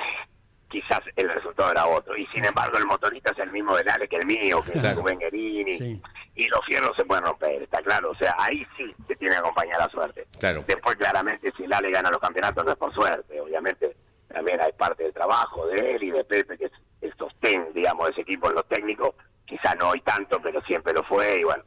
quizás 0.69 1.01
el 1.15 1.29
resultado 1.29 1.71
era 1.71 1.85
otro. 1.85 2.17
Y 2.17 2.25
sin 2.27 2.43
embargo 2.45 2.77
el 2.77 2.85
motorista 2.85 3.31
es 3.31 3.39
el 3.39 3.51
mismo 3.51 3.75
del 3.77 3.89
Ale 3.89 4.07
que 4.07 4.17
el 4.17 4.25
mío, 4.25 4.63
que 4.63 4.77
es. 4.77 4.95
Rubén 4.95 5.19
Guerini. 5.19 5.77
Sí. 5.77 6.01
Y 6.35 6.47
los 6.49 6.65
fierros 6.65 6.95
se 6.97 7.05
pueden 7.05 7.23
romper, 7.25 7.61
está 7.61 7.81
claro. 7.83 8.09
O 8.11 8.15
sea, 8.15 8.35
ahí 8.39 8.65
sí 8.75 8.93
te 9.07 9.15
tiene 9.15 9.35
que 9.35 9.39
acompañar 9.39 9.77
la 9.79 9.87
suerte. 9.89 10.25
Claro. 10.39 10.63
Después, 10.67 10.95
claramente, 10.95 11.51
si 11.55 11.63
el 11.63 11.73
Ale 11.73 11.91
gana 11.91 12.09
los 12.09 12.19
campeonatos 12.19 12.65
no 12.65 12.71
es 12.71 12.77
por 12.77 12.93
suerte. 12.93 13.39
Obviamente, 13.39 13.95
también 14.27 14.59
hay 14.61 14.71
parte 14.73 15.03
del 15.03 15.13
trabajo 15.13 15.67
de 15.67 15.95
él 15.95 16.03
y 16.03 16.09
de 16.11 16.23
Pepe, 16.25 16.57
que 16.57 16.65
es 16.65 16.71
el 17.01 17.13
sostén, 17.17 17.71
digamos, 17.73 18.07
de 18.07 18.11
ese 18.13 18.21
equipo 18.21 18.49
en 18.49 18.55
los 18.55 18.67
técnicos. 18.67 19.13
Quizá 19.45 19.75
no 19.75 19.89
hoy 19.89 20.01
tanto, 20.01 20.41
pero 20.41 20.59
siempre 20.63 20.91
lo 20.91 21.03
fue. 21.03 21.37
Y 21.39 21.43
bueno, 21.43 21.63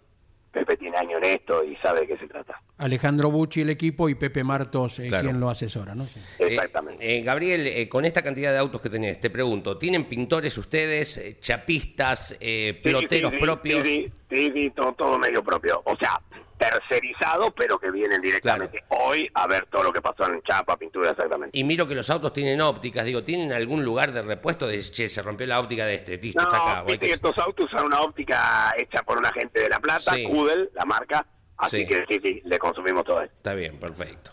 Pepe 0.56 0.78
tiene 0.78 0.96
año 0.96 1.18
en 1.18 1.24
esto 1.24 1.62
y 1.62 1.76
sabe 1.76 2.00
de 2.00 2.06
qué 2.06 2.16
se 2.16 2.26
trata. 2.26 2.58
Alejandro 2.78 3.30
Bucci, 3.30 3.60
el 3.60 3.68
equipo, 3.68 4.08
y 4.08 4.14
Pepe 4.14 4.42
Martos, 4.42 4.98
eh, 5.00 5.08
Claro. 5.08 5.24
quien 5.24 5.38
lo 5.38 5.50
asesora, 5.50 5.94
¿no? 5.94 6.06
Sí. 6.06 6.18
Eh, 6.38 6.46
Exactamente. 6.48 7.18
eh, 7.18 7.22
Gabriel, 7.22 7.66
eh, 7.66 7.88
con 7.90 8.06
esta 8.06 8.22
cantidad 8.22 8.52
de 8.52 8.58
autos 8.58 8.80
que 8.80 8.88
tenés, 8.88 9.20
te 9.20 9.28
pregunto, 9.28 9.76
¿tienen 9.76 10.04
pintores 10.04 10.56
ustedes, 10.56 11.18
eh, 11.18 11.36
chapistas, 11.40 12.38
eh, 12.40 12.80
peloteros 12.82 13.32
Sí, 13.32 13.36
sí, 13.36 13.40
sí, 13.40 13.44
propios? 13.44 13.86
Sí, 13.86 14.12
sí, 14.30 14.36
sí, 14.36 14.52
sí, 14.54 14.70
todo, 14.74 14.94
todo 14.94 15.18
medio 15.18 15.44
propio. 15.44 15.82
O 15.84 15.94
sea, 15.96 16.20
tercerizado, 16.58 17.50
pero 17.52 17.78
que 17.78 17.90
vienen 17.90 18.20
directamente 18.20 18.84
hoy 18.88 19.28
a 19.34 19.46
ver 19.46 19.66
todo 19.66 19.82
lo 19.84 19.92
que 19.92 20.00
pasó 20.00 20.26
en 20.26 20.42
Chapa, 20.42 20.76
pintura, 20.76 21.10
exactamente. 21.10 21.56
Y 21.58 21.64
miro 21.64 21.86
que 21.86 21.94
los 21.94 22.08
autos 22.10 22.32
tienen 22.32 22.60
ópticas, 22.60 23.04
digo, 23.04 23.22
¿tienen 23.22 23.52
algún 23.52 23.84
lugar 23.84 24.12
de 24.12 24.22
repuesto 24.22 24.66
de, 24.66 24.80
che, 24.80 25.08
se 25.08 25.22
rompió 25.22 25.46
la 25.46 25.60
óptica 25.60 25.84
de 25.86 25.94
este, 25.96 26.16
listo, 26.18 26.42
está 26.42 26.56
acá? 26.56 26.82
Viste 26.84 26.98
que- 27.00 27.06
que 27.08 27.12
estos 27.12 27.36
autos 27.38 27.66
usan 27.72 27.86
una 27.86 28.00
óptica 28.00 28.72
hecha 28.76 29.02
por 29.02 29.18
una 29.18 29.32
gente 29.32 29.60
de 29.60 29.68
La 29.68 29.80
Plata, 29.80 30.14
Sí. 30.14 30.24
Kudel, 30.24 30.70
la 30.74 30.84
marca. 30.84 31.26
Así 31.58 31.78
Sí. 31.78 31.86
que 31.86 32.04
sí, 32.08 32.20
sí, 32.22 32.42
le 32.44 32.58
consumimos 32.58 33.04
todo 33.04 33.22
esto. 33.22 33.34
Está 33.36 33.54
bien, 33.54 33.78
perfecto. 33.78 34.30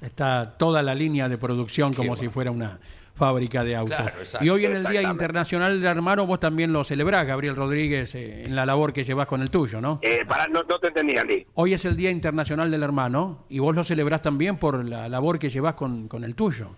Está 0.00 0.56
toda 0.58 0.82
la 0.82 0.94
línea 0.94 1.28
de 1.28 1.38
producción 1.38 1.94
como 1.94 2.14
Qué 2.14 2.20
si 2.20 2.28
fuera 2.28 2.50
una, 2.50 2.78
fábrica 3.16 3.64
de 3.64 3.74
autos. 3.74 3.96
Claro, 3.96 4.44
y 4.44 4.48
hoy 4.50 4.66
en 4.66 4.76
el 4.76 4.86
Día. 4.86 5.02
Internacional 5.02 5.80
del 5.80 5.90
Hermano 5.90 6.26
vos 6.26 6.38
también 6.38 6.72
lo 6.72 6.84
celebrás, 6.84 7.26
Gabriel 7.26 7.56
Rodríguez, 7.56 8.14
eh, 8.14 8.44
en 8.44 8.54
la 8.54 8.66
labor 8.66 8.92
que 8.92 9.04
llevas 9.04 9.26
con 9.26 9.40
el 9.40 9.50
tuyo, 9.50 9.80
¿no? 9.80 10.00
Eh, 10.02 10.24
para, 10.26 10.46
no, 10.48 10.62
no 10.64 10.78
te 10.78 10.88
entendí, 10.88 11.16
Andy. 11.16 11.46
Hoy 11.54 11.72
es 11.72 11.84
el 11.84 11.96
Día 11.96 12.10
Internacional 12.10 12.70
del 12.70 12.82
Hermano 12.82 13.46
y 13.48 13.58
vos 13.58 13.74
lo 13.74 13.84
celebrás 13.84 14.20
también 14.20 14.58
por 14.58 14.84
la 14.84 15.08
labor 15.08 15.38
que 15.38 15.48
llevas 15.48 15.74
con, 15.74 16.08
con 16.08 16.24
el 16.24 16.34
tuyo. 16.34 16.70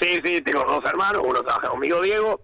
Sí, 0.00 0.20
sí, 0.22 0.42
tengo 0.42 0.64
dos 0.64 0.84
hermanos, 0.84 1.22
uno 1.24 1.42
trabaja 1.42 1.68
conmigo, 1.68 2.02
Diego, 2.02 2.40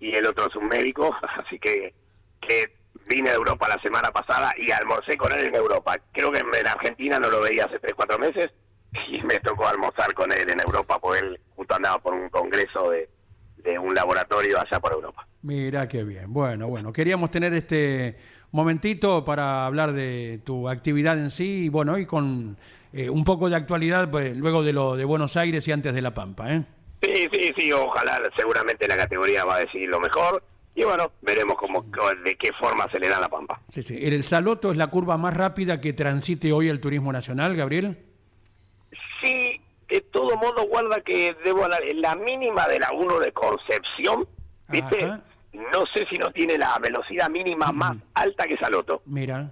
y 0.00 0.14
el 0.14 0.26
otro 0.26 0.46
es 0.48 0.56
un 0.56 0.68
médico, 0.68 1.14
así 1.44 1.58
que, 1.58 1.92
que 2.40 2.72
vine 3.06 3.30
de 3.30 3.36
Europa 3.36 3.68
la 3.68 3.80
semana 3.82 4.10
pasada 4.10 4.54
y 4.56 4.70
almorcé 4.70 5.18
con 5.18 5.30
él 5.32 5.46
en 5.46 5.54
Europa. 5.54 5.96
Creo 6.12 6.32
que 6.32 6.40
en 6.40 6.66
Argentina 6.66 7.18
no 7.18 7.28
lo 7.28 7.42
veía 7.42 7.66
hace 7.66 7.78
3, 7.78 7.92
4 7.94 8.18
meses 8.18 8.50
y 9.08 9.22
me 9.22 9.40
tocó 9.40 9.66
almorzar 9.66 10.12
con 10.14 10.32
él 10.32 10.48
en 10.50 10.60
Europa 10.60 10.98
porque 11.00 11.20
él 11.20 11.40
justo 11.56 11.74
andaba 11.74 11.98
por 11.98 12.14
un 12.14 12.28
congreso 12.28 12.90
de, 12.90 13.08
de 13.58 13.78
un 13.78 13.94
laboratorio 13.94 14.60
allá 14.60 14.80
por 14.80 14.92
Europa. 14.92 15.26
Mira 15.42 15.88
qué 15.88 16.04
bien. 16.04 16.32
Bueno, 16.32 16.68
bueno, 16.68 16.92
queríamos 16.92 17.30
tener 17.30 17.52
este 17.54 18.16
momentito 18.50 19.24
para 19.24 19.66
hablar 19.66 19.92
de 19.92 20.40
tu 20.44 20.68
actividad 20.68 21.18
en 21.18 21.30
sí 21.30 21.64
y 21.64 21.68
bueno, 21.68 21.98
y 21.98 22.06
con 22.06 22.56
eh, 22.92 23.10
un 23.10 23.24
poco 23.24 23.50
de 23.50 23.56
actualidad 23.56 24.10
pues, 24.10 24.36
luego 24.36 24.62
de 24.62 24.72
lo 24.72 24.96
de 24.96 25.04
Buenos 25.04 25.36
Aires 25.36 25.66
y 25.66 25.72
antes 25.72 25.92
de 25.94 26.02
La 26.02 26.14
Pampa, 26.14 26.54
¿eh? 26.54 26.64
Sí, 27.02 27.28
sí, 27.32 27.52
sí, 27.56 27.72
ojalá 27.72 28.18
seguramente 28.34 28.88
la 28.88 28.96
categoría 28.96 29.44
va 29.44 29.56
a 29.56 29.58
decidir 29.58 29.88
lo 29.88 30.00
mejor 30.00 30.42
y 30.74 30.84
bueno, 30.84 31.12
veremos 31.22 31.56
cómo, 31.56 31.84
de 32.24 32.34
qué 32.36 32.50
forma 32.58 32.88
se 32.90 32.98
le 32.98 33.08
da 33.08 33.20
la 33.20 33.28
pampa. 33.28 33.60
Sí, 33.68 33.82
sí. 33.82 33.96
¿El 34.00 34.24
Saloto 34.24 34.72
es 34.72 34.76
la 34.76 34.88
curva 34.88 35.16
más 35.16 35.36
rápida 35.36 35.80
que 35.80 35.92
transite 35.92 36.52
hoy 36.52 36.68
el 36.68 36.80
turismo 36.80 37.12
nacional, 37.12 37.54
Gabriel? 37.54 37.98
Sí, 39.24 39.60
de 39.88 40.00
todo 40.00 40.36
modo 40.36 40.66
guarda 40.68 41.00
que 41.00 41.34
debo 41.44 41.66
la, 41.68 41.78
la 41.94 42.14
mínima 42.16 42.66
de 42.68 42.78
la 42.80 42.90
1 42.92 43.18
de 43.20 43.32
Concepción, 43.32 44.26
¿viste? 44.68 45.04
Ajá. 45.04 45.20
No 45.52 45.86
sé 45.94 46.04
si 46.10 46.16
no 46.16 46.32
tiene 46.32 46.58
la 46.58 46.76
velocidad 46.80 47.30
mínima 47.30 47.70
más 47.70 47.96
alta 48.14 48.44
que 48.46 48.56
Saloto. 48.56 49.02
Mira. 49.06 49.50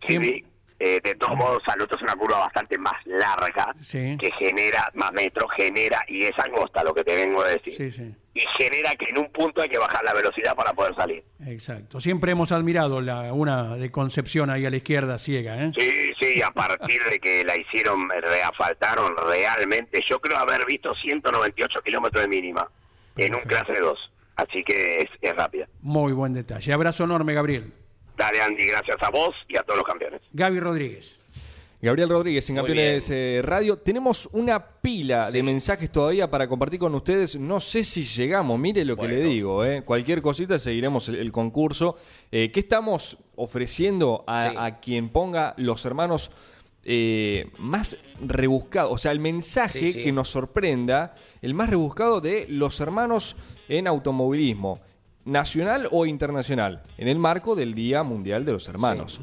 Siem- 0.00 0.22
sí. 0.22 0.44
Eh, 0.78 1.00
de 1.02 1.14
todos 1.14 1.36
modos, 1.36 1.62
Saloto 1.64 1.96
es 1.96 2.02
una 2.02 2.14
curva 2.16 2.38
bastante 2.38 2.76
más 2.76 2.92
larga, 3.06 3.74
Sí. 3.80 4.16
que 4.20 4.30
genera 4.38 4.90
más 4.94 5.10
metros, 5.12 5.50
genera, 5.56 6.04
y 6.06 6.24
es 6.24 6.38
angosta 6.38 6.84
lo 6.84 6.92
que 6.94 7.02
te 7.02 7.14
vengo 7.14 7.40
a 7.42 7.48
decir. 7.48 7.74
Sí, 7.74 7.90
sí. 7.90 8.14
Y 8.34 8.40
genera 8.58 8.94
que 8.96 9.06
en 9.08 9.18
un 9.18 9.32
punto 9.32 9.62
hay 9.62 9.70
que 9.70 9.78
bajar 9.78 10.04
la 10.04 10.12
velocidad 10.12 10.54
para 10.54 10.74
poder 10.74 10.94
salir. 10.94 11.24
Exacto. 11.46 11.98
Siempre 12.02 12.32
hemos 12.32 12.52
admirado 12.52 13.00
la 13.00 13.32
una 13.32 13.76
de 13.76 13.90
Concepción 13.90 14.50
ahí 14.50 14.66
a 14.66 14.70
la 14.70 14.76
izquierda 14.76 15.18
ciega, 15.18 15.64
¿eh? 15.64 15.72
Sí, 15.78 15.90
sí, 16.20 16.42
a 16.42 16.50
partir 16.50 17.00
de 17.10 17.18
que 17.20 17.42
la 17.44 17.56
hicieron, 17.58 18.10
reafaltaron 18.10 19.14
realmente. 19.26 20.00
Yo 20.08 20.20
creo 20.20 20.36
haber 20.36 20.66
visto 20.66 20.94
198 20.94 21.80
kilómetros 21.82 22.22
de 22.22 22.28
mínima 22.28 22.68
en 23.16 23.34
un 23.34 23.40
clase 23.42 23.72
2. 23.80 23.98
Así 24.36 24.62
que 24.64 24.98
es, 24.98 25.06
es 25.22 25.34
rápida. 25.34 25.66
Muy 25.80 26.12
buen 26.12 26.34
detalle. 26.34 26.70
Abrazo 26.74 27.04
enorme, 27.04 27.32
Gabriel. 27.32 27.72
Dale, 28.16 28.40
Andy, 28.40 28.66
gracias 28.66 28.96
a 29.00 29.10
vos 29.10 29.34
y 29.48 29.56
a 29.56 29.62
todos 29.62 29.78
los 29.78 29.86
campeones. 29.86 30.20
Gaby 30.32 30.60
Rodríguez. 30.60 31.16
Gabriel 31.82 32.08
Rodríguez, 32.08 32.48
en 32.48 32.54
Muy 32.56 32.64
Campeones 32.64 33.10
eh, 33.10 33.40
Radio. 33.44 33.76
Tenemos 33.76 34.28
una 34.32 34.58
pila 34.66 35.30
de 35.30 35.42
mensajes 35.42 35.92
todavía 35.92 36.28
para 36.28 36.48
compartir 36.48 36.80
con 36.80 36.94
ustedes. 36.94 37.38
No 37.38 37.60
sé 37.60 37.84
si 37.84 38.02
llegamos, 38.02 38.58
mire 38.58 38.84
lo 38.84 38.96
que 38.96 39.06
le 39.06 39.22
digo. 39.22 39.62
eh. 39.64 39.82
Cualquier 39.84 40.22
cosita 40.22 40.58
seguiremos 40.58 41.08
el, 41.10 41.16
el 41.16 41.30
concurso. 41.30 41.96
Eh, 42.32 42.50
¿Qué 42.50 42.60
estamos 42.60 43.18
ofreciendo 43.36 44.24
a, 44.26 44.50
Sí. 44.50 44.56
a 44.58 44.80
quien 44.80 45.10
ponga 45.10 45.54
los 45.58 45.84
hermanos 45.84 46.30
eh, 46.82 47.50
más 47.58 47.96
rebuscados? 48.20 48.92
O 48.92 48.98
sea, 48.98 49.12
el 49.12 49.20
mensaje 49.20 49.78
Sí, 49.78 49.92
sí. 49.92 50.02
que 50.02 50.12
nos 50.12 50.28
sorprenda, 50.30 51.14
el 51.42 51.52
más 51.54 51.68
rebuscado 51.68 52.20
de 52.22 52.46
los 52.48 52.80
hermanos 52.80 53.36
en 53.68 53.86
automovilismo, 53.86 54.80
nacional 55.26 55.88
o 55.90 56.06
internacional, 56.06 56.82
en 56.96 57.08
el 57.08 57.18
marco 57.18 57.54
del 57.54 57.74
Día 57.74 58.02
Mundial 58.02 58.44
de 58.46 58.52
los 58.52 58.66
Hermanos. 58.68 59.20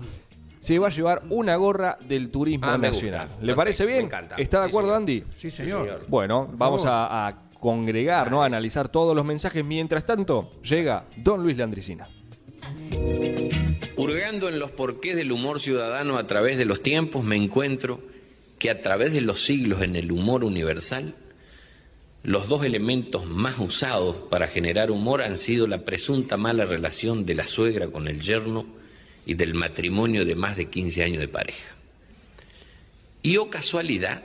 Se 0.60 0.80
va 0.80 0.88
a 0.88 0.92
llevar 0.92 1.24
una 1.30 1.56
gorra 1.58 1.98
del 2.08 2.30
turismo 2.30 2.66
Ah, 2.68 2.74
gusta. 2.78 2.88
nacional. 2.88 3.28
¿Le 3.28 3.32
Perfecto, 3.36 3.56
parece 3.56 3.86
bien? 3.86 3.98
me 4.00 4.04
encanta. 4.06 4.36
¿Está 4.38 4.60
de 4.62 4.66
Sí, 4.66 4.70
acuerdo, 4.70 4.90
señor. 4.90 5.02
Andy? 5.02 5.24
Sí, 5.36 5.52
señor. 5.52 6.06
Bueno, 6.08 6.50
vamos 6.54 6.86
a, 6.86 7.28
a 7.28 7.50
congregar, 7.60 8.32
¿no? 8.32 8.44
A 8.44 8.46
analizar 8.46 8.88
todos 8.90 9.14
los 9.16 9.26
mensajes. 9.26 9.64
Mientras 9.66 10.06
tanto, 10.06 10.52
llega 10.62 11.06
Don 11.18 11.44
Luis 11.44 11.58
Landricina. 11.58 12.08
Hurgando 13.98 14.50
en 14.50 14.60
los 14.60 14.72
porqués 14.72 15.16
del 15.16 15.32
humor 15.32 15.60
ciudadano 15.60 16.18
a 16.18 16.26
través 16.28 16.58
de 16.58 16.66
los 16.66 16.82
tiempos, 16.82 17.24
me 17.24 17.36
encuentro 17.36 18.00
que 18.58 18.70
a 18.70 18.82
través 18.82 19.14
de 19.14 19.22
los 19.22 19.44
siglos 19.46 19.82
en 19.82 19.96
el 19.96 20.12
humor 20.12 20.44
universal, 20.44 21.16
los 22.24 22.48
dos 22.48 22.64
elementos 22.64 23.26
más 23.26 23.60
usados 23.60 24.16
para 24.30 24.48
generar 24.48 24.92
humor 24.92 25.22
han 25.22 25.38
sido 25.38 25.68
la 25.68 25.84
presunta 25.84 26.38
mala 26.38 26.66
relación 26.66 27.26
de 27.26 27.36
la 27.36 27.46
suegra 27.46 27.88
con 27.88 28.08
el 28.08 28.22
yerno 28.22 28.66
y 29.26 29.34
del 29.34 29.54
matrimonio 29.54 30.24
de 30.24 30.34
más 30.34 30.56
de 30.56 30.70
15 30.70 31.04
años 31.04 31.20
de 31.20 31.28
pareja. 31.28 31.76
Y 33.22 33.36
o 33.36 33.50
casualidad, 33.50 34.24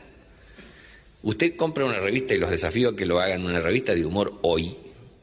usted 1.24 1.56
compra 1.56 1.84
una 1.84 1.98
revista 1.98 2.34
y 2.34 2.38
los 2.38 2.50
desafío 2.50 2.90
a 2.90 2.96
que 2.96 3.04
lo 3.04 3.18
hagan 3.18 3.44
una 3.44 3.60
revista 3.60 3.94
de 3.94 4.04
humor 4.04 4.38
hoy. 4.42 4.76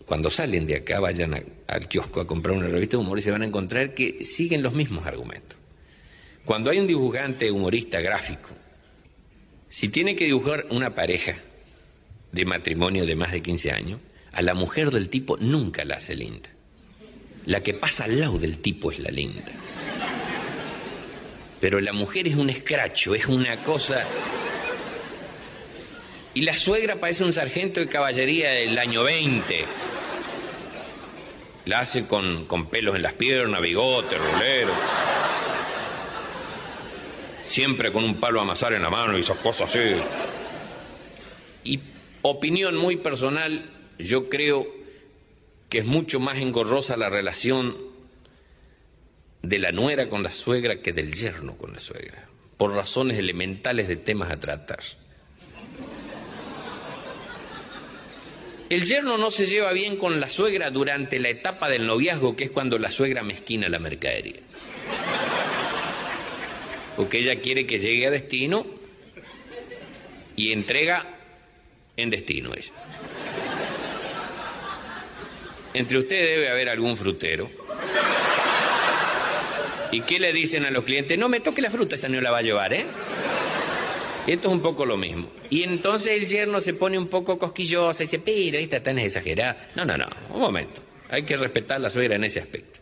Cuando 0.06 0.30
salen 0.30 0.68
de 0.68 0.76
acá, 0.76 1.00
vayan 1.00 1.34
al 1.68 1.88
kiosco 1.88 2.20
a 2.20 2.28
comprar 2.28 2.58
una 2.58 2.68
revista 2.68 2.98
de 2.98 3.04
humor 3.04 3.20
y 3.20 3.22
se 3.22 3.32
van 3.32 3.42
a 3.42 3.46
encontrar 3.46 3.94
que 3.94 4.26
siguen 4.26 4.62
los 4.62 4.74
mismos 4.74 5.06
argumentos. 5.06 5.58
Cuando 6.44 6.72
hay 6.72 6.80
un 6.80 6.88
dibujante 6.88 7.50
humorista 7.50 8.02
gráfico, 8.02 8.50
si 9.70 9.88
tiene 9.90 10.16
que 10.16 10.26
dibujar 10.26 10.68
una 10.70 10.94
pareja 10.94 11.38
de 12.36 12.46
matrimonio 12.46 13.06
de 13.06 13.16
más 13.16 13.32
de 13.32 13.42
15 13.42 13.72
años, 13.72 14.00
a 14.34 14.42
la 14.42 14.54
mujer 14.54 14.92
del 14.92 15.08
tipo 15.08 15.38
nunca 15.38 15.86
la 15.86 15.96
hace 15.96 16.16
linda. 16.16 16.50
La 17.46 17.64
que 17.64 17.74
pasa 17.74 18.04
al 18.04 18.20
lado 18.20 18.38
del 18.38 18.58
tipo 18.58 18.92
es 18.92 19.00
la 19.00 19.10
linda. 19.10 19.54
Pero 21.62 21.80
la 21.80 21.94
mujer 21.94 22.28
es 22.28 22.36
un 22.36 22.50
escracho, 22.50 23.16
es 23.16 23.26
una 23.28 23.64
cosa... 23.64 24.04
Y 26.34 26.42
la 26.42 26.58
suegra 26.58 27.00
parece 27.00 27.24
un 27.24 27.32
sargento 27.32 27.80
de 27.80 27.88
caballería 27.88 28.52
del 28.52 28.78
año 28.78 29.04
20. 29.04 29.66
La 31.64 31.80
hace 31.80 32.06
con, 32.06 32.46
con 32.46 32.70
pelos 32.70 32.98
en 32.98 33.04
las 33.04 33.14
piernas, 33.14 33.62
bigote, 33.62 34.18
rolero. 34.18 34.74
Siempre 37.46 37.94
con 37.94 38.04
un 38.04 38.20
palo 38.20 38.42
a 38.42 38.44
amasar 38.44 38.74
en 38.74 38.84
la 38.84 38.90
mano 38.90 39.18
y 39.18 39.22
esas 39.22 39.38
cosas 39.38 39.74
así. 39.74 39.96
Opinión 42.28 42.76
muy 42.76 42.96
personal, 42.96 43.70
yo 44.00 44.30
creo 44.30 44.66
que 45.70 45.78
es 45.78 45.86
mucho 45.86 46.20
más 46.20 46.40
engorrosa 46.40 46.98
la 46.98 47.08
relación 47.08 47.78
de 49.44 49.60
la 49.60 49.72
nuera 49.72 50.10
con 50.10 50.24
la 50.24 50.32
suegra 50.32 50.82
que 50.82 50.92
del 50.92 51.14
yerno 51.14 51.56
con 51.56 51.74
la 51.74 51.80
suegra, 51.80 52.28
por 52.58 52.74
razones 52.74 53.20
elementales 53.20 53.88
de 53.88 53.98
temas 53.98 54.32
a 54.32 54.40
tratar. 54.40 54.80
El 58.72 58.86
yerno 58.86 59.20
no 59.20 59.30
se 59.30 59.46
lleva 59.46 59.72
bien 59.72 59.96
con 59.96 60.20
la 60.20 60.28
suegra 60.28 60.72
durante 60.72 61.20
la 61.20 61.30
etapa 61.30 61.70
del 61.70 61.86
noviazgo, 61.86 62.36
que 62.36 62.46
es 62.46 62.50
cuando 62.50 62.80
la 62.80 62.90
suegra 62.90 63.22
mezquina 63.22 63.70
la 63.70 63.78
mercadería. 63.78 64.42
Porque 66.98 67.20
ella 67.20 67.40
quiere 67.40 67.68
que 67.68 67.80
llegue 67.80 68.08
a 68.08 68.10
destino 68.10 68.66
y 70.36 70.54
entrega 70.54 71.15
en 71.98 72.10
destino 72.10 72.54
ella. 72.56 72.72
Entre 75.74 75.98
ustedes 75.98 76.38
debe 76.38 76.50
haber 76.50 76.70
algún 76.70 76.96
frutero. 76.96 77.50
¿Y 79.92 80.02
qué 80.02 80.20
le 80.20 80.34
dicen 80.34 80.66
a 80.66 80.72
los 80.72 80.84
clientes? 80.84 81.18
No 81.18 81.30
me 81.30 81.40
toque 81.40 81.62
la 81.62 81.70
fruta, 81.70 81.96
esa 81.96 82.10
no 82.10 82.20
la 82.22 82.32
va 82.32 82.40
a 82.40 82.42
llevar, 82.42 82.74
¿eh? 82.74 82.86
Esto 84.28 84.48
es 84.48 84.54
un 84.54 84.62
poco 84.62 84.86
lo 84.86 84.98
mismo. 84.98 85.30
Y 85.50 85.64
entonces 85.64 86.14
el 86.14 86.26
yerno 86.26 86.60
se 86.60 86.74
pone 86.74 86.98
un 86.98 87.08
poco 87.08 87.38
cosquilloso 87.38 88.02
y 88.02 88.06
dice, 88.06 88.20
pero 88.20 88.58
esta 88.58 88.82
tan 88.82 88.98
exagerada. 88.98 89.70
No, 89.76 89.86
no, 89.86 89.98
no, 89.98 90.08
un 90.30 90.40
momento. 90.40 90.82
Hay 91.10 91.24
que 91.24 91.38
respetar 91.38 91.78
a 91.78 91.80
la 91.80 91.90
suegra 91.92 92.16
en 92.16 92.24
ese 92.24 92.40
aspecto. 92.40 92.80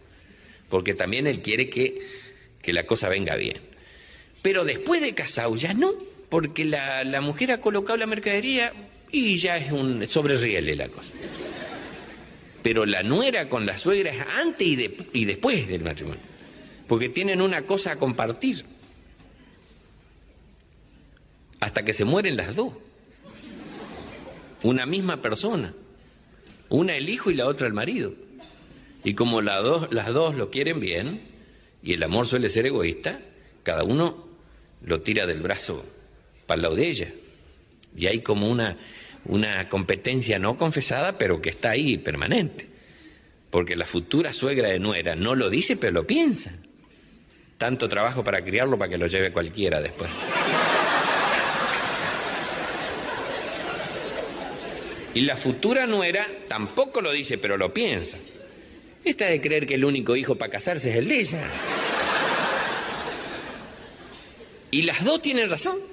Porque 0.70 0.94
también 0.94 1.28
él 1.28 1.42
quiere 1.42 1.70
que, 1.70 2.08
que 2.62 2.74
la 2.74 2.86
cosa 2.86 3.10
venga 3.10 3.36
bien. 3.36 3.58
Pero 4.42 4.64
después 4.64 5.02
de 5.02 5.14
casado 5.14 5.56
ya 5.56 5.74
no, 5.74 5.94
porque 6.30 6.64
la, 6.64 7.04
la 7.04 7.22
mujer 7.22 7.52
ha 7.52 7.60
colocado 7.60 7.98
la 7.98 8.06
mercadería 8.06 8.72
y 9.14 9.38
ya 9.38 9.56
es 9.58 9.72
un 9.72 10.06
sobreriele 10.08 10.76
la 10.76 10.90
cosa. 10.90 11.14
Pero 12.62 12.86
la 12.86 13.04
nuera 13.04 13.48
con 13.48 13.66
la 13.66 13.78
suegra 13.78 14.12
es 14.12 14.22
antes 14.38 14.68
y, 14.68 14.76
de- 14.76 14.98
y 15.14 15.26
después 15.26 15.68
del 15.68 15.84
matrimonio. 15.84 16.22
Porque 16.88 17.10
tienen 17.10 17.42
una 17.42 17.62
cosa 17.64 17.92
a 17.94 17.96
compartir. 17.98 18.66
Hasta 21.60 21.84
que 21.86 21.94
se 21.94 22.06
mueren 22.06 22.36
las 22.38 22.56
dos. 22.56 22.74
Una 24.64 24.86
misma 24.86 25.22
persona. 25.22 25.74
Una 26.70 26.96
el 26.96 27.10
hijo 27.10 27.32
y 27.32 27.36
la 27.36 27.48
otra 27.48 27.68
el 27.68 27.74
marido. 27.74 28.14
Y 29.04 29.14
como 29.14 29.42
dos, 29.42 29.94
las 29.94 30.08
dos 30.14 30.36
lo 30.36 30.50
quieren 30.50 30.80
bien, 30.80 31.22
y 31.84 31.94
el 31.94 32.04
amor 32.04 32.26
suele 32.28 32.50
ser 32.50 32.66
egoísta, 32.66 33.20
cada 33.64 33.84
uno 33.84 34.28
lo 34.86 35.02
tira 35.02 35.26
del 35.28 35.42
brazo 35.42 35.86
para 36.48 36.56
el 36.58 36.62
lado 36.64 36.76
de 36.76 36.88
ella. 36.90 37.14
Y 37.98 38.08
hay 38.08 38.20
como 38.22 38.50
una, 38.50 38.78
una 39.26 39.70
competencia 39.70 40.40
no 40.40 40.58
confesada, 40.58 41.18
pero 41.18 41.42
que 41.42 41.50
está 41.50 41.72
ahí 41.72 41.98
permanente. 41.98 42.68
Porque 43.50 43.76
la 43.76 43.86
futura 43.86 44.34
suegra 44.34 44.70
de 44.70 44.80
nuera 44.80 45.16
no 45.16 45.36
lo 45.36 45.50
dice, 45.50 45.78
pero 45.78 45.94
lo 45.94 46.08
piensa. 46.08 46.52
Tanto 47.58 47.88
trabajo 47.88 48.24
para 48.24 48.44
criarlo 48.44 48.78
para 48.78 48.90
que 48.90 48.98
lo 48.98 49.08
lleve 49.08 49.32
cualquiera 49.32 49.82
después. 49.82 50.10
Y 55.14 55.22
la 55.22 55.38
futura 55.38 55.86
nuera 55.86 56.28
tampoco 56.48 57.00
lo 57.00 57.12
dice, 57.12 57.38
pero 57.38 57.56
lo 57.58 57.74
piensa. 57.74 58.18
Esta 59.06 59.26
de 59.26 59.40
creer 59.40 59.68
que 59.68 59.76
el 59.76 59.86
único 59.86 60.16
hijo 60.16 60.36
para 60.36 60.52
casarse 60.52 60.90
es 60.90 60.96
el 60.96 61.08
de 61.08 61.20
ella. 61.20 61.48
Y 64.72 64.82
las 64.82 65.04
dos 65.04 65.22
tienen 65.22 65.50
razón. 65.50 65.93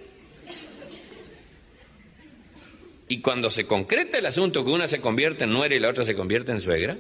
Y 3.11 3.21
cuando 3.23 3.51
se 3.51 3.67
concreta 3.67 4.19
el 4.19 4.27
asunto 4.27 4.65
que 4.65 4.71
una 4.71 4.87
se 4.87 5.01
convierte 5.01 5.43
en 5.43 5.51
nuera 5.53 5.75
y 5.75 5.81
la 5.81 5.89
otra 5.89 6.05
se 6.05 6.15
convierte 6.15 6.53
en 6.53 6.61
suegra, 6.61 6.97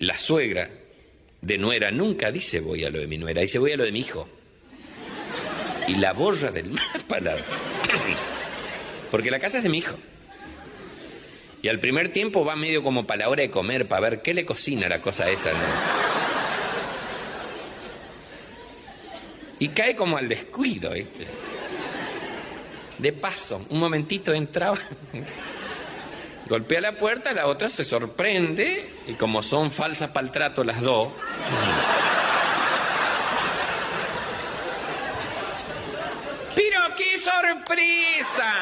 la 0.00 0.18
suegra 0.18 0.68
de 1.40 1.56
nuera 1.56 1.90
nunca 1.90 2.30
dice 2.30 2.60
voy 2.60 2.84
a 2.84 2.90
lo 2.90 3.00
de 3.00 3.06
mi 3.06 3.16
nuera, 3.16 3.40
dice 3.40 3.58
voy 3.58 3.72
a 3.72 3.78
lo 3.78 3.84
de 3.84 3.92
mi 3.92 4.00
hijo. 4.00 4.28
Y 5.86 5.94
la 5.94 6.12
borra 6.12 6.50
del 6.50 6.70
mapa. 6.72 7.20
la- 7.20 7.36
Porque 9.10 9.30
la 9.30 9.40
casa 9.40 9.56
es 9.56 9.62
de 9.62 9.70
mi 9.70 9.78
hijo. 9.78 9.96
Y 11.62 11.68
al 11.68 11.80
primer 11.80 12.10
tiempo 12.10 12.44
va 12.44 12.54
medio 12.54 12.82
como 12.82 13.06
para 13.06 13.20
la 13.20 13.28
hora 13.30 13.40
de 13.40 13.50
comer, 13.50 13.88
para 13.88 14.10
ver 14.10 14.20
qué 14.20 14.34
le 14.34 14.44
cocina 14.44 14.90
la 14.90 15.00
cosa 15.00 15.30
esa. 15.30 15.52
¿no? 15.52 15.58
Y 19.58 19.68
cae 19.68 19.96
como 19.96 20.18
al 20.18 20.28
descuido, 20.28 20.90
¿viste? 20.92 21.26
De 22.98 23.12
paso, 23.12 23.64
un 23.70 23.78
momentito 23.78 24.32
entraba, 24.32 24.78
golpea 26.48 26.80
la 26.80 26.96
puerta, 26.96 27.32
la 27.32 27.46
otra 27.46 27.68
se 27.68 27.84
sorprende, 27.84 28.90
y 29.06 29.14
como 29.14 29.42
son 29.42 29.70
falsas 29.70 30.10
para 30.10 30.26
el 30.26 30.32
trato 30.32 30.64
las 30.64 30.80
dos, 30.80 31.12
¡Pero 36.56 36.80
qué 36.96 37.16
sorpresa! 37.18 38.54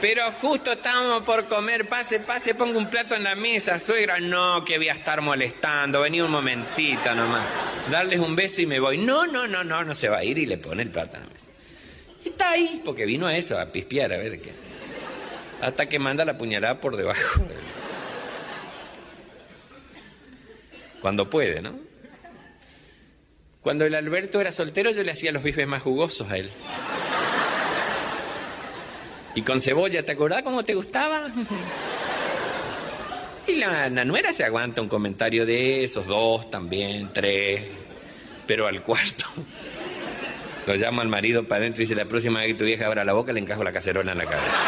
Pero 0.00 0.32
justo 0.40 0.72
estábamos 0.72 1.22
por 1.24 1.44
comer, 1.44 1.86
pase, 1.86 2.20
pase, 2.20 2.54
pongo 2.54 2.78
un 2.78 2.88
plato 2.88 3.14
en 3.14 3.22
la 3.22 3.34
mesa, 3.34 3.78
suegra. 3.78 4.18
No, 4.18 4.64
que 4.64 4.78
voy 4.78 4.88
a 4.88 4.94
estar 4.94 5.20
molestando, 5.20 6.00
vení 6.00 6.22
un 6.22 6.30
momentito 6.30 7.14
nomás. 7.14 7.44
Darles 7.90 8.18
un 8.20 8.34
beso 8.34 8.62
y 8.62 8.66
me 8.66 8.80
voy. 8.80 8.96
No, 8.96 9.26
no, 9.26 9.46
no, 9.46 9.62
no, 9.62 9.84
no 9.84 9.94
se 9.94 10.08
va 10.08 10.18
a 10.18 10.24
ir 10.24 10.38
y 10.38 10.46
le 10.46 10.56
pone 10.56 10.82
el 10.82 10.90
plato 10.90 11.18
en 11.18 11.24
la 11.24 11.28
mesa. 11.28 11.49
Ahí, 12.40 12.80
porque 12.84 13.04
vino 13.06 13.26
a 13.26 13.36
eso, 13.36 13.58
a 13.58 13.66
pispear, 13.66 14.12
a 14.12 14.16
ver 14.16 14.40
qué. 14.40 14.52
Hasta 15.60 15.88
que 15.88 15.98
manda 15.98 16.24
la 16.24 16.38
puñalada 16.38 16.80
por 16.80 16.96
debajo. 16.96 17.42
Cuando 21.00 21.28
puede, 21.28 21.62
¿no? 21.62 21.78
Cuando 23.62 23.84
el 23.84 23.94
Alberto 23.94 24.40
era 24.40 24.52
soltero, 24.52 24.90
yo 24.90 25.02
le 25.02 25.12
hacía 25.12 25.32
los 25.32 25.42
bifes 25.42 25.66
más 25.66 25.82
jugosos 25.82 26.30
a 26.30 26.38
él. 26.38 26.50
Y 29.34 29.42
con 29.42 29.60
cebolla, 29.60 30.04
¿te 30.04 30.12
acordás 30.12 30.42
cómo 30.42 30.64
te 30.64 30.74
gustaba? 30.74 31.30
Y 33.46 33.56
la, 33.56 33.88
la 33.90 34.04
nuera 34.04 34.32
se 34.32 34.44
aguanta 34.44 34.80
un 34.80 34.88
comentario 34.88 35.44
de 35.44 35.84
esos, 35.84 36.06
dos 36.06 36.50
también, 36.50 37.10
tres, 37.12 37.64
pero 38.46 38.66
al 38.66 38.82
cuarto. 38.82 39.26
Lo 40.66 40.74
llama 40.74 41.02
al 41.02 41.08
marido 41.08 41.48
para 41.48 41.62
adentro 41.62 41.82
y 41.82 41.86
dice, 41.86 41.94
la 41.94 42.04
próxima 42.04 42.40
vez 42.40 42.48
que 42.48 42.54
tu 42.54 42.64
vieja 42.64 42.86
abra 42.86 43.04
la 43.04 43.12
boca 43.12 43.32
le 43.32 43.40
encajo 43.40 43.64
la 43.64 43.72
cacerola 43.72 44.12
en 44.12 44.18
la 44.18 44.24
cabeza. 44.24 44.58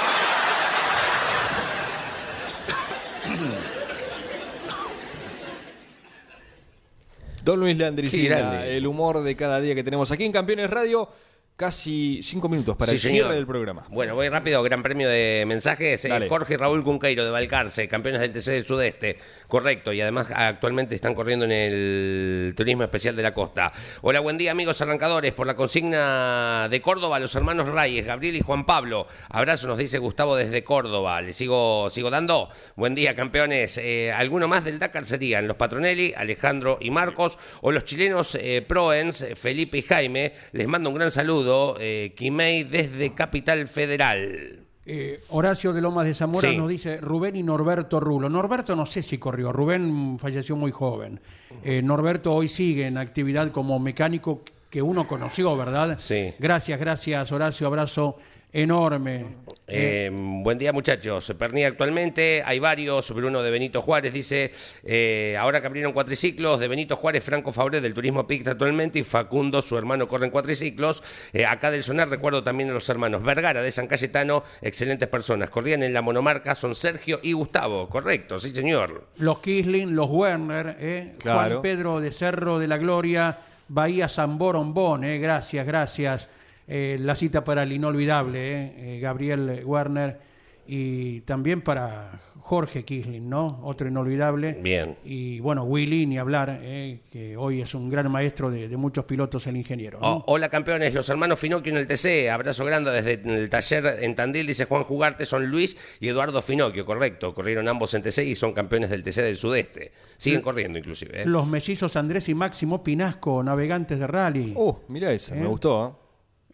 Don 7.44 7.58
Luis 7.58 7.76
Landricina, 7.76 8.64
el 8.66 8.86
humor 8.86 9.22
de 9.22 9.34
cada 9.34 9.60
día 9.60 9.74
que 9.74 9.82
tenemos 9.82 10.10
aquí 10.12 10.24
en 10.24 10.32
Campeones 10.32 10.70
Radio. 10.70 11.08
Casi 11.56 12.20
cinco 12.22 12.48
minutos 12.48 12.76
para 12.76 12.90
Sí, 12.90 12.96
el 12.96 13.00
señor. 13.02 13.14
cierre 13.26 13.34
del 13.36 13.46
programa. 13.46 13.84
Bueno, 13.90 14.14
voy 14.16 14.28
rápido, 14.28 14.62
gran 14.64 14.82
premio 14.82 15.08
de 15.08 15.44
mensajes. 15.46 16.04
Eh, 16.04 16.08
Dale. 16.08 16.28
Jorge 16.28 16.54
y 16.54 16.56
Raúl 16.56 16.82
Cunqueiro 16.82 17.24
de 17.24 17.30
Balcarce, 17.30 17.86
campeones 17.88 18.20
del 18.22 18.32
TC 18.32 18.50
del 18.52 18.66
Sudeste. 18.66 19.18
Correcto, 19.46 19.92
y 19.92 20.00
además 20.00 20.32
actualmente 20.34 20.94
están 20.96 21.14
corriendo 21.14 21.44
en 21.44 21.52
el 21.52 22.54
Turismo 22.56 22.82
Especial 22.84 23.14
de 23.14 23.22
la 23.22 23.34
Costa. 23.34 23.70
Hola, 24.00 24.18
buen 24.20 24.38
día, 24.38 24.50
amigos 24.50 24.80
arrancadores. 24.80 25.34
Por 25.34 25.46
la 25.46 25.54
consigna 25.54 26.68
de 26.70 26.80
Córdoba, 26.80 27.20
los 27.20 27.34
hermanos 27.36 27.68
Reyes, 27.68 28.06
Gabriel 28.06 28.34
y 28.36 28.40
Juan 28.40 28.64
Pablo. 28.64 29.06
Abrazo, 29.28 29.68
nos 29.68 29.78
dice 29.78 29.98
Gustavo 29.98 30.34
desde 30.34 30.64
Córdoba. 30.64 31.20
Le 31.20 31.32
sigo, 31.34 31.90
sigo 31.90 32.10
dando. 32.10 32.48
Buen 32.76 32.94
día, 32.96 33.14
campeones. 33.14 33.76
Eh, 33.78 34.10
¿Alguno 34.10 34.48
más 34.48 34.64
del 34.64 34.78
Dakar 34.80 35.04
serían 35.04 35.46
los 35.46 35.58
Patronelli, 35.58 36.14
Alejandro 36.16 36.78
y 36.80 36.90
Marcos, 36.90 37.38
o 37.60 37.70
los 37.70 37.84
chilenos 37.84 38.34
eh, 38.36 38.64
Proens, 38.66 39.26
Felipe 39.36 39.78
y 39.78 39.82
Jaime? 39.82 40.32
Les 40.52 40.66
mando 40.66 40.88
un 40.88 40.96
gran 40.96 41.10
saludo. 41.10 41.41
Eh, 41.78 42.12
Quimei 42.16 42.64
desde 42.64 43.12
Capital 43.14 43.68
Federal. 43.68 44.58
Eh, 44.84 45.20
Horacio 45.28 45.72
de 45.72 45.80
Lomas 45.80 46.06
de 46.06 46.14
Zamora 46.14 46.48
Sí. 46.50 46.56
nos 46.56 46.68
dice 46.68 46.96
Rubén 46.96 47.36
y 47.36 47.42
Norberto 47.42 48.00
Rulo. 48.00 48.28
Norberto 48.28 48.74
no 48.74 48.84
sé 48.84 49.02
si 49.02 49.16
corrió, 49.18 49.52
Rubén 49.52 50.18
falleció 50.18 50.56
muy 50.56 50.72
joven. 50.72 51.20
Eh, 51.62 51.82
Norberto 51.82 52.34
hoy 52.34 52.48
sigue 52.48 52.86
en 52.88 52.98
actividad 52.98 53.52
como 53.52 53.78
mecánico 53.78 54.42
que 54.70 54.82
uno 54.82 55.06
conoció, 55.06 55.56
¿verdad? 55.56 55.98
Sí. 56.00 56.34
Gracias, 56.38 56.80
gracias 56.80 57.30
Horacio, 57.30 57.66
abrazo 57.68 58.16
enorme. 58.52 59.26
Eh, 59.66 60.10
buen 60.12 60.58
día 60.58 60.72
muchachos. 60.72 61.32
Pernía 61.38 61.68
actualmente, 61.68 62.42
hay 62.44 62.58
varios. 62.58 63.10
Bruno 63.14 63.42
de 63.42 63.50
Benito 63.50 63.80
Juárez 63.80 64.12
dice, 64.12 64.52
eh, 64.84 65.36
ahora 65.40 65.60
que 65.60 65.66
abrieron 65.66 65.92
cuatriciclos, 65.92 66.60
de 66.60 66.68
Benito 66.68 66.96
Juárez, 66.96 67.24
Franco 67.24 67.52
Fabré 67.52 67.80
del 67.80 67.94
Turismo 67.94 68.26
PIC 68.26 68.48
actualmente 68.48 68.98
y 68.98 69.04
Facundo, 69.04 69.62
su 69.62 69.78
hermano, 69.78 70.06
corren 70.06 70.30
cuatriciclos. 70.30 71.02
Eh, 71.32 71.46
acá 71.46 71.70
del 71.70 71.82
Sonar 71.82 72.10
recuerdo 72.10 72.42
también 72.44 72.68
a 72.70 72.74
los 72.74 72.88
hermanos 72.90 73.22
Vergara 73.22 73.62
de 73.62 73.72
San 73.72 73.86
Cayetano, 73.86 74.44
excelentes 74.60 75.08
personas. 75.08 75.48
Corrían 75.48 75.82
en 75.82 75.94
la 75.94 76.02
monomarca, 76.02 76.54
son 76.54 76.74
Sergio 76.74 77.20
y 77.22 77.32
Gustavo, 77.32 77.88
correcto, 77.88 78.38
sí 78.38 78.50
señor. 78.50 79.06
Los 79.16 79.38
Kisling, 79.38 79.94
los 79.94 80.10
Werner, 80.10 80.76
eh, 80.78 81.14
Claro. 81.18 81.60
Juan 81.60 81.62
Pedro 81.62 82.00
de 82.00 82.12
Cerro 82.12 82.58
de 82.58 82.68
la 82.68 82.76
Gloria, 82.76 83.38
Bahía 83.68 84.08
San 84.08 84.36
Borombón, 84.36 85.04
eh, 85.04 85.18
gracias, 85.18 85.66
gracias. 85.66 86.28
Eh, 86.68 86.96
la 87.00 87.16
cita 87.16 87.44
para 87.44 87.64
el 87.64 87.72
inolvidable, 87.72 88.38
eh, 88.38 88.96
eh, 88.96 89.00
Gabriel 89.00 89.62
Werner, 89.64 90.20
y 90.66 91.22
también 91.22 91.60
para 91.60 92.20
Jorge 92.40 92.84
Kisling, 92.84 93.28
¿no? 93.28 93.60
Otro 93.62 93.88
inolvidable. 93.88 94.58
Bien. 94.60 94.96
Y 95.04 95.40
bueno, 95.40 95.64
Willy, 95.64 96.06
ni 96.06 96.18
hablar, 96.18 96.60
eh, 96.62 97.00
que 97.10 97.36
hoy 97.36 97.62
es 97.62 97.74
un 97.74 97.88
gran 97.88 98.10
maestro 98.10 98.50
de, 98.50 98.68
de 98.68 98.76
muchos 98.76 99.04
pilotos, 99.04 99.46
el 99.46 99.56
ingeniero. 99.56 99.98
¿no? 100.00 100.06
Oh, 100.06 100.24
hola 100.26 100.48
campeones, 100.48 100.92
los 100.92 101.08
hermanos 101.08 101.38
Finocchio 101.38 101.72
en 101.72 101.78
el 101.78 101.86
TC, 101.86 102.30
abrazo 102.30 102.64
grande 102.64 102.90
desde 102.90 103.12
el 103.34 103.48
taller 103.48 103.98
en 104.00 104.14
Tandil, 104.14 104.46
dice 104.46 104.64
Juan 104.64 104.84
Jugarte, 104.84 105.24
son 105.24 105.46
Luis 105.46 105.76
y 106.00 106.08
Eduardo 106.08 106.42
Finocchio, 106.42 106.84
correcto, 106.84 107.34
corrieron 107.34 107.68
ambos 107.68 107.94
en 107.94 108.02
TC 108.02 108.18
y 108.18 108.34
son 108.34 108.52
campeones 108.52 108.90
del 108.90 109.02
TC 109.02 109.22
del 109.22 109.36
Sudeste, 109.36 109.92
siguen 110.16 110.42
corriendo 110.42 110.78
inclusive. 110.78 111.22
¿eh? 111.22 111.26
Los 111.26 111.46
mellizos 111.46 111.96
Andrés 111.96 112.28
y 112.28 112.34
Máximo 112.34 112.82
Pinasco, 112.82 113.42
navegantes 113.42 113.98
de 113.98 114.06
rally. 114.06 114.52
Uh, 114.56 114.74
mira 114.88 115.12
esa, 115.12 115.34
me 115.34 115.42
¿Eh? 115.42 115.46
gustó. 115.46 116.01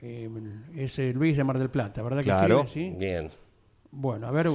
¿Eh? 0.02 0.28
Ese 0.76 1.12
Luis 1.12 1.36
de 1.36 1.44
Mar 1.44 1.58
del 1.58 1.70
Plata, 1.70 2.02
¿verdad 2.02 2.22
Claro. 2.22 2.62
que 2.62 2.66
escribe? 2.68 2.90
Sí. 2.92 2.96
Bien. 2.98 3.30
Bueno, 3.90 4.26
a 4.26 4.30
ver, 4.30 4.50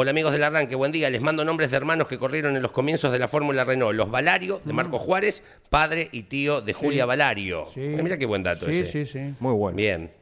Hola 0.00 0.12
amigos 0.12 0.30
del 0.32 0.44
arranque, 0.44 0.76
buen 0.76 0.92
día, 0.92 1.10
les 1.10 1.20
mando 1.20 1.44
nombres 1.44 1.72
de 1.72 1.76
hermanos 1.76 2.06
que 2.06 2.18
corrieron 2.18 2.54
en 2.54 2.62
los 2.62 2.70
comienzos 2.70 3.10
de 3.10 3.18
la 3.18 3.26
Fórmula 3.26 3.64
Renault, 3.64 3.96
los 3.96 4.08
Valario, 4.08 4.60
de 4.64 4.72
Marco 4.72 4.96
Juárez, 4.96 5.42
padre 5.70 6.08
y 6.12 6.22
tío 6.22 6.60
de 6.60 6.72
Julia 6.72 7.04
Valario. 7.04 7.66
Sí. 7.74 7.80
Eh, 7.82 8.00
Mira 8.00 8.16
qué 8.16 8.24
buen 8.24 8.44
dato 8.44 8.66
sí, 8.66 8.70
ese. 8.78 9.04
sí, 9.04 9.06
sí. 9.06 9.34
Muy 9.40 9.54
bueno. 9.54 9.76
Bien. 9.76 10.12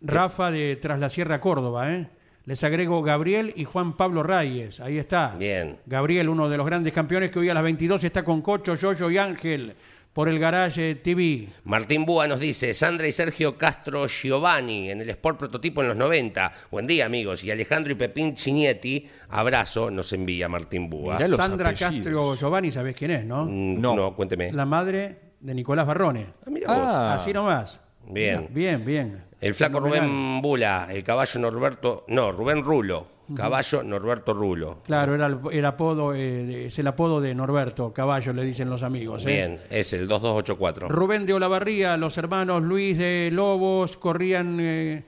Rafa 0.00 0.50
de 0.50 0.74
Tras 0.74 0.98
la 0.98 1.08
Sierra 1.08 1.40
Córdoba, 1.40 1.92
¿eh? 1.94 2.08
Les 2.46 2.64
agrego 2.64 3.00
Gabriel 3.02 3.52
y 3.54 3.62
Juan 3.64 3.96
Pablo 3.96 4.24
Reyes. 4.24 4.80
Ahí 4.80 4.98
está. 4.98 5.36
Bien. 5.38 5.78
Gabriel, 5.86 6.28
uno 6.28 6.48
de 6.48 6.56
los 6.56 6.66
grandes 6.66 6.92
campeones 6.92 7.30
que 7.30 7.38
hoy 7.38 7.48
a 7.48 7.54
las 7.54 7.62
22 7.62 8.02
está 8.02 8.24
con 8.24 8.42
Cocho, 8.42 8.74
Yoyo 8.74 9.08
y 9.08 9.18
Ángel 9.18 9.76
por 10.12 10.28
el 10.28 10.38
Garage 10.38 10.94
TV. 10.96 11.48
Martín 11.64 12.04
Búa 12.04 12.26
nos 12.28 12.38
dice, 12.40 12.74
Sandra 12.74 13.06
y 13.08 13.12
Sergio 13.12 13.56
Castro 13.56 14.06
Giovanni 14.06 14.90
en 14.90 15.00
el 15.00 15.10
Sport 15.10 15.38
Prototipo 15.38 15.80
en 15.82 15.88
los 15.88 15.96
90. 15.96 16.52
Buen 16.70 16.86
día, 16.86 17.06
amigos. 17.06 17.42
Y 17.44 17.50
Alejandro 17.50 17.92
y 17.92 17.96
Pepín 17.96 18.34
Chinietti, 18.34 19.08
abrazo, 19.30 19.90
nos 19.90 20.12
envía 20.12 20.48
Martín 20.48 20.90
Búa. 20.90 21.14
Mirá 21.14 21.28
los 21.28 21.36
Sandra 21.38 21.70
apellidos. 21.70 21.94
Castro 21.94 22.36
Giovanni, 22.36 22.70
¿sabés 22.70 22.94
quién 22.94 23.10
es, 23.12 23.24
no? 23.24 23.46
Mm, 23.46 23.80
No. 23.80 23.94
No, 23.96 24.14
cuénteme. 24.14 24.52
La 24.52 24.66
madre 24.66 25.16
de 25.40 25.54
Nicolás 25.54 25.86
Barrone. 25.86 26.26
Ah, 26.46 26.50
mira 26.50 26.66
vos. 26.68 26.76
Ah. 26.86 27.14
Así 27.14 27.32
nomás. 27.32 27.80
Bien. 28.06 28.48
Bien, 28.50 28.84
bien. 28.84 29.24
El 29.40 29.54
flaco. 29.54 29.80
Rubén 29.80 30.40
Bula, 30.42 30.88
el 30.90 31.02
caballo 31.02 31.40
Norberto, 31.40 32.04
no, 32.08 32.30
Rubén 32.32 32.62
Rulo, 32.62 33.08
caballo 33.34 33.82
Norberto 33.82 34.34
Rulo. 34.34 34.82
Claro, 34.84 35.14
era 35.14 35.26
el, 35.26 35.38
el 35.50 35.64
apodo, 35.64 36.14
eh, 36.14 36.66
es 36.66 36.78
el 36.78 36.86
apodo 36.86 37.20
de 37.20 37.34
Norberto 37.34 37.92
Caballo, 37.92 38.32
le 38.32 38.44
dicen 38.44 38.70
los 38.70 38.82
amigos. 38.82 39.24
¿eh? 39.24 39.28
Bien, 39.28 39.60
es 39.70 39.92
el 39.92 40.08
2284. 40.08 40.88
Rubén 40.88 41.26
de 41.26 41.34
Olavarría, 41.34 41.96
los 41.96 42.16
hermanos 42.18 42.62
Luis 42.62 42.98
de 42.98 43.30
Lobos 43.32 43.96
corrían 43.96 44.58
eh, 44.60 45.04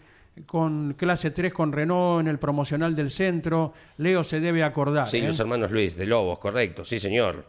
con 0.47 0.95
clase 0.95 1.31
3 1.31 1.53
con 1.53 1.72
Renault 1.72 2.20
en 2.22 2.29
el 2.29 2.39
promocional 2.39 2.95
del 2.95 3.11
centro. 3.11 3.72
Leo 3.99 4.25
se 4.25 4.41
debe 4.41 4.64
acordar. 4.64 5.09
Sí, 5.09 5.18
¿eh? 5.18 5.27
los 5.27 5.39
hermanos 5.39 5.70
Luis, 5.70 5.97
de 5.97 6.07
Lobos, 6.07 6.39
correcto, 6.39 6.85
sí 6.85 6.99
señor. 6.99 7.47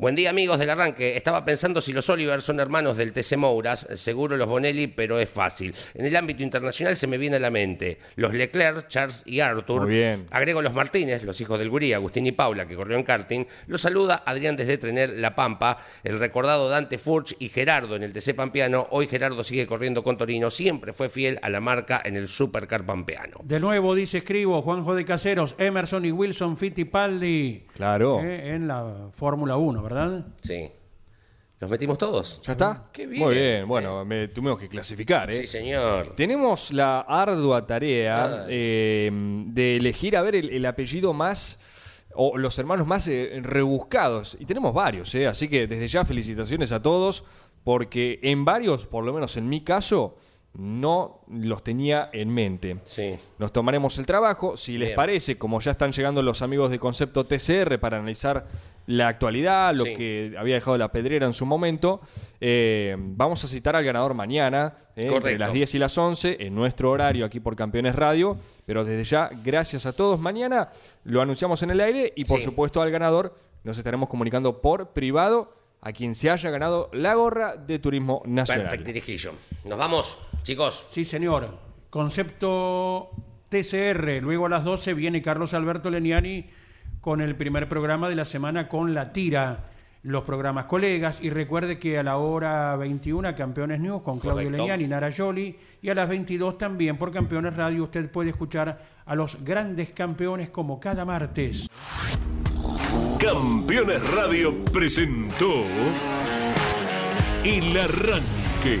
Buen 0.00 0.14
día 0.14 0.30
amigos 0.30 0.60
del 0.60 0.70
arranque. 0.70 1.16
Estaba 1.16 1.44
pensando 1.44 1.80
si 1.80 1.92
los 1.92 2.08
Oliver 2.08 2.40
son 2.40 2.60
hermanos 2.60 2.96
del 2.96 3.12
TC 3.12 3.36
Mouras, 3.36 3.84
seguro 3.96 4.36
los 4.36 4.46
Bonelli, 4.46 4.86
pero 4.86 5.18
es 5.18 5.28
fácil. 5.28 5.74
En 5.92 6.06
el 6.06 6.14
ámbito 6.14 6.44
internacional 6.44 6.96
se 6.96 7.08
me 7.08 7.18
viene 7.18 7.34
a 7.34 7.40
la 7.40 7.50
mente 7.50 7.98
los 8.14 8.32
Leclerc, 8.32 8.86
Charles 8.86 9.24
y 9.26 9.40
Arthur. 9.40 9.82
Muy 9.82 9.94
bien. 9.94 10.26
Agrego 10.30 10.62
los 10.62 10.72
Martínez, 10.72 11.24
los 11.24 11.40
hijos 11.40 11.58
del 11.58 11.68
Gurí, 11.68 11.92
Agustín 11.94 12.26
y 12.28 12.30
Paula, 12.30 12.68
que 12.68 12.76
corrió 12.76 12.96
en 12.96 13.02
karting. 13.02 13.44
Los 13.66 13.80
saluda 13.80 14.22
Adrián 14.24 14.54
desde 14.56 14.78
Trener 14.78 15.18
La 15.18 15.34
Pampa, 15.34 15.78
el 16.04 16.20
recordado 16.20 16.68
Dante 16.68 16.96
Furch 16.98 17.34
y 17.40 17.48
Gerardo 17.48 17.96
en 17.96 18.04
el 18.04 18.12
TC 18.12 18.36
Pampeano. 18.36 18.86
Hoy 18.90 19.08
Gerardo 19.08 19.42
sigue 19.42 19.66
corriendo 19.66 20.04
con 20.04 20.16
Torino, 20.16 20.52
siempre 20.52 20.92
fue 20.92 21.08
fiel 21.08 21.40
a 21.42 21.48
la 21.48 21.58
marca 21.58 22.00
en 22.04 22.14
el 22.14 22.28
Supercar 22.28 22.86
Pampeano. 22.86 23.38
De 23.42 23.58
nuevo 23.58 23.96
dice 23.96 24.18
escribo 24.18 24.62
Juanjo 24.62 24.94
de 24.94 25.04
Caseros, 25.04 25.56
Emerson 25.58 26.04
y 26.04 26.12
Wilson 26.12 26.56
Fittipaldi. 26.56 27.64
Claro. 27.74 28.20
eh, 28.22 28.54
en 28.54 28.68
la 28.68 29.08
Fórmula 29.12 29.56
1, 29.56 29.87
¿verdad? 29.88 30.26
Sí. 30.42 30.70
¿Los 31.60 31.68
metimos 31.70 31.98
todos? 31.98 32.40
¿Ya 32.44 32.52
está? 32.52 32.84
Qué 32.92 33.06
bien. 33.06 33.22
Muy 33.24 33.34
bien. 33.34 33.66
Bueno, 33.66 34.04
me 34.04 34.28
tuvimos 34.28 34.60
que 34.60 34.68
clasificar, 34.68 35.28
¿eh? 35.30 35.40
Sí, 35.40 35.46
señor. 35.48 36.14
Tenemos 36.14 36.70
la 36.72 37.00
ardua 37.00 37.66
tarea 37.66 38.42
Ay. 38.44 38.46
eh, 38.48 39.10
de 39.46 39.76
elegir, 39.76 40.16
a 40.16 40.22
ver, 40.22 40.36
el, 40.36 40.50
el 40.50 40.64
apellido 40.66 41.12
más, 41.12 41.58
o 42.14 42.38
los 42.38 42.56
hermanos 42.60 42.86
más 42.86 43.08
eh, 43.08 43.40
rebuscados. 43.42 44.36
Y 44.38 44.44
tenemos 44.44 44.72
varios, 44.72 45.12
¿eh? 45.16 45.26
Así 45.26 45.48
que 45.48 45.66
desde 45.66 45.88
ya 45.88 46.04
felicitaciones 46.04 46.70
a 46.70 46.80
todos, 46.80 47.24
porque 47.64 48.20
en 48.22 48.44
varios, 48.44 48.86
por 48.86 49.02
lo 49.04 49.12
menos 49.12 49.36
en 49.36 49.48
mi 49.48 49.62
caso, 49.62 50.16
no 50.54 51.22
los 51.28 51.64
tenía 51.64 52.08
en 52.12 52.30
mente. 52.30 52.78
Sí. 52.84 53.16
Nos 53.38 53.52
tomaremos 53.52 53.98
el 53.98 54.06
trabajo, 54.06 54.56
si 54.56 54.78
les 54.78 54.90
Bien. 54.90 54.96
parece, 54.96 55.36
como 55.38 55.60
ya 55.60 55.72
están 55.72 55.90
llegando 55.90 56.22
los 56.22 56.40
amigos 56.40 56.70
de 56.70 56.78
Concepto 56.78 57.26
TCR 57.26 57.80
para 57.80 57.96
analizar 57.98 58.46
la 58.88 59.08
actualidad, 59.08 59.74
lo 59.74 59.84
Sí. 59.84 59.94
que 59.96 60.34
había 60.38 60.54
dejado 60.54 60.78
la 60.78 60.90
pedrera 60.90 61.26
en 61.26 61.34
su 61.34 61.44
momento, 61.44 62.00
eh, 62.40 62.96
vamos 62.98 63.44
a 63.44 63.48
citar 63.48 63.76
al 63.76 63.84
ganador 63.84 64.14
mañana, 64.14 64.74
eh, 64.96 65.10
entre 65.12 65.38
las 65.38 65.52
10 65.52 65.74
y 65.74 65.78
las 65.78 65.96
11, 65.98 66.38
en 66.40 66.54
nuestro 66.54 66.90
horario 66.90 67.26
aquí 67.26 67.38
por 67.38 67.54
Campeones 67.54 67.94
Radio, 67.94 68.38
pero 68.64 68.84
desde 68.84 69.04
ya, 69.04 69.30
gracias 69.44 69.84
a 69.84 69.92
todos. 69.92 70.18
Mañana 70.18 70.70
lo 71.04 71.20
anunciamos 71.20 71.62
en 71.62 71.70
el 71.70 71.80
aire 71.80 72.12
y 72.16 72.24
por 72.24 72.38
Sí. 72.38 72.44
supuesto 72.46 72.80
al 72.80 72.90
ganador 72.90 73.34
nos 73.62 73.76
estaremos 73.76 74.08
comunicando 74.08 74.62
por 74.62 74.90
privado 74.94 75.52
a 75.82 75.92
quien 75.92 76.14
se 76.14 76.30
haya 76.30 76.48
ganado 76.50 76.88
la 76.94 77.14
gorra 77.14 77.56
de 77.56 77.78
Turismo 77.78 78.22
Nacional. 78.24 78.78
Perfecto. 78.78 79.32
Nos 79.64 79.78
vamos, 79.78 80.18
chicos. 80.44 80.86
Sí, 80.90 81.04
señor. 81.04 81.58
Concepto 81.90 83.10
TCR. 83.50 84.20
Luego 84.22 84.46
a 84.46 84.48
las 84.48 84.64
12 84.64 84.94
viene 84.94 85.22
Carlos 85.22 85.54
Alberto 85.54 85.90
Leniani 85.90 86.46
con 87.00 87.20
el 87.20 87.36
primer 87.36 87.68
programa 87.68 88.08
de 88.08 88.14
la 88.14 88.24
semana 88.24 88.68
con 88.68 88.94
la 88.94 89.12
tira. 89.12 89.64
Los 90.02 90.22
programas 90.22 90.66
colegas. 90.66 91.20
Y 91.20 91.30
recuerde 91.30 91.78
que 91.78 91.98
a 91.98 92.02
la 92.02 92.18
hora 92.18 92.76
21 92.76 93.34
Campeones 93.34 93.80
News 93.80 94.02
con 94.02 94.20
Claudio. 94.20 94.48
Leniani 94.48 94.84
y 94.84 94.86
Nara 94.88 95.10
Yoli. 95.10 95.58
Y 95.82 95.88
a 95.88 95.94
las 95.94 96.08
22 96.08 96.56
también 96.56 96.96
por 96.96 97.12
Campeones 97.12 97.56
Radio 97.56 97.84
usted 97.84 98.10
puede 98.10 98.30
escuchar 98.30 98.80
a 99.04 99.14
los 99.14 99.42
grandes 99.44 99.90
campeones 99.90 100.50
como 100.50 100.78
cada 100.78 101.04
martes. 101.04 101.68
Campeones 103.18 104.08
Radio 104.14 104.64
presentó 104.64 105.64
El 107.44 107.76
Arranque. 107.76 108.80